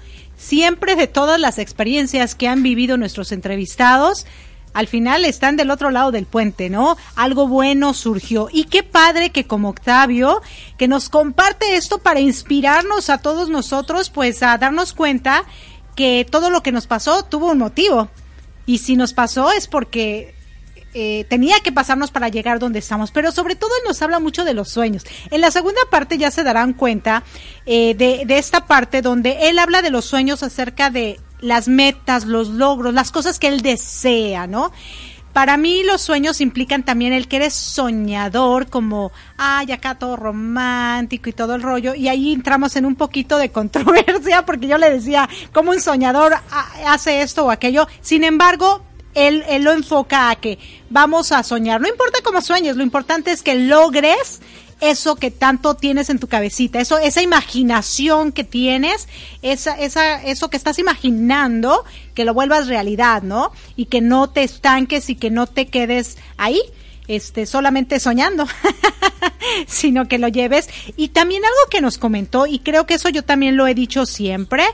Siempre 0.42 0.96
de 0.96 1.06
todas 1.06 1.40
las 1.40 1.60
experiencias 1.60 2.34
que 2.34 2.48
han 2.48 2.64
vivido 2.64 2.98
nuestros 2.98 3.32
entrevistados, 3.32 4.26
al 4.74 4.88
final 4.88 5.24
están 5.24 5.56
del 5.56 5.70
otro 5.70 5.92
lado 5.92 6.12
del 6.12 6.26
puente, 6.26 6.70
¿no? 6.70 6.98
Algo 7.16 7.48
bueno 7.48 7.94
surgió. 7.94 8.50
Y 8.52 8.64
qué 8.64 8.82
padre 8.82 9.30
que 9.30 9.46
como 9.46 9.70
Octavio, 9.70 10.42
que 10.78 10.88
nos 10.88 11.10
comparte 11.10 11.76
esto 11.76 12.00
para 12.00 12.22
inspirarnos 12.22 13.10
a 13.10 13.20
todos 13.20 13.50
nosotros, 13.50 14.10
pues 14.10 14.42
a 14.42 14.58
darnos 14.58 14.94
cuenta 14.94 15.44
que 15.96 16.26
todo 16.30 16.50
lo 16.50 16.64
que 16.64 16.72
nos 16.72 16.88
pasó 16.88 17.24
tuvo 17.24 17.52
un 17.52 17.60
motivo. 17.60 18.10
Y 18.66 18.80
si 18.80 18.96
nos 18.96 19.14
pasó 19.14 19.52
es 19.52 19.68
porque 19.68 20.34
eh, 20.94 21.26
tenía 21.30 21.60
que 21.62 21.72
pasarnos 21.72 22.12
para 22.12 22.28
llegar 22.28 22.60
donde 22.60 22.80
estamos, 22.80 23.12
pero 23.12 23.32
sobre 23.32 23.56
todo 23.56 23.72
nos 23.86 24.02
habla 24.02 24.20
mucho 24.20 24.44
de 24.44 24.54
los 24.54 24.70
sueños. 24.70 25.06
En 25.30 25.40
la 25.40 25.50
segunda 25.50 25.80
parte 25.90 26.18
ya 26.18 26.32
se 26.32 26.44
darán 26.44 26.74
cuenta 26.74 27.24
eh, 27.66 27.96
de, 27.96 28.26
esta 28.38 28.66
parte 28.66 29.02
donde 29.02 29.50
él 29.50 29.60
habla 29.60 29.82
de 29.82 29.90
los 29.90 30.06
sueños 30.06 30.44
acerca 30.44 30.90
de 30.90 31.20
las 31.40 31.68
metas, 31.68 32.26
los 32.26 32.50
logros, 32.50 32.94
las 32.94 33.12
cosas 33.12 33.40
que 33.40 33.48
él 33.48 33.62
desea, 33.62 34.48
¿no? 34.48 34.72
Para 35.34 35.56
mí 35.56 35.84
los 35.84 36.02
sueños 36.02 36.42
implican 36.42 36.84
también 36.84 37.14
el 37.14 37.30
que 37.30 37.38
eres 37.38 37.54
soñador, 37.54 38.68
como, 38.68 39.14
ay, 39.38 39.72
acá 39.72 39.96
todo 39.96 40.18
romántico 40.18 41.30
y 41.30 41.34
todo 41.34 41.56
el 41.56 41.62
rollo, 41.62 41.96
y 41.96 42.10
ahí 42.10 42.34
entramos 42.34 42.76
en 42.76 42.86
un 42.86 42.96
poquito 42.96 43.38
de 43.38 43.50
controversia, 43.54 44.46
porque 44.46 44.68
yo 44.68 44.78
le 44.78 44.92
decía, 44.92 45.30
como 45.54 45.72
un 45.72 45.80
soñador 45.80 46.34
hace 46.86 47.22
esto 47.22 47.46
o 47.46 47.52
aquello, 47.52 47.88
sin 48.02 48.26
embargo, 48.26 48.84
él, 49.16 49.44
él 49.50 49.64
lo 49.64 49.72
enfoca 49.72 50.30
a 50.30 50.36
que 50.36 50.60
vamos 50.90 51.32
a 51.32 51.44
soñar. 51.44 51.82
No 51.82 51.88
importa 51.88 52.20
cómo 52.24 52.42
sueñes, 52.42 52.76
lo 52.76 52.84
importante 52.84 53.32
es 53.32 53.44
que 53.44 53.56
logres 53.56 54.42
eso 54.82 55.16
que 55.16 55.30
tanto 55.30 55.76
tienes 55.76 56.10
en 56.10 56.18
tu 56.20 56.28
cabecita, 56.28 56.82
eso, 56.82 56.98
esa 56.98 57.22
imaginación 57.22 58.32
que 58.32 58.44
tienes, 58.44 59.08
esa, 59.44 59.80
esa, 59.80 60.22
eso 60.24 60.50
que 60.50 60.58
estás 60.58 60.80
imaginando, 60.80 61.86
que 62.16 62.26
lo 62.26 62.34
vuelvas 62.34 62.68
realidad, 62.68 63.22
¿no? 63.22 63.52
Y 63.76 63.86
que 63.86 64.02
no 64.02 64.30
te 64.32 64.44
estanques 64.44 65.10
y 65.10 65.16
que 65.16 65.30
no 65.30 65.46
te 65.46 65.68
quedes 65.68 66.18
ahí, 66.38 66.60
este, 67.08 67.46
solamente 67.46 68.00
soñando, 68.00 68.48
sino 69.68 70.08
que 70.08 70.18
lo 70.18 70.28
lleves. 70.28 70.68
Y 70.98 71.10
también 71.10 71.46
algo 71.46 71.70
que 71.70 71.82
nos 71.82 72.00
comentó, 72.00 72.48
y 72.48 72.60
creo 72.60 72.88
que 72.88 72.96
eso 72.96 73.10
yo 73.10 73.24
también 73.24 73.58
lo 73.58 73.68
he 73.68 73.76
dicho 73.76 74.08
siempre, 74.08 74.66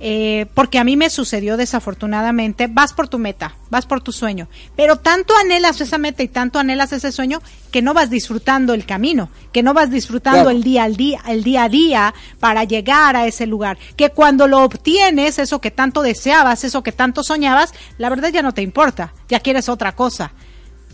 eh, 0.00 0.46
porque 0.54 0.78
a 0.78 0.84
mí 0.84 0.96
me 0.96 1.08
sucedió 1.08 1.56
desafortunadamente, 1.56 2.66
vas 2.66 2.92
por 2.92 3.08
tu 3.08 3.18
meta, 3.18 3.54
vas 3.70 3.86
por 3.86 4.02
tu 4.02 4.10
sueño, 4.10 4.48
pero 4.76 4.96
tanto 4.96 5.34
anhelas 5.36 5.80
esa 5.80 5.98
meta 5.98 6.22
y 6.22 6.28
tanto 6.28 6.58
anhelas 6.58 6.92
ese 6.92 7.12
sueño 7.12 7.40
que 7.70 7.80
no 7.80 7.94
vas 7.94 8.10
disfrutando 8.10 8.74
el 8.74 8.86
camino, 8.86 9.30
que 9.52 9.62
no 9.62 9.72
vas 9.72 9.90
disfrutando 9.90 10.50
el 10.50 10.64
día 10.64 10.82
al 10.82 10.96
día, 10.96 11.20
el 11.28 11.44
día 11.44 11.64
a 11.64 11.68
día 11.68 12.14
para 12.40 12.64
llegar 12.64 13.16
a 13.16 13.26
ese 13.26 13.46
lugar, 13.46 13.78
que 13.96 14.10
cuando 14.10 14.48
lo 14.48 14.62
obtienes, 14.62 15.38
eso 15.38 15.60
que 15.60 15.70
tanto 15.70 16.02
deseabas, 16.02 16.64
eso 16.64 16.82
que 16.82 16.92
tanto 16.92 17.22
soñabas, 17.22 17.72
la 17.96 18.10
verdad 18.10 18.30
ya 18.30 18.42
no 18.42 18.52
te 18.52 18.62
importa, 18.62 19.14
ya 19.28 19.40
quieres 19.40 19.68
otra 19.68 19.92
cosa, 19.92 20.32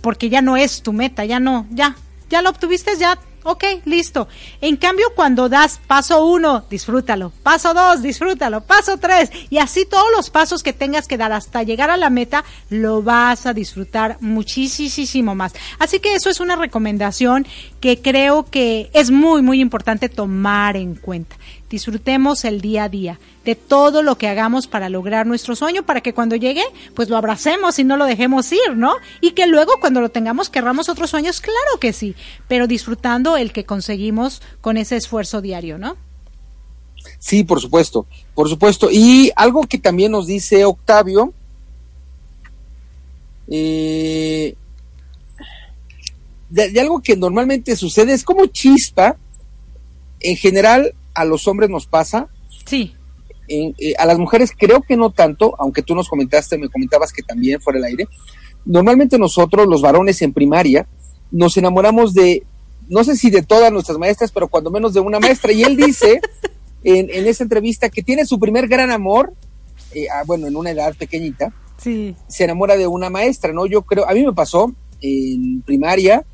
porque 0.03 0.29
ya 0.29 0.43
no 0.43 0.59
es 0.59 0.83
tu 0.83 0.93
meta, 0.93 1.25
ya 1.25 1.41
no, 1.41 1.67
ya, 1.71 1.97
ya 2.29 2.43
lo 2.43 2.51
obtuviste, 2.51 2.97
ya 2.99 3.19
Ok, 3.43 3.65
listo. 3.87 4.29
En 4.61 4.77
cambio, 4.77 5.07
cuando 5.17 5.49
das 5.49 5.81
paso 5.87 6.27
uno, 6.27 6.65
disfrútalo. 6.69 7.33
Paso 7.43 7.73
dos, 7.73 8.03
disfrútalo. 8.03 8.61
Paso 8.61 8.99
tres. 8.99 9.31
Y 9.49 9.59
así 9.59 9.87
todos 9.87 10.09
los 10.15 10.29
pasos 10.31 10.63
que 10.63 10.73
tengas 10.73 11.09
que 11.09 11.17
dar 11.17 11.33
hasta 11.33 11.63
llegar 11.63 11.91
a 11.91 11.97
la 11.97 12.11
meta, 12.11 12.45
lo 12.69 13.03
vas 13.03 13.47
a 13.47 13.55
disfrutar 13.55 14.19
muchísimo 14.21 15.35
más. 15.35 15.55
Así 15.79 16.01
que 16.01 16.15
eso 16.15 16.29
es 16.29 16.41
una 16.41 16.57
recomendación 16.57 17.47
que 17.81 18.03
creo 18.03 18.45
que 18.45 18.91
es 18.93 19.11
muy, 19.11 19.41
muy 19.41 19.61
importante 19.61 20.09
tomar 20.09 20.77
en 20.77 20.95
cuenta 20.95 21.37
disfrutemos 21.71 22.45
el 22.45 22.61
día 22.61 22.85
a 22.85 22.89
día 22.89 23.19
de 23.45 23.55
todo 23.55 24.03
lo 24.03 24.19
que 24.19 24.29
hagamos 24.29 24.67
para 24.67 24.89
lograr 24.89 25.27
nuestro 25.27 25.55
sueño, 25.55 25.85
para 25.87 26.01
que 26.01 26.13
cuando 26.13 26.37
llegue, 26.37 26.65
pues 26.95 27.09
lo 27.09 27.17
abracemos 27.17 27.79
y 27.79 27.85
no 27.85 27.97
lo 27.97 28.05
dejemos 28.05 28.53
ir, 28.53 28.77
¿no? 28.77 28.97
Y 29.21 29.31
que 29.31 29.47
luego 29.47 29.75
cuando 29.81 30.01
lo 30.01 30.11
tengamos 30.11 30.51
querramos 30.51 30.89
otros 30.89 31.11
sueños, 31.11 31.41
claro 31.41 31.79
que 31.81 31.93
sí, 31.93 32.17
pero 32.49 32.67
disfrutando 32.67 33.37
el 33.37 33.53
que 33.53 33.65
conseguimos 33.65 34.43
con 34.61 34.77
ese 34.77 34.97
esfuerzo 34.97 35.41
diario, 35.41 35.79
¿no? 35.79 35.97
Sí, 37.19 37.45
por 37.45 37.61
supuesto, 37.61 38.07
por 38.35 38.49
supuesto. 38.49 38.89
Y 38.91 39.31
algo 39.37 39.63
que 39.63 39.79
también 39.79 40.13
nos 40.13 40.27
dice 40.27 40.65
Octavio, 40.65 41.33
eh, 43.49 44.55
de, 46.51 46.81
algo 46.81 47.01
que 47.01 47.17
normalmente 47.17 47.77
sucede, 47.77 48.13
es 48.13 48.25
como 48.25 48.47
chispa, 48.47 49.17
en 50.21 50.37
general 50.37 50.95
a 51.15 51.25
los 51.25 51.47
hombres 51.49 51.71
nos 51.71 51.87
pasa. 51.87 52.29
Sí. 52.65 52.95
Eh, 53.49 53.95
a 53.99 54.07
las 54.07 54.19
mujeres 54.19 54.53
creo 54.57 54.83
que 54.83 54.97
no 54.97 55.11
tanto, 55.11 55.55
aunque 55.59 55.83
tú 55.83 55.95
nos 55.95 56.09
comentaste, 56.09 56.57
me 56.57 56.69
comentabas 56.69 57.13
que 57.13 57.23
también 57.23 57.61
fuera 57.61 57.79
el 57.79 57.85
aire. 57.85 58.09
Normalmente 58.65 59.19
nosotros, 59.19 59.67
los 59.67 59.83
varones 59.83 60.23
en 60.23 60.33
primaria, 60.33 60.87
nos 61.31 61.57
enamoramos 61.57 62.15
de, 62.15 62.45
no 62.89 63.03
sé 63.05 63.17
si 63.17 63.31
de 63.31 63.43
todas 63.43 63.73
nuestras 63.73 63.99
maestras, 63.99 64.31
pero 64.31 64.49
cuando 64.49 64.71
menos 64.71 64.95
de 64.95 65.01
una 65.01 65.19
maestra. 65.19 65.53
Y 65.53 65.63
él 65.63 65.77
dice 65.77 66.21
en, 66.85 67.09
en 67.11 67.27
esa 67.27 67.43
entrevista 67.43 67.89
que 67.89 68.03
tiene 68.03 68.25
su 68.25 68.39
primer 68.39 68.69
gran 68.69 68.91
amor, 68.91 69.35
eh, 69.93 70.07
ah, 70.13 70.23
bueno, 70.27 70.47
en 70.47 70.57
una 70.57 70.71
edad 70.71 70.95
pequeñita, 70.97 71.53
sí. 71.77 72.15
se 72.29 72.45
enamora 72.45 72.77
de 72.77 72.87
una 72.87 73.11
maestra, 73.11 73.53
¿no? 73.53 73.67
Yo 73.67 73.83
creo, 73.83 74.09
a 74.09 74.13
mí 74.13 74.25
me 74.25 74.33
pasó 74.33 74.73
en 75.01 75.63
primaria, 75.63 76.25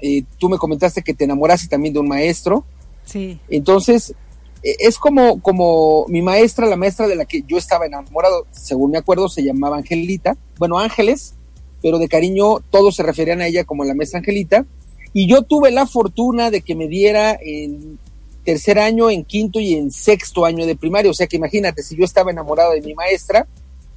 eh, 0.00 0.24
tú 0.38 0.48
me 0.48 0.58
comentaste 0.58 1.02
que 1.02 1.14
te 1.14 1.24
enamoraste 1.24 1.68
también 1.68 1.94
de 1.94 2.00
un 2.00 2.08
maestro. 2.08 2.64
Sí. 3.04 3.38
Entonces, 3.48 4.14
e, 4.62 4.76
es 4.80 4.98
como, 4.98 5.40
como 5.40 6.06
mi 6.08 6.22
maestra, 6.22 6.66
la 6.66 6.76
maestra 6.76 7.06
de 7.06 7.16
la 7.16 7.24
que 7.24 7.42
yo 7.46 7.58
estaba 7.58 7.86
enamorado, 7.86 8.46
según 8.50 8.92
me 8.92 8.98
acuerdo, 8.98 9.28
se 9.28 9.42
llamaba 9.42 9.76
Angelita. 9.76 10.36
Bueno, 10.58 10.78
Ángeles, 10.78 11.34
pero 11.82 11.98
de 11.98 12.08
cariño 12.08 12.60
todos 12.70 12.96
se 12.96 13.02
referían 13.02 13.40
a 13.40 13.46
ella 13.46 13.64
como 13.64 13.84
la 13.84 13.94
maestra 13.94 14.18
Angelita. 14.18 14.64
Y 15.12 15.28
yo 15.28 15.42
tuve 15.42 15.70
la 15.70 15.86
fortuna 15.86 16.50
de 16.50 16.62
que 16.62 16.74
me 16.74 16.88
diera 16.88 17.38
en 17.40 17.98
tercer 18.44 18.78
año, 18.78 19.10
en 19.10 19.24
quinto 19.24 19.60
y 19.60 19.74
en 19.74 19.90
sexto 19.90 20.44
año 20.44 20.66
de 20.66 20.76
primaria. 20.76 21.10
O 21.10 21.14
sea 21.14 21.26
que 21.26 21.36
imagínate, 21.36 21.82
si 21.82 21.96
yo 21.96 22.04
estaba 22.04 22.30
enamorado 22.30 22.72
de 22.72 22.80
mi 22.80 22.94
maestra, 22.94 23.46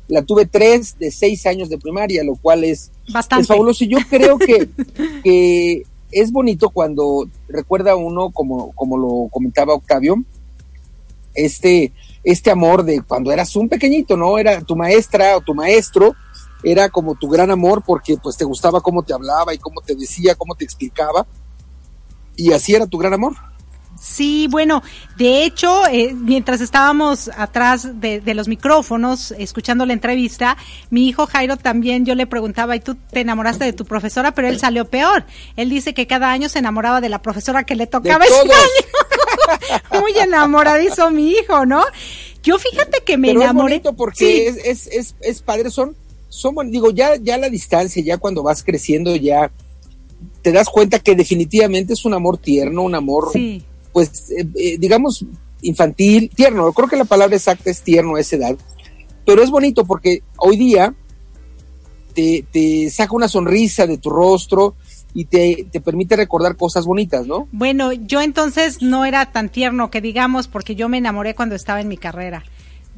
la 0.08 0.22
tuve 0.22 0.46
tres 0.46 0.98
de 1.00 1.12
seis 1.12 1.46
años 1.46 1.70
de 1.70 1.78
primaria, 1.78 2.24
lo 2.24 2.36
cual 2.36 2.64
es, 2.64 2.92
Bastante. 3.12 3.46
fabuloso. 3.46 3.84
Y 3.84 3.88
yo 3.88 3.98
creo 4.10 4.38
que, 4.38 4.70
que 5.24 5.84
es 6.12 6.32
bonito 6.32 6.70
cuando 6.70 7.28
recuerda 7.48 7.96
uno, 7.96 8.32
como, 8.32 8.72
como 8.74 8.98
lo 8.98 9.30
comentaba 9.30 9.74
Octavio, 9.74 10.24
este, 11.34 11.94
este 12.24 12.52
amor 12.52 12.84
de 12.84 13.02
cuando 13.02 13.32
eras 13.32 13.56
un 13.56 13.70
pequeñito, 13.70 14.18
¿no? 14.18 14.38
Era 14.38 14.62
tu 14.62 14.76
maestra 14.76 15.38
o 15.38 15.42
tu 15.42 15.54
maestro, 15.54 16.16
era 16.64 16.90
como 16.90 17.16
tu 17.16 17.28
gran 17.28 17.52
amor 17.52 17.84
porque 17.86 18.18
pues 18.18 18.38
te 18.38 18.46
gustaba 18.46 18.82
cómo 18.82 19.04
te 19.04 19.14
hablaba 19.14 19.54
y 19.54 19.58
cómo 19.58 19.82
te 19.82 19.96
decía, 19.96 20.36
cómo 20.36 20.56
te 20.56 20.66
explicaba. 20.66 21.28
Y 22.36 22.52
así 22.52 22.74
era 22.76 22.88
tu 22.88 22.98
gran 22.98 23.14
amor. 23.14 23.34
Sí, 24.00 24.48
bueno, 24.50 24.84
de 25.18 25.44
hecho, 25.44 25.88
eh, 25.88 26.14
mientras 26.14 26.62
estábamos 26.62 27.30
atrás 27.36 28.00
de, 28.00 28.22
los 28.34 28.48
micrófonos 28.48 29.32
escuchando 29.38 29.86
la 29.86 29.94
entrevista, 29.94 30.58
mi 30.90 31.08
hijo 31.08 31.26
Jairo 31.26 31.58
también 31.58 32.06
yo 32.06 32.14
le 32.14 32.28
preguntaba, 32.28 32.76
¿y 32.76 32.80
tú 32.80 32.96
te 32.96 33.22
enamoraste 33.22 33.66
de 33.66 33.74
tu 33.74 33.86
profesora? 33.86 34.34
Pero 34.34 34.48
él 34.48 34.60
salió 34.60 34.86
peor. 34.86 35.26
Él 35.56 35.70
dice 35.70 35.94
que 35.94 36.06
cada 36.06 36.32
año 36.32 36.50
se 36.50 36.60
enamoraba 36.60 37.02
de 37.02 37.10
la 37.10 37.22
profesora 37.22 37.64
que 37.64 37.76
le 37.76 37.88
tocaba 37.88 38.26
ese 38.26 38.40
año. 38.40 38.52
Muy 40.02 40.12
enamoradizo 40.20 41.10
mi 41.10 41.32
hijo, 41.32 41.66
¿no? 41.66 41.84
Yo 42.44 42.60
fíjate 42.60 43.02
que 43.04 43.18
me 43.18 43.32
enamoré. 43.32 43.82
porque 43.96 44.48
es, 44.48 44.58
es, 44.58 44.88
es, 44.88 45.16
es 45.22 45.42
padre, 45.42 45.72
son, 45.72 45.96
son, 46.30 46.72
digo, 46.72 46.92
ya, 46.92 47.16
ya 47.16 47.38
la 47.38 47.50
distancia, 47.50 48.04
ya 48.04 48.18
cuando 48.18 48.44
vas 48.44 48.64
creciendo, 48.64 49.16
ya 49.16 49.52
te 50.42 50.52
das 50.52 50.68
cuenta 50.70 51.00
que 51.00 51.16
definitivamente 51.16 51.94
es 51.94 52.06
un 52.06 52.14
amor 52.14 52.38
tierno, 52.38 52.84
un 52.84 52.96
amor 52.96 53.30
sí 53.34 53.64
pues, 53.98 54.30
eh, 54.30 54.46
eh, 54.54 54.78
digamos, 54.78 55.26
infantil, 55.64 56.30
tierno. 56.30 56.72
Creo 56.72 56.88
que 56.88 56.98
la 56.98 57.06
palabra 57.06 57.36
exacta 57.36 57.72
es 57.72 57.82
tierno 57.82 58.16
a 58.16 58.20
esa 58.20 58.36
edad. 58.36 58.56
Pero 59.26 59.42
es 59.42 59.50
bonito 59.50 59.86
porque 59.86 60.22
hoy 60.38 60.56
día 60.56 60.94
te, 62.14 62.46
te 62.52 62.92
saca 62.92 63.16
una 63.16 63.28
sonrisa 63.28 63.88
de 63.88 63.98
tu 63.98 64.12
rostro 64.12 64.76
y 65.16 65.26
te, 65.26 65.66
te, 65.72 65.82
permite 65.82 66.16
recordar 66.16 66.56
cosas 66.58 66.86
bonitas, 66.86 67.26
¿no? 67.26 67.48
Bueno, 67.52 67.92
yo 67.92 68.22
entonces 68.22 68.84
no 68.84 69.04
era 69.04 69.32
tan 69.32 69.50
tierno 69.50 69.90
que 69.90 70.00
digamos 70.00 70.48
porque 70.48 70.76
yo 70.76 70.90
me 70.90 71.00
enamoré 71.00 71.34
cuando 71.34 71.56
estaba 71.56 71.82
en 71.82 71.88
mi 71.88 71.98
carrera 71.98 72.44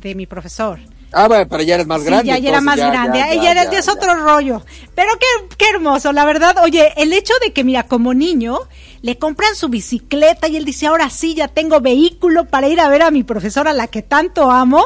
de 0.02 0.16
mi 0.16 0.26
profesor. 0.26 0.80
Ah, 1.12 1.28
bueno, 1.28 1.48
pero 1.50 1.64
ya 1.64 1.76
eres 1.76 1.88
más 1.88 2.04
grande. 2.04 2.28
Ya, 2.28 2.38
ya 2.38 2.50
era 2.50 2.62
más 2.62 2.78
grande. 2.78 3.18
Ya, 3.18 3.32
ella 3.32 3.52
era, 3.52 3.64
es 3.64 3.88
otro 3.88 4.16
rollo. 4.16 4.64
Pero 4.96 5.10
qué, 5.20 5.56
qué 5.58 5.70
hermoso, 5.70 6.12
la 6.12 6.26
verdad. 6.26 6.58
Oye, 6.64 6.94
el 6.98 7.14
hecho 7.14 7.34
de 7.44 7.52
que, 7.52 7.64
mira, 7.64 7.84
como 7.84 8.14
niño, 8.14 8.60
le 9.02 9.18
compran 9.18 9.56
su 9.56 9.70
bicicleta 9.70 10.48
y 10.48 10.58
él 10.58 10.66
dice, 10.66 10.88
ahora 10.88 11.10
sí, 11.10 11.34
ya 11.34 11.48
tengo 11.48 11.82
vehículo 11.82 12.46
para 12.46 12.68
ir 12.68 12.80
a 12.80 12.90
ver 12.90 13.02
a 13.02 13.12
mi 13.12 13.24
profesora, 13.24 13.74
la 13.74 13.88
que 13.88 14.02
tanto 14.02 14.52
amo. 14.52 14.86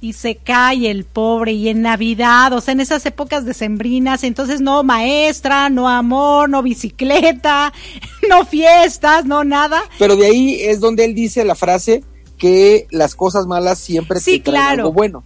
Y 0.00 0.12
se 0.12 0.36
cae 0.36 0.90
el 0.90 1.04
pobre 1.04 1.52
y 1.52 1.70
en 1.70 1.80
Navidad, 1.80 2.52
o 2.52 2.60
sea, 2.60 2.72
en 2.72 2.80
esas 2.80 3.06
épocas 3.06 3.46
decembrinas, 3.46 4.22
entonces 4.22 4.60
no 4.60 4.82
maestra, 4.82 5.70
no 5.70 5.88
amor, 5.88 6.50
no 6.50 6.62
bicicleta, 6.62 7.72
no 8.28 8.44
fiestas, 8.44 9.24
no 9.24 9.44
nada. 9.44 9.82
Pero 9.98 10.14
de 10.16 10.26
ahí 10.26 10.58
es 10.60 10.78
donde 10.78 11.06
él 11.06 11.14
dice 11.14 11.42
la 11.42 11.54
frase 11.54 12.04
que 12.36 12.86
las 12.90 13.14
cosas 13.14 13.46
malas 13.46 13.78
siempre 13.78 14.20
sí, 14.20 14.40
te 14.40 14.50
claro. 14.50 14.82
algo 14.82 14.92
bueno. 14.92 15.24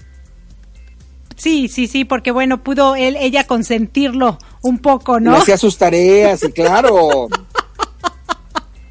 Sí, 1.39 1.69
sí, 1.69 1.87
sí, 1.87 2.05
porque 2.05 2.33
bueno, 2.33 2.63
pudo 2.65 2.97
él, 2.97 3.17
ella 3.19 3.47
consentirlo 3.47 4.39
un 4.61 4.79
poco, 4.81 5.21
¿no? 5.21 5.31
Le 5.33 5.39
hacía 5.39 5.57
sus 5.57 5.79
tareas 5.79 6.43
y 6.43 6.53
claro. 6.53 7.29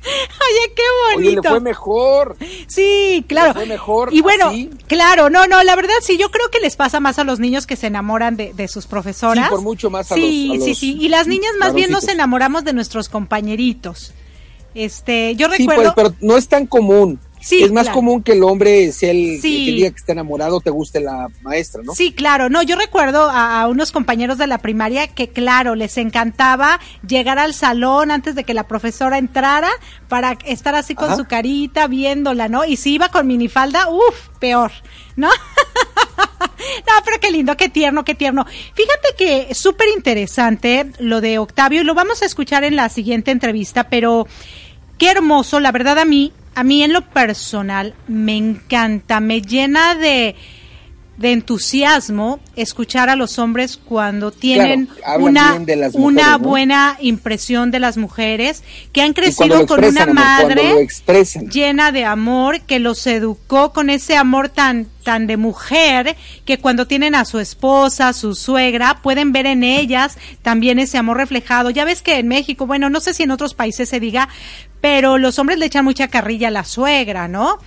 Oye, 0.07 0.73
qué 0.73 0.83
bonito. 1.13 1.17
Oye, 1.17 1.35
le 1.35 1.49
fue 1.49 1.59
mejor. 1.59 2.37
Sí, 2.67 3.25
claro. 3.27 3.49
Le 3.49 3.53
fue 3.53 3.65
mejor. 3.65 4.13
Y 4.13 4.21
bueno, 4.21 4.53
claro, 4.87 5.29
no, 5.29 5.45
no, 5.45 5.61
la 5.63 5.75
verdad 5.75 5.95
sí, 6.01 6.17
yo 6.17 6.31
creo 6.31 6.49
que 6.49 6.61
les 6.61 6.77
pasa 6.77 7.01
más 7.01 7.19
a 7.19 7.25
los 7.25 7.39
niños 7.39 7.67
que 7.67 7.75
se 7.75 7.87
enamoran 7.87 8.37
de, 8.37 8.53
de 8.53 8.69
sus 8.69 8.87
profesoras. 8.87 9.45
Sí, 9.45 9.51
por 9.51 9.61
mucho 9.61 9.89
más 9.89 10.09
a 10.13 10.15
sí, 10.15 10.53
los, 10.55 10.63
Sí, 10.63 10.75
sí, 10.75 10.97
y 10.97 11.09
las 11.09 11.27
niñas 11.27 11.51
más 11.59 11.73
bien 11.73 11.91
nos 11.91 12.07
enamoramos 12.07 12.63
de 12.63 12.71
nuestros 12.71 13.09
compañeritos. 13.09 14.13
Este, 14.73 15.35
yo 15.35 15.49
recuerdo. 15.49 15.83
Sí, 15.83 15.91
pues, 15.93 15.93
pero 15.95 16.15
no 16.21 16.37
es 16.37 16.47
tan 16.47 16.65
común 16.65 17.19
es 17.39 17.71
más 17.71 17.89
común 17.89 18.23
que 18.23 18.33
el 18.33 18.43
hombre 18.43 18.91
sea 18.91 19.11
el, 19.11 19.39
que 19.41 19.47
diga 19.47 19.89
que 19.91 19.97
está 19.97 20.11
enamorado, 20.11 20.59
te 20.59 20.69
guste 20.69 20.99
la 20.99 21.27
maestra, 21.41 21.81
¿no? 21.83 21.93
Sí, 21.93 22.11
claro. 22.11 22.49
No, 22.49 22.63
yo 22.63 22.75
recuerdo 22.75 23.29
a, 23.29 23.67
unos 23.67 23.91
compañeros 23.91 24.37
de 24.37 24.47
la 24.47 24.57
primaria 24.57 25.07
que, 25.07 25.29
claro, 25.29 25.75
les 25.75 25.97
encantaba 25.97 26.79
llegar 27.07 27.39
al 27.39 27.53
salón 27.53 28.11
antes 28.11 28.35
de 28.35 28.43
que 28.43 28.53
la 28.53 28.67
profesora 28.67 29.17
entrara 29.17 29.69
para 30.07 30.37
estar 30.45 30.75
así 30.75 30.95
con 30.95 31.15
su 31.15 31.25
carita 31.25 31.87
viéndola, 31.87 32.47
¿no? 32.47 32.65
Y 32.65 32.77
si 32.77 32.93
iba 32.93 33.09
con 33.09 33.27
minifalda, 33.27 33.89
uff, 33.89 34.29
peor, 34.39 34.71
¿no? 35.15 35.29
no, 36.17 36.93
pero 37.05 37.19
qué 37.19 37.31
lindo, 37.31 37.55
qué 37.55 37.69
tierno, 37.69 38.03
qué 38.03 38.15
tierno. 38.15 38.45
Fíjate 38.73 39.15
que 39.17 39.53
súper 39.53 39.87
interesante 39.95 40.91
lo 40.99 41.21
de 41.21 41.37
Octavio 41.37 41.81
y 41.81 41.83
lo 41.83 41.93
vamos 41.93 42.21
a 42.21 42.25
escuchar 42.25 42.63
en 42.63 42.75
la 42.75 42.89
siguiente 42.89 43.31
entrevista, 43.31 43.89
pero 43.89 44.27
qué 44.97 45.11
hermoso, 45.11 45.59
la 45.59 45.71
verdad 45.71 45.99
a 45.99 46.05
mí 46.05 46.33
a 46.57 46.63
mí 46.63 46.81
en 46.81 46.91
lo 46.91 47.01
personal 47.01 47.93
me 48.07 48.35
encanta, 48.35 49.19
me 49.19 49.43
llena 49.43 49.93
de, 49.93 50.35
de 51.17 51.31
entusiasmo 51.31 52.39
escuchar 52.55 53.09
a 53.09 53.15
los 53.15 53.37
hombres 53.37 53.77
cuando 53.77 54.31
tienen 54.31 54.89
una, 55.19 55.61
una 55.93 56.37
buena 56.37 56.97
impresión 56.99 57.69
de 57.69 57.79
las 57.79 57.97
mujeres, 57.97 58.63
que 58.91 59.03
han 59.03 59.13
crecido 59.13 59.67
con 59.67 59.85
una 59.85 60.07
madre 60.07 60.87
llena 61.51 61.91
de 61.91 62.05
amor, 62.05 62.61
que 62.61 62.79
los 62.79 63.05
educó 63.05 63.71
con 63.71 63.91
ese 63.91 64.15
amor 64.15 64.49
tan, 64.49 64.87
tan 65.03 65.27
de 65.27 65.37
mujer, 65.37 66.15
que 66.43 66.57
cuando 66.57 66.87
tienen 66.87 67.13
a 67.13 67.25
su 67.25 67.39
esposa, 67.39 68.13
su 68.13 68.33
suegra, 68.33 68.99
pueden 69.03 69.31
ver 69.31 69.45
en 69.45 69.63
ellas 69.63 70.17
también 70.41 70.79
ese 70.79 70.97
amor 70.97 71.17
reflejado. 71.17 71.69
Ya 71.69 71.85
ves 71.85 72.01
que 72.01 72.17
en 72.17 72.27
México, 72.27 72.65
bueno, 72.65 72.89
no 72.89 72.99
sé 72.99 73.13
si 73.13 73.23
en 73.23 73.31
otros 73.31 73.53
países 73.53 73.89
se 73.89 73.99
diga, 73.99 74.29
pero 74.81 75.17
los 75.17 75.39
hombres 75.39 75.59
le 75.59 75.65
echan 75.65 75.85
mucha 75.85 76.07
carrilla 76.07 76.49
a 76.49 76.51
la 76.51 76.63
suegra, 76.63 77.27
¿no? 77.27 77.57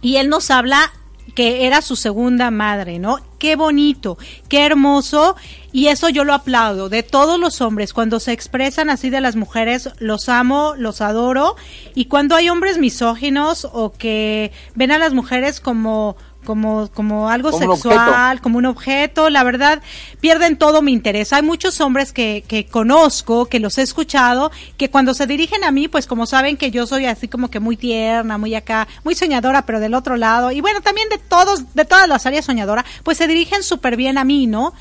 Y 0.00 0.16
él 0.16 0.28
nos 0.28 0.50
habla 0.50 0.92
que 1.34 1.66
era 1.66 1.80
su 1.80 1.96
segunda 1.96 2.50
madre, 2.50 2.98
¿no? 2.98 3.18
Qué 3.38 3.56
bonito, 3.56 4.18
qué 4.48 4.66
hermoso, 4.66 5.36
y 5.72 5.86
eso 5.86 6.08
yo 6.08 6.24
lo 6.24 6.34
aplaudo 6.34 6.88
de 6.88 7.02
todos 7.02 7.40
los 7.40 7.60
hombres, 7.60 7.92
cuando 7.92 8.20
se 8.20 8.32
expresan 8.32 8.90
así 8.90 9.08
de 9.10 9.20
las 9.20 9.36
mujeres, 9.36 9.90
los 9.98 10.28
amo, 10.28 10.74
los 10.76 11.00
adoro, 11.00 11.56
y 11.94 12.06
cuando 12.06 12.36
hay 12.36 12.50
hombres 12.50 12.78
misóginos 12.78 13.66
o 13.72 13.92
que 13.92 14.52
ven 14.74 14.92
a 14.92 14.98
las 14.98 15.14
mujeres 15.14 15.60
como 15.60 16.16
como, 16.44 16.88
como 16.92 17.28
algo 17.28 17.52
sexual, 17.52 18.40
como 18.40 18.58
un 18.58 18.66
objeto, 18.66 19.30
la 19.30 19.44
verdad, 19.44 19.82
pierden 20.20 20.56
todo 20.56 20.82
mi 20.82 20.92
interés. 20.92 21.32
Hay 21.32 21.42
muchos 21.42 21.80
hombres 21.80 22.12
que, 22.12 22.44
que 22.46 22.66
conozco, 22.66 23.46
que 23.46 23.60
los 23.60 23.78
he 23.78 23.82
escuchado, 23.82 24.50
que 24.76 24.90
cuando 24.90 25.14
se 25.14 25.26
dirigen 25.26 25.64
a 25.64 25.70
mí, 25.70 25.88
pues 25.88 26.06
como 26.06 26.26
saben 26.26 26.56
que 26.56 26.70
yo 26.70 26.86
soy 26.86 27.06
así 27.06 27.28
como 27.28 27.48
que 27.48 27.60
muy 27.60 27.76
tierna, 27.76 28.38
muy 28.38 28.54
acá, 28.54 28.88
muy 29.04 29.14
soñadora, 29.14 29.66
pero 29.66 29.80
del 29.80 29.94
otro 29.94 30.16
lado, 30.16 30.52
y 30.52 30.60
bueno, 30.60 30.80
también 30.80 31.08
de 31.08 31.18
todos, 31.18 31.74
de 31.74 31.84
todas 31.84 32.08
las 32.08 32.26
áreas 32.26 32.44
soñadora, 32.44 32.84
pues 33.02 33.18
se 33.18 33.26
dirigen 33.26 33.62
súper 33.62 33.96
bien 33.96 34.18
a 34.18 34.24
mí, 34.24 34.46
¿no? 34.46 34.72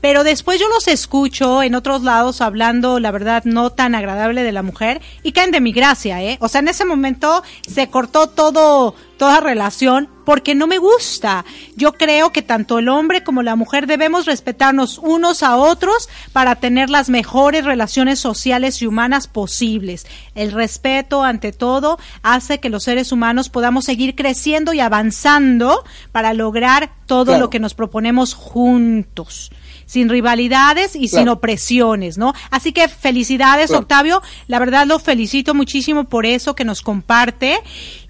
Pero 0.00 0.24
después 0.24 0.60
yo 0.60 0.68
los 0.68 0.88
escucho 0.88 1.62
en 1.62 1.74
otros 1.74 2.02
lados 2.02 2.40
hablando, 2.40 3.00
la 3.00 3.10
verdad, 3.10 3.44
no 3.44 3.70
tan 3.70 3.94
agradable 3.94 4.42
de 4.42 4.52
la 4.52 4.62
mujer 4.62 5.00
y 5.22 5.32
caen 5.32 5.50
de 5.50 5.60
mi 5.60 5.72
gracia, 5.72 6.22
¿eh? 6.22 6.38
O 6.40 6.48
sea, 6.48 6.60
en 6.60 6.68
ese 6.68 6.84
momento 6.84 7.42
se 7.66 7.88
cortó 7.88 8.28
todo, 8.28 8.94
toda 9.16 9.40
relación 9.40 10.08
porque 10.24 10.54
no 10.54 10.66
me 10.66 10.78
gusta. 10.78 11.44
Yo 11.76 11.92
creo 11.92 12.32
que 12.32 12.42
tanto 12.42 12.78
el 12.78 12.88
hombre 12.88 13.22
como 13.22 13.42
la 13.42 13.56
mujer 13.56 13.86
debemos 13.86 14.26
respetarnos 14.26 14.98
unos 14.98 15.42
a 15.42 15.56
otros 15.56 16.08
para 16.32 16.56
tener 16.56 16.90
las 16.90 17.08
mejores 17.08 17.64
relaciones 17.64 18.18
sociales 18.18 18.82
y 18.82 18.86
humanas 18.86 19.28
posibles. 19.28 20.06
El 20.34 20.52
respeto, 20.52 21.22
ante 21.22 21.52
todo, 21.52 21.98
hace 22.22 22.58
que 22.58 22.70
los 22.70 22.82
seres 22.84 23.12
humanos 23.12 23.48
podamos 23.48 23.84
seguir 23.84 24.16
creciendo 24.16 24.72
y 24.72 24.80
avanzando 24.80 25.84
para 26.12 26.34
lograr 26.34 26.90
todo 27.06 27.38
lo 27.38 27.48
que 27.48 27.60
nos 27.60 27.74
proponemos 27.74 28.34
juntos 28.34 29.52
sin 29.86 30.08
rivalidades 30.08 30.96
y 30.96 31.08
sin 31.08 31.28
opresiones, 31.28 32.18
¿no? 32.18 32.34
Así 32.50 32.72
que 32.72 32.88
felicidades, 32.88 33.70
Octavio. 33.70 34.20
La 34.48 34.58
verdad 34.58 34.86
lo 34.86 34.98
felicito 34.98 35.54
muchísimo 35.54 36.04
por 36.04 36.26
eso 36.26 36.54
que 36.54 36.64
nos 36.64 36.82
comparte. 36.82 37.58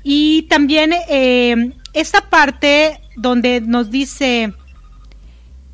Y 0.03 0.43
también 0.45 0.95
eh, 1.09 1.73
esta 1.93 2.29
parte 2.29 3.01
donde 3.17 3.61
nos 3.61 3.91
dice 3.91 4.55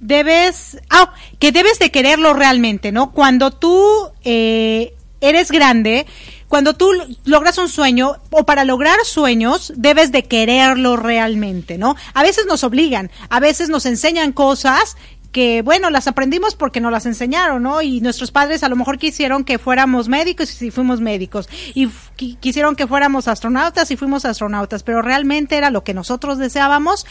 debes, 0.01 0.79
ah, 0.91 1.15
que 1.39 1.53
debes 1.53 1.79
de 1.79 1.91
quererlo 1.91 2.35
realmente, 2.35 2.93
¿no? 2.93 3.13
Cuando 3.13 3.53
tú 3.53 4.11
eh, 4.25 4.95
eres 5.21 5.51
grande, 5.51 6.07
cuando 6.49 6.75
tú 6.75 6.91
logras 7.25 7.57
un 7.57 7.71
sueño 7.71 8.17
o 8.31 8.45
para 8.45 8.65
lograr 8.65 8.99
sueños 9.05 9.73
debes 9.75 10.13
de 10.13 10.25
quererlo 10.25 10.97
realmente, 10.97 11.79
¿no? 11.79 11.97
A 12.13 12.23
veces 12.23 12.45
nos 12.45 12.63
obligan, 12.63 13.11
a 13.31 13.41
veces 13.41 13.71
nos 13.71 13.87
enseñan 13.87 14.33
cosas 14.33 14.99
que 15.33 15.63
bueno, 15.63 15.91
las 15.91 16.07
aprendimos 16.07 16.55
porque 16.55 16.81
nos 16.81 16.93
las 16.93 17.07
enseñaron, 17.07 17.63
¿no? 17.63 17.81
Y 17.81 18.01
nuestros 18.03 18.31
padres 18.31 18.63
a 18.63 18.69
lo 18.69 18.77
mejor 18.77 18.99
quisieron 18.99 19.45
que 19.45 19.59
fuéramos 19.59 20.09
médicos 20.09 20.61
y 20.61 20.71
fuimos 20.71 21.01
médicos. 21.01 21.49
Y 21.75 21.89
quisieron 22.17 22.77
que 22.77 22.87
fuéramos 22.87 23.29
astronautas 23.29 23.91
y 23.91 23.97
fuimos 23.97 24.27
astronautas. 24.27 24.83
Pero 24.83 25.01
realmente 25.01 25.57
era 25.57 25.71
lo 25.71 25.83
que 25.83 25.95
nosotros 25.95 26.39
deseábamos. 26.39 27.07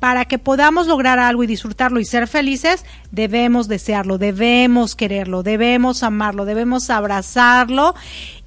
Para 0.00 0.24
que 0.24 0.40
podamos 0.40 0.88
lograr 0.88 1.20
algo 1.20 1.44
y 1.44 1.46
disfrutarlo 1.46 2.00
y 2.00 2.04
ser 2.04 2.26
felices, 2.26 2.84
debemos 3.12 3.68
desearlo, 3.68 4.18
debemos 4.18 4.96
quererlo, 4.96 5.44
debemos 5.44 6.02
amarlo, 6.02 6.44
debemos 6.44 6.90
abrazarlo. 6.90 7.94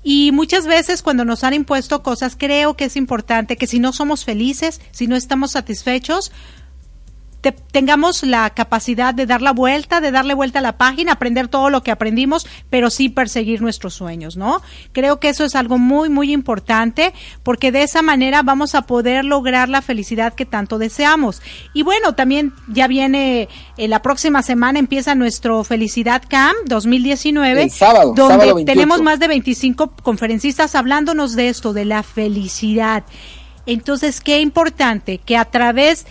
Y 0.03 0.34
muchas 0.34 0.68
veces 0.68 1.01
cuando 1.01 1.24
nos 1.24 1.45
han 1.45 1.53
impuesto 1.53 2.03
cosas, 2.03 2.36
creo 2.38 2.76
que 2.76 2.86
es 2.86 2.97
importante 2.97 3.55
que 3.55 3.68
si 3.68 3.80
no 3.80 3.93
somos 3.93 4.26
felices, 4.26 4.82
si 4.91 5.07
no 5.07 5.16
estamos 5.16 5.51
satisfechos, 5.51 6.34
tengamos 7.52 8.24
la 8.24 8.50
capacidad 8.52 9.14
de 9.14 9.26
dar 9.26 9.41
la 9.41 9.52
vuelta, 9.52 10.02
de 10.02 10.12
darle 10.12 10.34
vuelta 10.34 10.60
a 10.60 10.62
la 10.62 10.78
página, 10.78 11.14
aprender 11.14 11.48
todo 11.48 11.70
lo 11.70 11.84
que 11.84 11.91
aprendimos, 11.91 12.48
pero 12.70 12.89
sí 12.89 13.10
perseguir 13.10 13.62
nuestros 13.62 13.93
sueños, 13.93 14.38
¿no? 14.38 14.62
Creo 14.91 15.20
que 15.20 15.30
eso 15.30 15.43
es 15.46 15.56
algo 15.56 15.78
muy, 15.78 16.10
muy 16.10 16.32
importante 16.32 17.14
porque 17.43 17.72
de 17.72 17.84
esa 17.84 18.02
manera 18.02 18.41
vamos 18.43 18.76
a 18.76 18.84
poder 18.84 19.26
lograr 19.26 19.70
la 19.70 19.82
felicidad 19.82 20.34
que 20.34 20.46
tanto 20.46 20.78
deseamos. 20.78 21.41
Y 21.74 21.84
bueno, 21.84 22.16
también 22.16 22.54
ya 22.68 22.88
viene 22.88 23.50
eh, 23.78 23.88
la 23.88 24.02
próxima 24.02 24.41
semana 24.41 24.80
empieza 24.80 25.16
nuestro 25.16 25.64
Felicidad 25.64 26.24
Camp 26.28 26.56
2019, 26.68 27.70
sábado, 27.70 28.14
donde 28.16 28.66
tenemos 28.66 29.02
más 29.02 29.20
de 29.20 29.28
25 29.28 29.93
conferencistas 30.04 30.76
hablándonos 30.76 31.36
de 31.36 31.50
esto, 31.50 31.74
de 31.74 31.86
la 31.86 32.04
felicidad. 32.04 33.04
Entonces, 33.66 34.22
qué 34.22 34.39
importante 34.39 35.18
que 35.18 35.38
a 35.38 35.46
través 35.46 36.06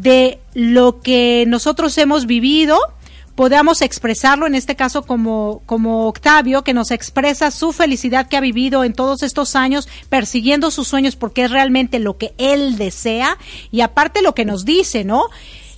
de 0.00 0.40
lo 0.54 1.00
que 1.00 1.44
nosotros 1.46 1.96
hemos 1.98 2.26
vivido, 2.26 2.78
podamos 3.34 3.82
expresarlo, 3.82 4.46
en 4.46 4.54
este 4.54 4.76
caso 4.76 5.02
como, 5.02 5.62
como 5.66 6.08
Octavio, 6.08 6.62
que 6.64 6.74
nos 6.74 6.90
expresa 6.90 7.50
su 7.50 7.72
felicidad 7.72 8.28
que 8.28 8.36
ha 8.36 8.40
vivido 8.40 8.82
en 8.84 8.94
todos 8.94 9.22
estos 9.22 9.56
años 9.56 9.88
persiguiendo 10.08 10.70
sus 10.70 10.88
sueños 10.88 11.16
porque 11.16 11.44
es 11.44 11.50
realmente 11.50 11.98
lo 11.98 12.16
que 12.16 12.32
él 12.38 12.76
desea 12.76 13.36
y 13.70 13.82
aparte 13.82 14.22
lo 14.22 14.34
que 14.34 14.44
nos 14.44 14.64
dice, 14.64 15.04
¿no? 15.04 15.24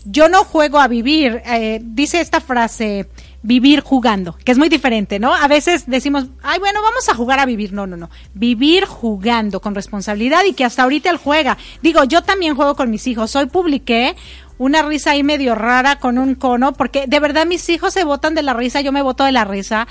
Yo 0.05 0.29
no 0.29 0.45
juego 0.45 0.79
a 0.81 0.89
vivir, 0.89 1.43
eh, 1.47 1.81
dice 1.83 2.21
esta 2.21 2.41
frase, 2.41 3.09
vivir 3.43 3.81
jugando, 3.81 4.37
que 4.45 4.53
es 4.53 4.59
muy 4.59 4.69
diferente, 4.69 5.19
¿no? 5.19 5.35
A 5.35 5.49
veces 5.49 5.85
decimos, 5.87 6.27
ay, 6.43 6.59
bueno, 6.61 6.81
vamos 6.83 7.09
a 7.09 7.15
jugar 7.15 7.41
a 7.41 7.47
vivir. 7.47 7.73
No, 7.73 7.87
no, 7.87 7.97
no. 7.97 8.11
Vivir 8.35 8.85
jugando 8.85 9.61
con 9.61 9.75
responsabilidad 9.75 10.45
y 10.45 10.55
que 10.55 10.65
hasta 10.65 10.85
ahorita 10.85 11.11
él 11.11 11.17
juega. 11.17 11.59
Digo, 11.83 12.05
yo 12.05 12.23
también 12.23 12.55
juego 12.55 12.77
con 12.77 12.91
mis 12.91 13.07
hijos. 13.07 13.35
Hoy 13.35 13.47
publiqué 13.47 14.15
una 14.59 14.83
risa 14.83 15.11
ahí 15.11 15.25
medio 15.25 15.57
rara 15.57 15.99
con 15.99 16.19
un 16.19 16.37
cono, 16.37 16.73
porque 16.73 17.07
de 17.09 17.19
verdad 17.19 17.47
mis 17.47 17.69
hijos 17.69 17.93
se 17.93 18.05
botan 18.05 18.35
de 18.35 18.43
la 18.43 18.55
risa, 18.55 18.81
yo 18.81 18.93
me 18.93 19.03
boto 19.03 19.25
de 19.25 19.33
la 19.33 19.45
risa. 19.45 19.89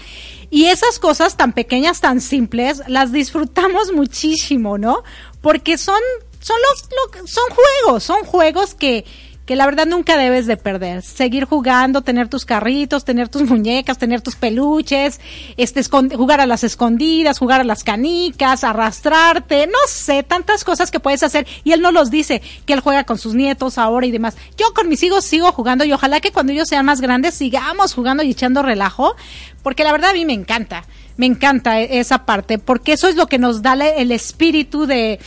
Y 0.50 0.66
esas 0.66 0.98
cosas 0.98 1.36
tan 1.36 1.52
pequeñas, 1.52 2.00
tan 2.00 2.22
simples, 2.22 2.82
las 2.88 3.12
disfrutamos 3.12 3.92
muchísimo, 3.94 4.78
¿no? 4.78 5.04
Porque 5.42 5.78
son, 5.78 6.00
son 6.40 6.58
los, 6.62 7.30
son 7.30 7.44
juegos, 7.50 8.04
son 8.04 8.24
juegos 8.24 8.74
que, 8.76 9.04
que 9.46 9.56
la 9.56 9.66
verdad 9.66 9.86
nunca 9.88 10.18
debes 10.18 10.46
de 10.46 10.58
perder. 10.58 11.02
Seguir 11.02 11.46
jugando, 11.46 12.02
tener 12.02 12.30
tus 12.30 12.46
carritos, 12.46 13.04
tener 13.04 13.28
tus 13.28 13.44
muñecas, 13.44 13.98
tener 13.98 14.22
tus 14.22 14.36
peluches, 14.36 15.20
este, 15.58 15.84
jugar 15.84 16.42
a 16.42 16.46
las 16.46 16.64
escondidas, 16.64 17.40
jugar 17.40 17.62
a 17.62 17.64
las 17.64 17.84
canicas, 17.84 18.64
arrastrarte, 18.64 19.68
no 19.68 19.80
sé, 19.88 20.24
tantas 20.24 20.64
cosas 20.64 20.92
que 20.92 21.00
puedes 21.00 21.24
hacer. 21.24 21.48
Y 21.64 21.72
él 21.72 21.82
no 21.82 21.92
los 21.92 22.12
dice, 22.12 22.42
que 22.66 22.74
él 22.74 22.80
juega 22.80 23.04
con 23.04 23.18
sus 23.18 23.34
nietos 23.34 23.78
ahora 23.78 24.06
y 24.06 24.12
demás. 24.12 24.38
Yo 24.58 24.74
con 24.74 24.88
mis 24.88 25.04
hijos 25.04 25.26
sigo 25.26 25.52
jugando 25.52 25.84
y 25.86 25.94
ojalá 25.94 26.20
que 26.20 26.32
cuando 26.32 26.54
ellos 26.54 26.68
sean 26.68 26.86
más 26.86 27.02
grandes 27.02 27.36
sigamos 27.36 27.94
jugando 27.94 28.24
y 28.24 28.32
echando 28.32 28.62
relajo, 28.62 29.16
porque 29.64 29.84
la 29.84 29.92
verdad 29.92 30.12
a 30.12 30.14
mí 30.14 30.26
me 30.26 30.34
encanta, 30.34 30.86
me 31.18 31.26
encanta 31.26 31.82
e-, 31.82 32.00
esa 32.00 32.26
parte, 32.26 32.60
porque 32.60 32.94
eso 32.94 33.08
es 33.08 33.16
lo 33.16 33.28
que 33.28 33.40
nos 33.40 33.62
da 33.62 33.74
el 33.74 34.12
espíritu 34.12 34.86
de, 34.86 35.20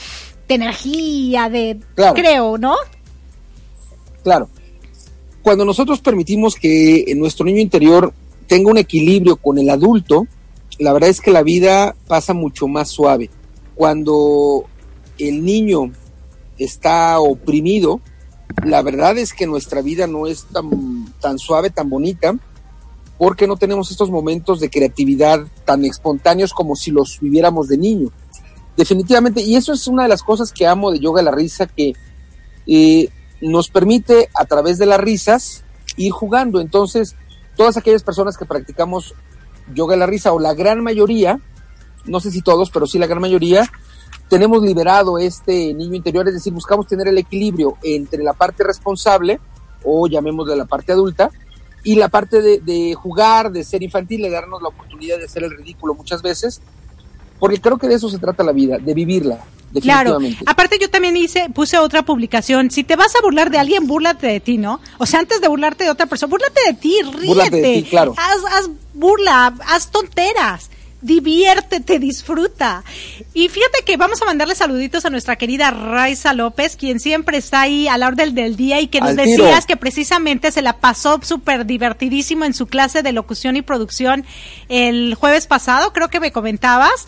energía, 0.48 1.48
de, 1.48 1.78
creo, 2.14 2.58
¿no? 2.58 2.76
Claro. 4.24 4.48
Cuando 5.42 5.64
nosotros 5.64 6.00
permitimos 6.00 6.56
que 6.56 7.04
nuestro 7.16 7.44
niño 7.44 7.60
interior 7.60 8.12
tenga 8.48 8.70
un 8.70 8.78
equilibrio 8.78 9.36
con 9.36 9.58
el 9.58 9.68
adulto, 9.68 10.26
la 10.78 10.92
verdad 10.92 11.10
es 11.10 11.20
que 11.20 11.30
la 11.30 11.42
vida 11.42 11.94
pasa 12.08 12.32
mucho 12.32 12.66
más 12.66 12.88
suave. 12.88 13.30
Cuando 13.74 14.64
el 15.18 15.44
niño 15.44 15.92
está 16.58 17.20
oprimido, 17.20 18.00
la 18.64 18.82
verdad 18.82 19.18
es 19.18 19.34
que 19.34 19.46
nuestra 19.46 19.82
vida 19.82 20.06
no 20.06 20.26
es 20.26 20.46
tan, 20.46 21.12
tan 21.20 21.38
suave, 21.38 21.70
tan 21.70 21.90
bonita, 21.90 22.34
porque 23.18 23.46
no 23.46 23.56
tenemos 23.56 23.90
estos 23.90 24.10
momentos 24.10 24.60
de 24.60 24.70
creatividad 24.70 25.46
tan 25.64 25.84
espontáneos 25.84 26.52
como 26.52 26.74
si 26.74 26.90
los 26.90 27.20
viviéramos 27.20 27.68
de 27.68 27.78
niño. 27.78 28.10
Definitivamente, 28.76 29.40
y 29.42 29.56
eso 29.56 29.72
es 29.72 29.86
una 29.86 30.04
de 30.04 30.08
las 30.08 30.22
cosas 30.22 30.52
que 30.52 30.66
amo 30.66 30.90
de 30.90 30.98
Yoga 30.98 31.22
la 31.22 31.30
Risa, 31.30 31.66
que 31.66 31.92
eh, 32.66 33.08
nos 33.40 33.68
permite 33.68 34.28
a 34.34 34.44
través 34.44 34.78
de 34.78 34.86
las 34.86 35.00
risas 35.00 35.64
ir 35.96 36.12
jugando. 36.12 36.60
Entonces, 36.60 37.16
todas 37.56 37.76
aquellas 37.76 38.02
personas 38.02 38.36
que 38.36 38.46
practicamos 38.46 39.14
yoga 39.72 39.94
de 39.94 40.00
la 40.00 40.06
risa 40.06 40.32
o 40.32 40.38
la 40.38 40.54
gran 40.54 40.82
mayoría, 40.82 41.40
no 42.04 42.20
sé 42.20 42.30
si 42.30 42.42
todos, 42.42 42.70
pero 42.70 42.86
sí 42.86 42.98
la 42.98 43.06
gran 43.06 43.20
mayoría, 43.20 43.70
tenemos 44.28 44.62
liberado 44.62 45.18
este 45.18 45.74
niño 45.74 45.94
interior, 45.94 46.26
es 46.28 46.34
decir, 46.34 46.52
buscamos 46.52 46.86
tener 46.86 47.08
el 47.08 47.18
equilibrio 47.18 47.76
entre 47.82 48.22
la 48.22 48.32
parte 48.32 48.64
responsable 48.64 49.40
o 49.84 50.06
llamémosle 50.06 50.56
la 50.56 50.64
parte 50.64 50.92
adulta 50.92 51.30
y 51.82 51.96
la 51.96 52.08
parte 52.08 52.40
de, 52.40 52.60
de 52.60 52.94
jugar, 52.94 53.52
de 53.52 53.64
ser 53.64 53.82
infantil, 53.82 54.22
de 54.22 54.30
darnos 54.30 54.62
la 54.62 54.68
oportunidad 54.68 55.18
de 55.18 55.26
hacer 55.26 55.44
el 55.44 55.56
ridículo 55.56 55.94
muchas 55.94 56.22
veces, 56.22 56.62
porque 57.38 57.60
creo 57.60 57.78
que 57.78 57.88
de 57.88 57.94
eso 57.94 58.08
se 58.08 58.18
trata 58.18 58.42
la 58.42 58.52
vida, 58.52 58.78
de 58.78 58.94
vivirla. 58.94 59.38
Claro. 59.80 60.18
Aparte 60.46 60.78
yo 60.80 60.88
también 60.88 61.16
hice, 61.16 61.50
puse 61.50 61.78
otra 61.78 62.04
publicación. 62.04 62.70
Si 62.70 62.84
te 62.84 62.94
vas 62.94 63.14
a 63.16 63.20
burlar 63.22 63.50
de 63.50 63.58
alguien, 63.58 63.86
búrlate 63.86 64.28
de 64.28 64.38
ti, 64.38 64.56
¿no? 64.56 64.80
O 64.98 65.06
sea, 65.06 65.20
antes 65.20 65.40
de 65.40 65.48
burlarte 65.48 65.84
de 65.84 65.90
otra 65.90 66.06
persona, 66.06 66.30
búrlate 66.30 66.60
de 66.66 66.74
ti, 66.74 66.96
ríete. 67.02 67.50
De 67.50 67.82
ti, 67.82 67.88
claro. 67.90 68.14
Haz, 68.16 68.52
haz 68.52 68.70
burla, 68.92 69.52
haz 69.66 69.90
tonteras 69.90 70.70
diviértete, 71.04 71.98
disfruta. 71.98 72.82
Y 73.34 73.48
fíjate 73.48 73.84
que 73.84 73.96
vamos 73.96 74.22
a 74.22 74.24
mandarle 74.24 74.54
saluditos 74.54 75.04
a 75.04 75.10
nuestra 75.10 75.36
querida 75.36 75.70
Raiza 75.70 76.32
López, 76.32 76.76
quien 76.76 76.98
siempre 76.98 77.36
está 77.36 77.60
ahí 77.60 77.86
a 77.88 77.98
la 77.98 78.08
orden 78.08 78.34
del 78.34 78.56
día 78.56 78.80
y 78.80 78.88
que 78.88 79.00
nos 79.00 79.14
decías 79.14 79.66
que 79.66 79.76
precisamente 79.76 80.50
se 80.50 80.62
la 80.62 80.78
pasó 80.78 81.20
súper 81.22 81.66
divertidísimo 81.66 82.46
en 82.46 82.54
su 82.54 82.66
clase 82.66 83.02
de 83.02 83.12
locución 83.12 83.56
y 83.56 83.62
producción 83.62 84.24
el 84.68 85.14
jueves 85.14 85.46
pasado, 85.46 85.92
creo 85.92 86.08
que 86.08 86.20
me 86.20 86.32
comentabas 86.32 87.06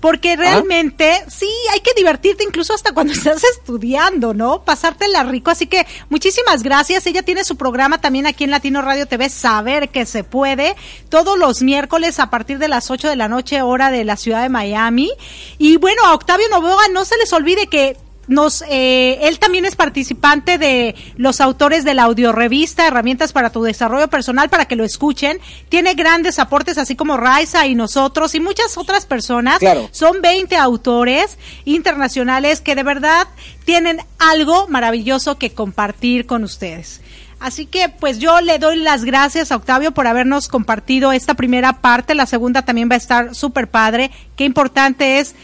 porque 0.00 0.36
realmente 0.36 1.24
sí, 1.28 1.48
hay 1.72 1.80
que 1.80 1.94
divertirte 1.94 2.44
incluso 2.44 2.74
hasta 2.74 2.92
cuando 2.92 3.12
estás 3.14 3.42
estudiando, 3.44 4.34
¿no? 4.34 4.62
Pasártela 4.62 5.24
rico. 5.24 5.50
Así 5.50 5.66
que 5.66 5.86
muchísimas 6.08 6.62
gracias. 6.62 7.06
Ella 7.06 7.22
tiene 7.22 7.44
su 7.44 7.56
programa 7.56 8.00
también 8.00 8.26
aquí 8.26 8.44
en 8.44 8.50
Latino 8.50 8.82
Radio 8.82 9.06
TV, 9.06 9.28
Saber 9.28 9.88
que 9.88 10.06
se 10.06 10.24
puede, 10.24 10.76
todos 11.08 11.38
los 11.38 11.62
miércoles 11.62 12.18
a 12.20 12.30
partir 12.30 12.58
de 12.58 12.68
las 12.68 12.90
8 12.90 13.08
de 13.08 13.16
la 13.16 13.28
noche, 13.28 13.62
hora 13.62 13.90
de 13.90 14.04
la 14.04 14.16
ciudad 14.16 14.42
de 14.42 14.48
Miami. 14.48 15.10
Y 15.58 15.76
bueno, 15.76 16.04
a 16.04 16.14
Octavio 16.14 16.48
Novoa 16.48 16.88
no 16.92 17.04
se 17.04 17.16
les 17.16 17.32
olvide 17.32 17.66
que 17.66 17.96
nos, 18.28 18.62
eh, 18.68 19.18
él 19.22 19.38
también 19.38 19.64
es 19.64 19.76
participante 19.76 20.58
de 20.58 20.94
los 21.16 21.40
autores 21.40 21.84
de 21.84 21.94
la 21.94 22.04
audiorevista 22.04 22.86
Herramientas 22.86 23.32
para 23.32 23.50
tu 23.50 23.62
desarrollo 23.62 24.08
personal 24.08 24.48
para 24.48 24.66
que 24.66 24.76
lo 24.76 24.84
escuchen. 24.84 25.38
Tiene 25.68 25.94
grandes 25.94 26.38
aportes, 26.38 26.78
así 26.78 26.96
como 26.96 27.16
Raiza 27.16 27.66
y 27.66 27.74
nosotros 27.74 28.34
y 28.34 28.40
muchas 28.40 28.76
otras 28.76 29.06
personas. 29.06 29.60
Son 29.92 30.20
20 30.20 30.56
autores 30.56 31.38
internacionales 31.64 32.60
que 32.60 32.74
de 32.74 32.82
verdad 32.82 33.28
tienen 33.64 34.00
algo 34.18 34.66
maravilloso 34.68 35.38
que 35.38 35.52
compartir 35.52 36.26
con 36.26 36.44
ustedes. 36.44 37.00
Así 37.38 37.66
que 37.66 37.90
pues 37.90 38.18
yo 38.18 38.40
le 38.40 38.58
doy 38.58 38.78
las 38.78 39.04
gracias 39.04 39.52
a 39.52 39.56
Octavio 39.56 39.92
por 39.92 40.06
habernos 40.06 40.48
compartido 40.48 41.12
esta 41.12 41.34
primera 41.34 41.74
parte. 41.74 42.14
La 42.14 42.26
segunda 42.26 42.62
también 42.62 42.88
va 42.90 42.94
a 42.94 42.98
estar 42.98 43.34
súper 43.34 43.68
padre. 43.68 44.10
Qué 44.36 44.44
importante 44.44 45.18
es 45.18 45.34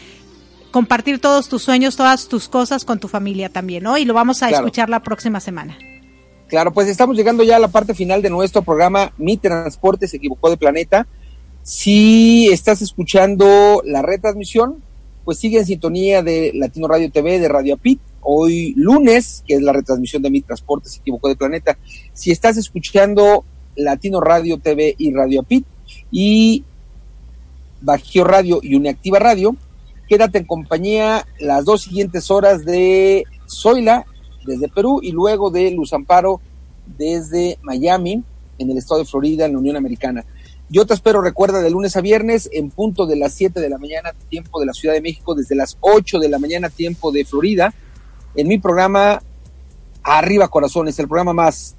compartir 0.73 1.21
todos 1.21 1.49
tus 1.49 1.61
sueños, 1.61 1.95
todas 1.95 2.27
tus 2.27 2.49
cosas 2.49 2.83
con 2.83 2.99
tu 2.99 3.07
familia 3.07 3.47
también, 3.47 3.83
¿no? 3.83 3.95
Y 3.99 4.05
lo 4.05 4.15
vamos 4.15 4.41
a 4.41 4.49
escuchar 4.49 4.89
la 4.89 5.03
próxima 5.03 5.39
semana. 5.39 5.77
Claro, 6.47 6.73
pues 6.73 6.87
estamos 6.87 7.15
llegando 7.15 7.43
ya 7.43 7.57
a 7.57 7.59
la 7.59 7.67
parte 7.67 7.93
final 7.93 8.23
de 8.23 8.31
nuestro 8.31 8.63
programa 8.63 9.13
Mi 9.19 9.37
Transporte 9.37 10.07
se 10.07 10.17
equivocó 10.17 10.49
de 10.49 10.57
planeta. 10.57 11.05
Si 11.61 12.49
estás 12.51 12.81
escuchando 12.81 13.83
la 13.85 14.01
retransmisión, 14.01 14.83
pues 15.23 15.37
sigue 15.37 15.59
en 15.59 15.67
sintonía 15.67 16.23
de 16.23 16.51
Latino 16.55 16.87
Radio 16.87 17.11
TV, 17.11 17.39
de 17.39 17.47
Radio 17.47 17.75
Apit, 17.75 17.99
hoy 18.21 18.73
lunes, 18.75 19.43
que 19.47 19.53
es 19.53 19.61
la 19.61 19.73
retransmisión 19.73 20.23
de 20.23 20.31
Mi 20.31 20.41
Transporte 20.41 20.89
se 20.89 20.99
equivocó 20.99 21.29
de 21.29 21.35
planeta. 21.35 21.77
Si 22.13 22.31
estás 22.31 22.57
escuchando 22.57 23.45
Latino 23.75 24.21
Radio 24.21 24.57
TV 24.57 24.95
y 24.97 25.13
Radio 25.13 25.41
Apit 25.41 25.67
y 26.11 26.63
Bajío 27.81 28.23
Radio 28.23 28.59
y 28.63 28.73
Uniactiva 28.73 29.19
Radio, 29.19 29.55
Quédate 30.07 30.37
en 30.37 30.45
compañía 30.45 31.25
las 31.39 31.65
dos 31.65 31.83
siguientes 31.83 32.29
horas 32.29 32.65
de 32.65 33.23
Zoila 33.49 34.05
desde 34.45 34.69
Perú 34.69 34.99
y 35.01 35.11
luego 35.11 35.49
de 35.49 35.71
Luz 35.71 35.93
Amparo 35.93 36.41
desde 36.85 37.57
Miami, 37.61 38.23
en 38.57 38.69
el 38.69 38.77
estado 38.77 38.99
de 38.99 39.05
Florida, 39.05 39.45
en 39.45 39.53
la 39.53 39.59
Unión 39.59 39.75
Americana. 39.75 40.25
Yo 40.69 40.85
te 40.85 40.93
espero, 40.93 41.21
recuerda, 41.21 41.61
de 41.61 41.69
lunes 41.69 41.95
a 41.95 42.01
viernes 42.01 42.49
en 42.51 42.69
punto 42.69 43.05
de 43.05 43.15
las 43.15 43.33
7 43.33 43.59
de 43.59 43.69
la 43.69 43.77
mañana, 43.77 44.13
tiempo 44.29 44.59
de 44.59 44.65
la 44.65 44.73
Ciudad 44.73 44.95
de 44.95 45.01
México, 45.01 45.35
desde 45.35 45.55
las 45.55 45.77
8 45.81 46.19
de 46.19 46.29
la 46.29 46.39
mañana, 46.39 46.69
tiempo 46.69 47.11
de 47.11 47.25
Florida, 47.25 47.73
en 48.35 48.47
mi 48.47 48.57
programa 48.57 49.21
Arriba 50.03 50.47
Corazones, 50.47 50.97
el 50.99 51.07
programa 51.07 51.33
más 51.33 51.75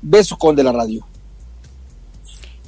beso 0.00 0.36
con 0.36 0.56
de 0.56 0.64
la 0.64 0.72
radio. 0.72 1.06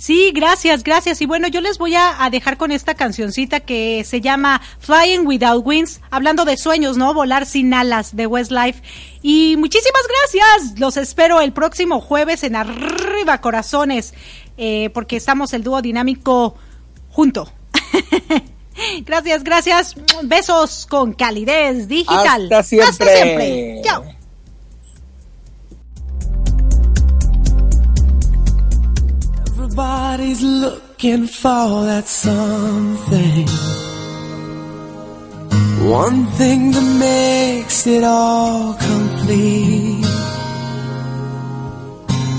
Sí, 0.05 0.33
gracias, 0.35 0.85
gracias. 0.85 1.23
Y 1.23 1.25
bueno, 1.25 1.49
yo 1.49 1.63
les 1.63 1.79
voy 1.79 1.95
a, 1.95 2.29
dejar 2.31 2.59
con 2.59 2.71
esta 2.73 2.93
cancioncita 2.93 3.61
que 3.61 4.05
se 4.05 4.21
llama 4.21 4.61
Flying 4.81 5.27
Without 5.27 5.67
Wings, 5.67 6.03
hablando 6.11 6.45
de 6.45 6.59
sueños, 6.59 6.99
¿no? 6.99 7.15
Volar 7.15 7.47
sin 7.47 7.73
alas 7.73 8.15
de 8.15 8.27
Westlife. 8.27 8.83
Y 9.23 9.57
muchísimas 9.57 10.03
gracias. 10.07 10.79
Los 10.79 10.99
espero 10.99 11.41
el 11.41 11.55
próximo 11.55 12.03
jueves 12.03 12.45
en 12.45 12.55
Arriba 12.55 13.41
Corazones, 13.41 14.13
eh, 14.59 14.91
porque 14.93 15.17
estamos 15.17 15.55
el 15.55 15.63
dúo 15.63 15.81
dinámico 15.81 16.55
junto. 17.09 17.51
gracias, 19.07 19.43
gracias. 19.43 19.95
Besos 20.25 20.85
con 20.85 21.15
calidez 21.15 21.89
digital. 21.89 22.43
Hasta 22.43 22.63
siempre. 22.63 22.91
Hasta 22.91 23.07
siempre. 23.07 23.81
Chao. 23.83 24.05
Everybody's 29.77 30.41
looking 30.41 31.27
for 31.27 31.83
that 31.87 32.07
something. 32.07 33.49
One 35.91 36.27
thing 36.39 36.71
that 36.71 36.99
makes 37.01 37.85
it 37.85 38.05
all 38.05 38.75
complete. 38.75 40.07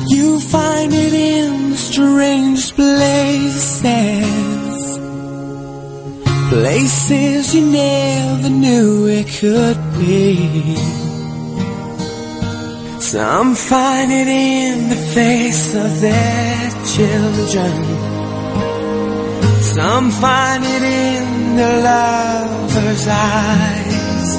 You 0.08 0.40
find 0.40 0.94
it 0.94 1.14
in 1.14 1.74
strange 1.74 2.74
places. 2.74 3.76
Places 6.48 7.54
you 7.54 7.66
never 7.70 8.50
knew 8.50 9.08
it 9.08 9.28
could 9.28 9.78
be. 10.00 10.78
Some 13.02 13.56
find 13.56 14.10
it 14.10 14.28
in 14.30 14.88
the 14.88 15.02
face 15.14 15.76
of 15.76 16.00
their 16.00 16.75
children. 16.96 17.74
Some 19.76 20.12
find 20.12 20.64
it 20.64 20.84
in 20.84 21.56
the 21.60 21.72
lover's 21.90 23.06
eyes. 23.08 24.30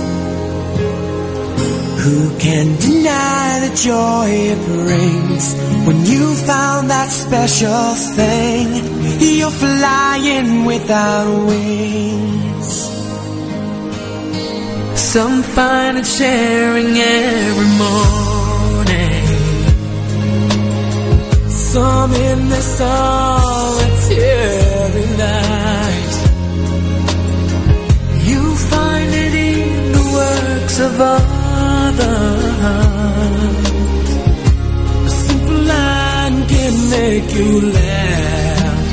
Who 2.05 2.39
can 2.39 2.67
deny 2.81 3.61
the 3.67 3.73
joy 3.89 4.29
it 4.53 4.61
brings 4.73 5.45
when 5.87 5.99
you 6.07 6.35
found 6.51 6.89
that 6.89 7.11
special 7.11 7.95
thing? 8.19 8.67
You're 9.21 9.51
flying 9.51 10.65
without 10.65 11.29
wings. 11.51 12.69
Some 15.13 15.43
find 15.43 15.99
it 15.99 16.07
sharing 16.07 16.97
every 16.97 17.71
morning. 17.77 18.36
Some 21.77 22.13
in 22.15 22.41
the 22.49 22.63
solitary 22.81 24.09
night. 25.29 26.15
You 28.29 28.43
find 28.73 29.11
it 29.25 29.35
in 29.53 29.93
the 29.97 30.05
works 30.19 30.77
of 30.89 30.95
others. 30.99 32.07
A 35.05 35.11
simple 35.27 35.63
line 35.75 36.39
can 36.53 36.75
make 36.97 37.29
you 37.39 37.53
laugh 37.79 38.89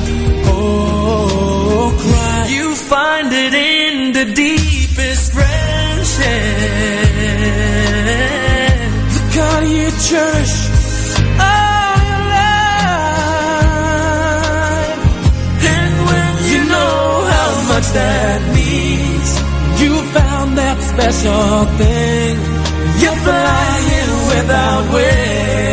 or 0.57 1.83
cry. 2.03 2.41
You 2.57 2.67
find 2.75 3.29
it 3.45 3.53
in 3.75 3.93
the 4.17 4.25
deepest 4.45 5.25
friendship. 5.35 6.43
The 9.15 9.23
God 9.37 9.61
you 9.77 9.87
cherish 10.09 10.72
that 17.93 18.39
means 18.57 19.29
you 19.81 19.93
found 20.17 20.57
that 20.57 20.77
special 20.91 21.65
thing. 21.79 22.35
You're 23.01 23.19
flying 23.27 24.11
without 24.31 24.93
wings. 24.93 25.72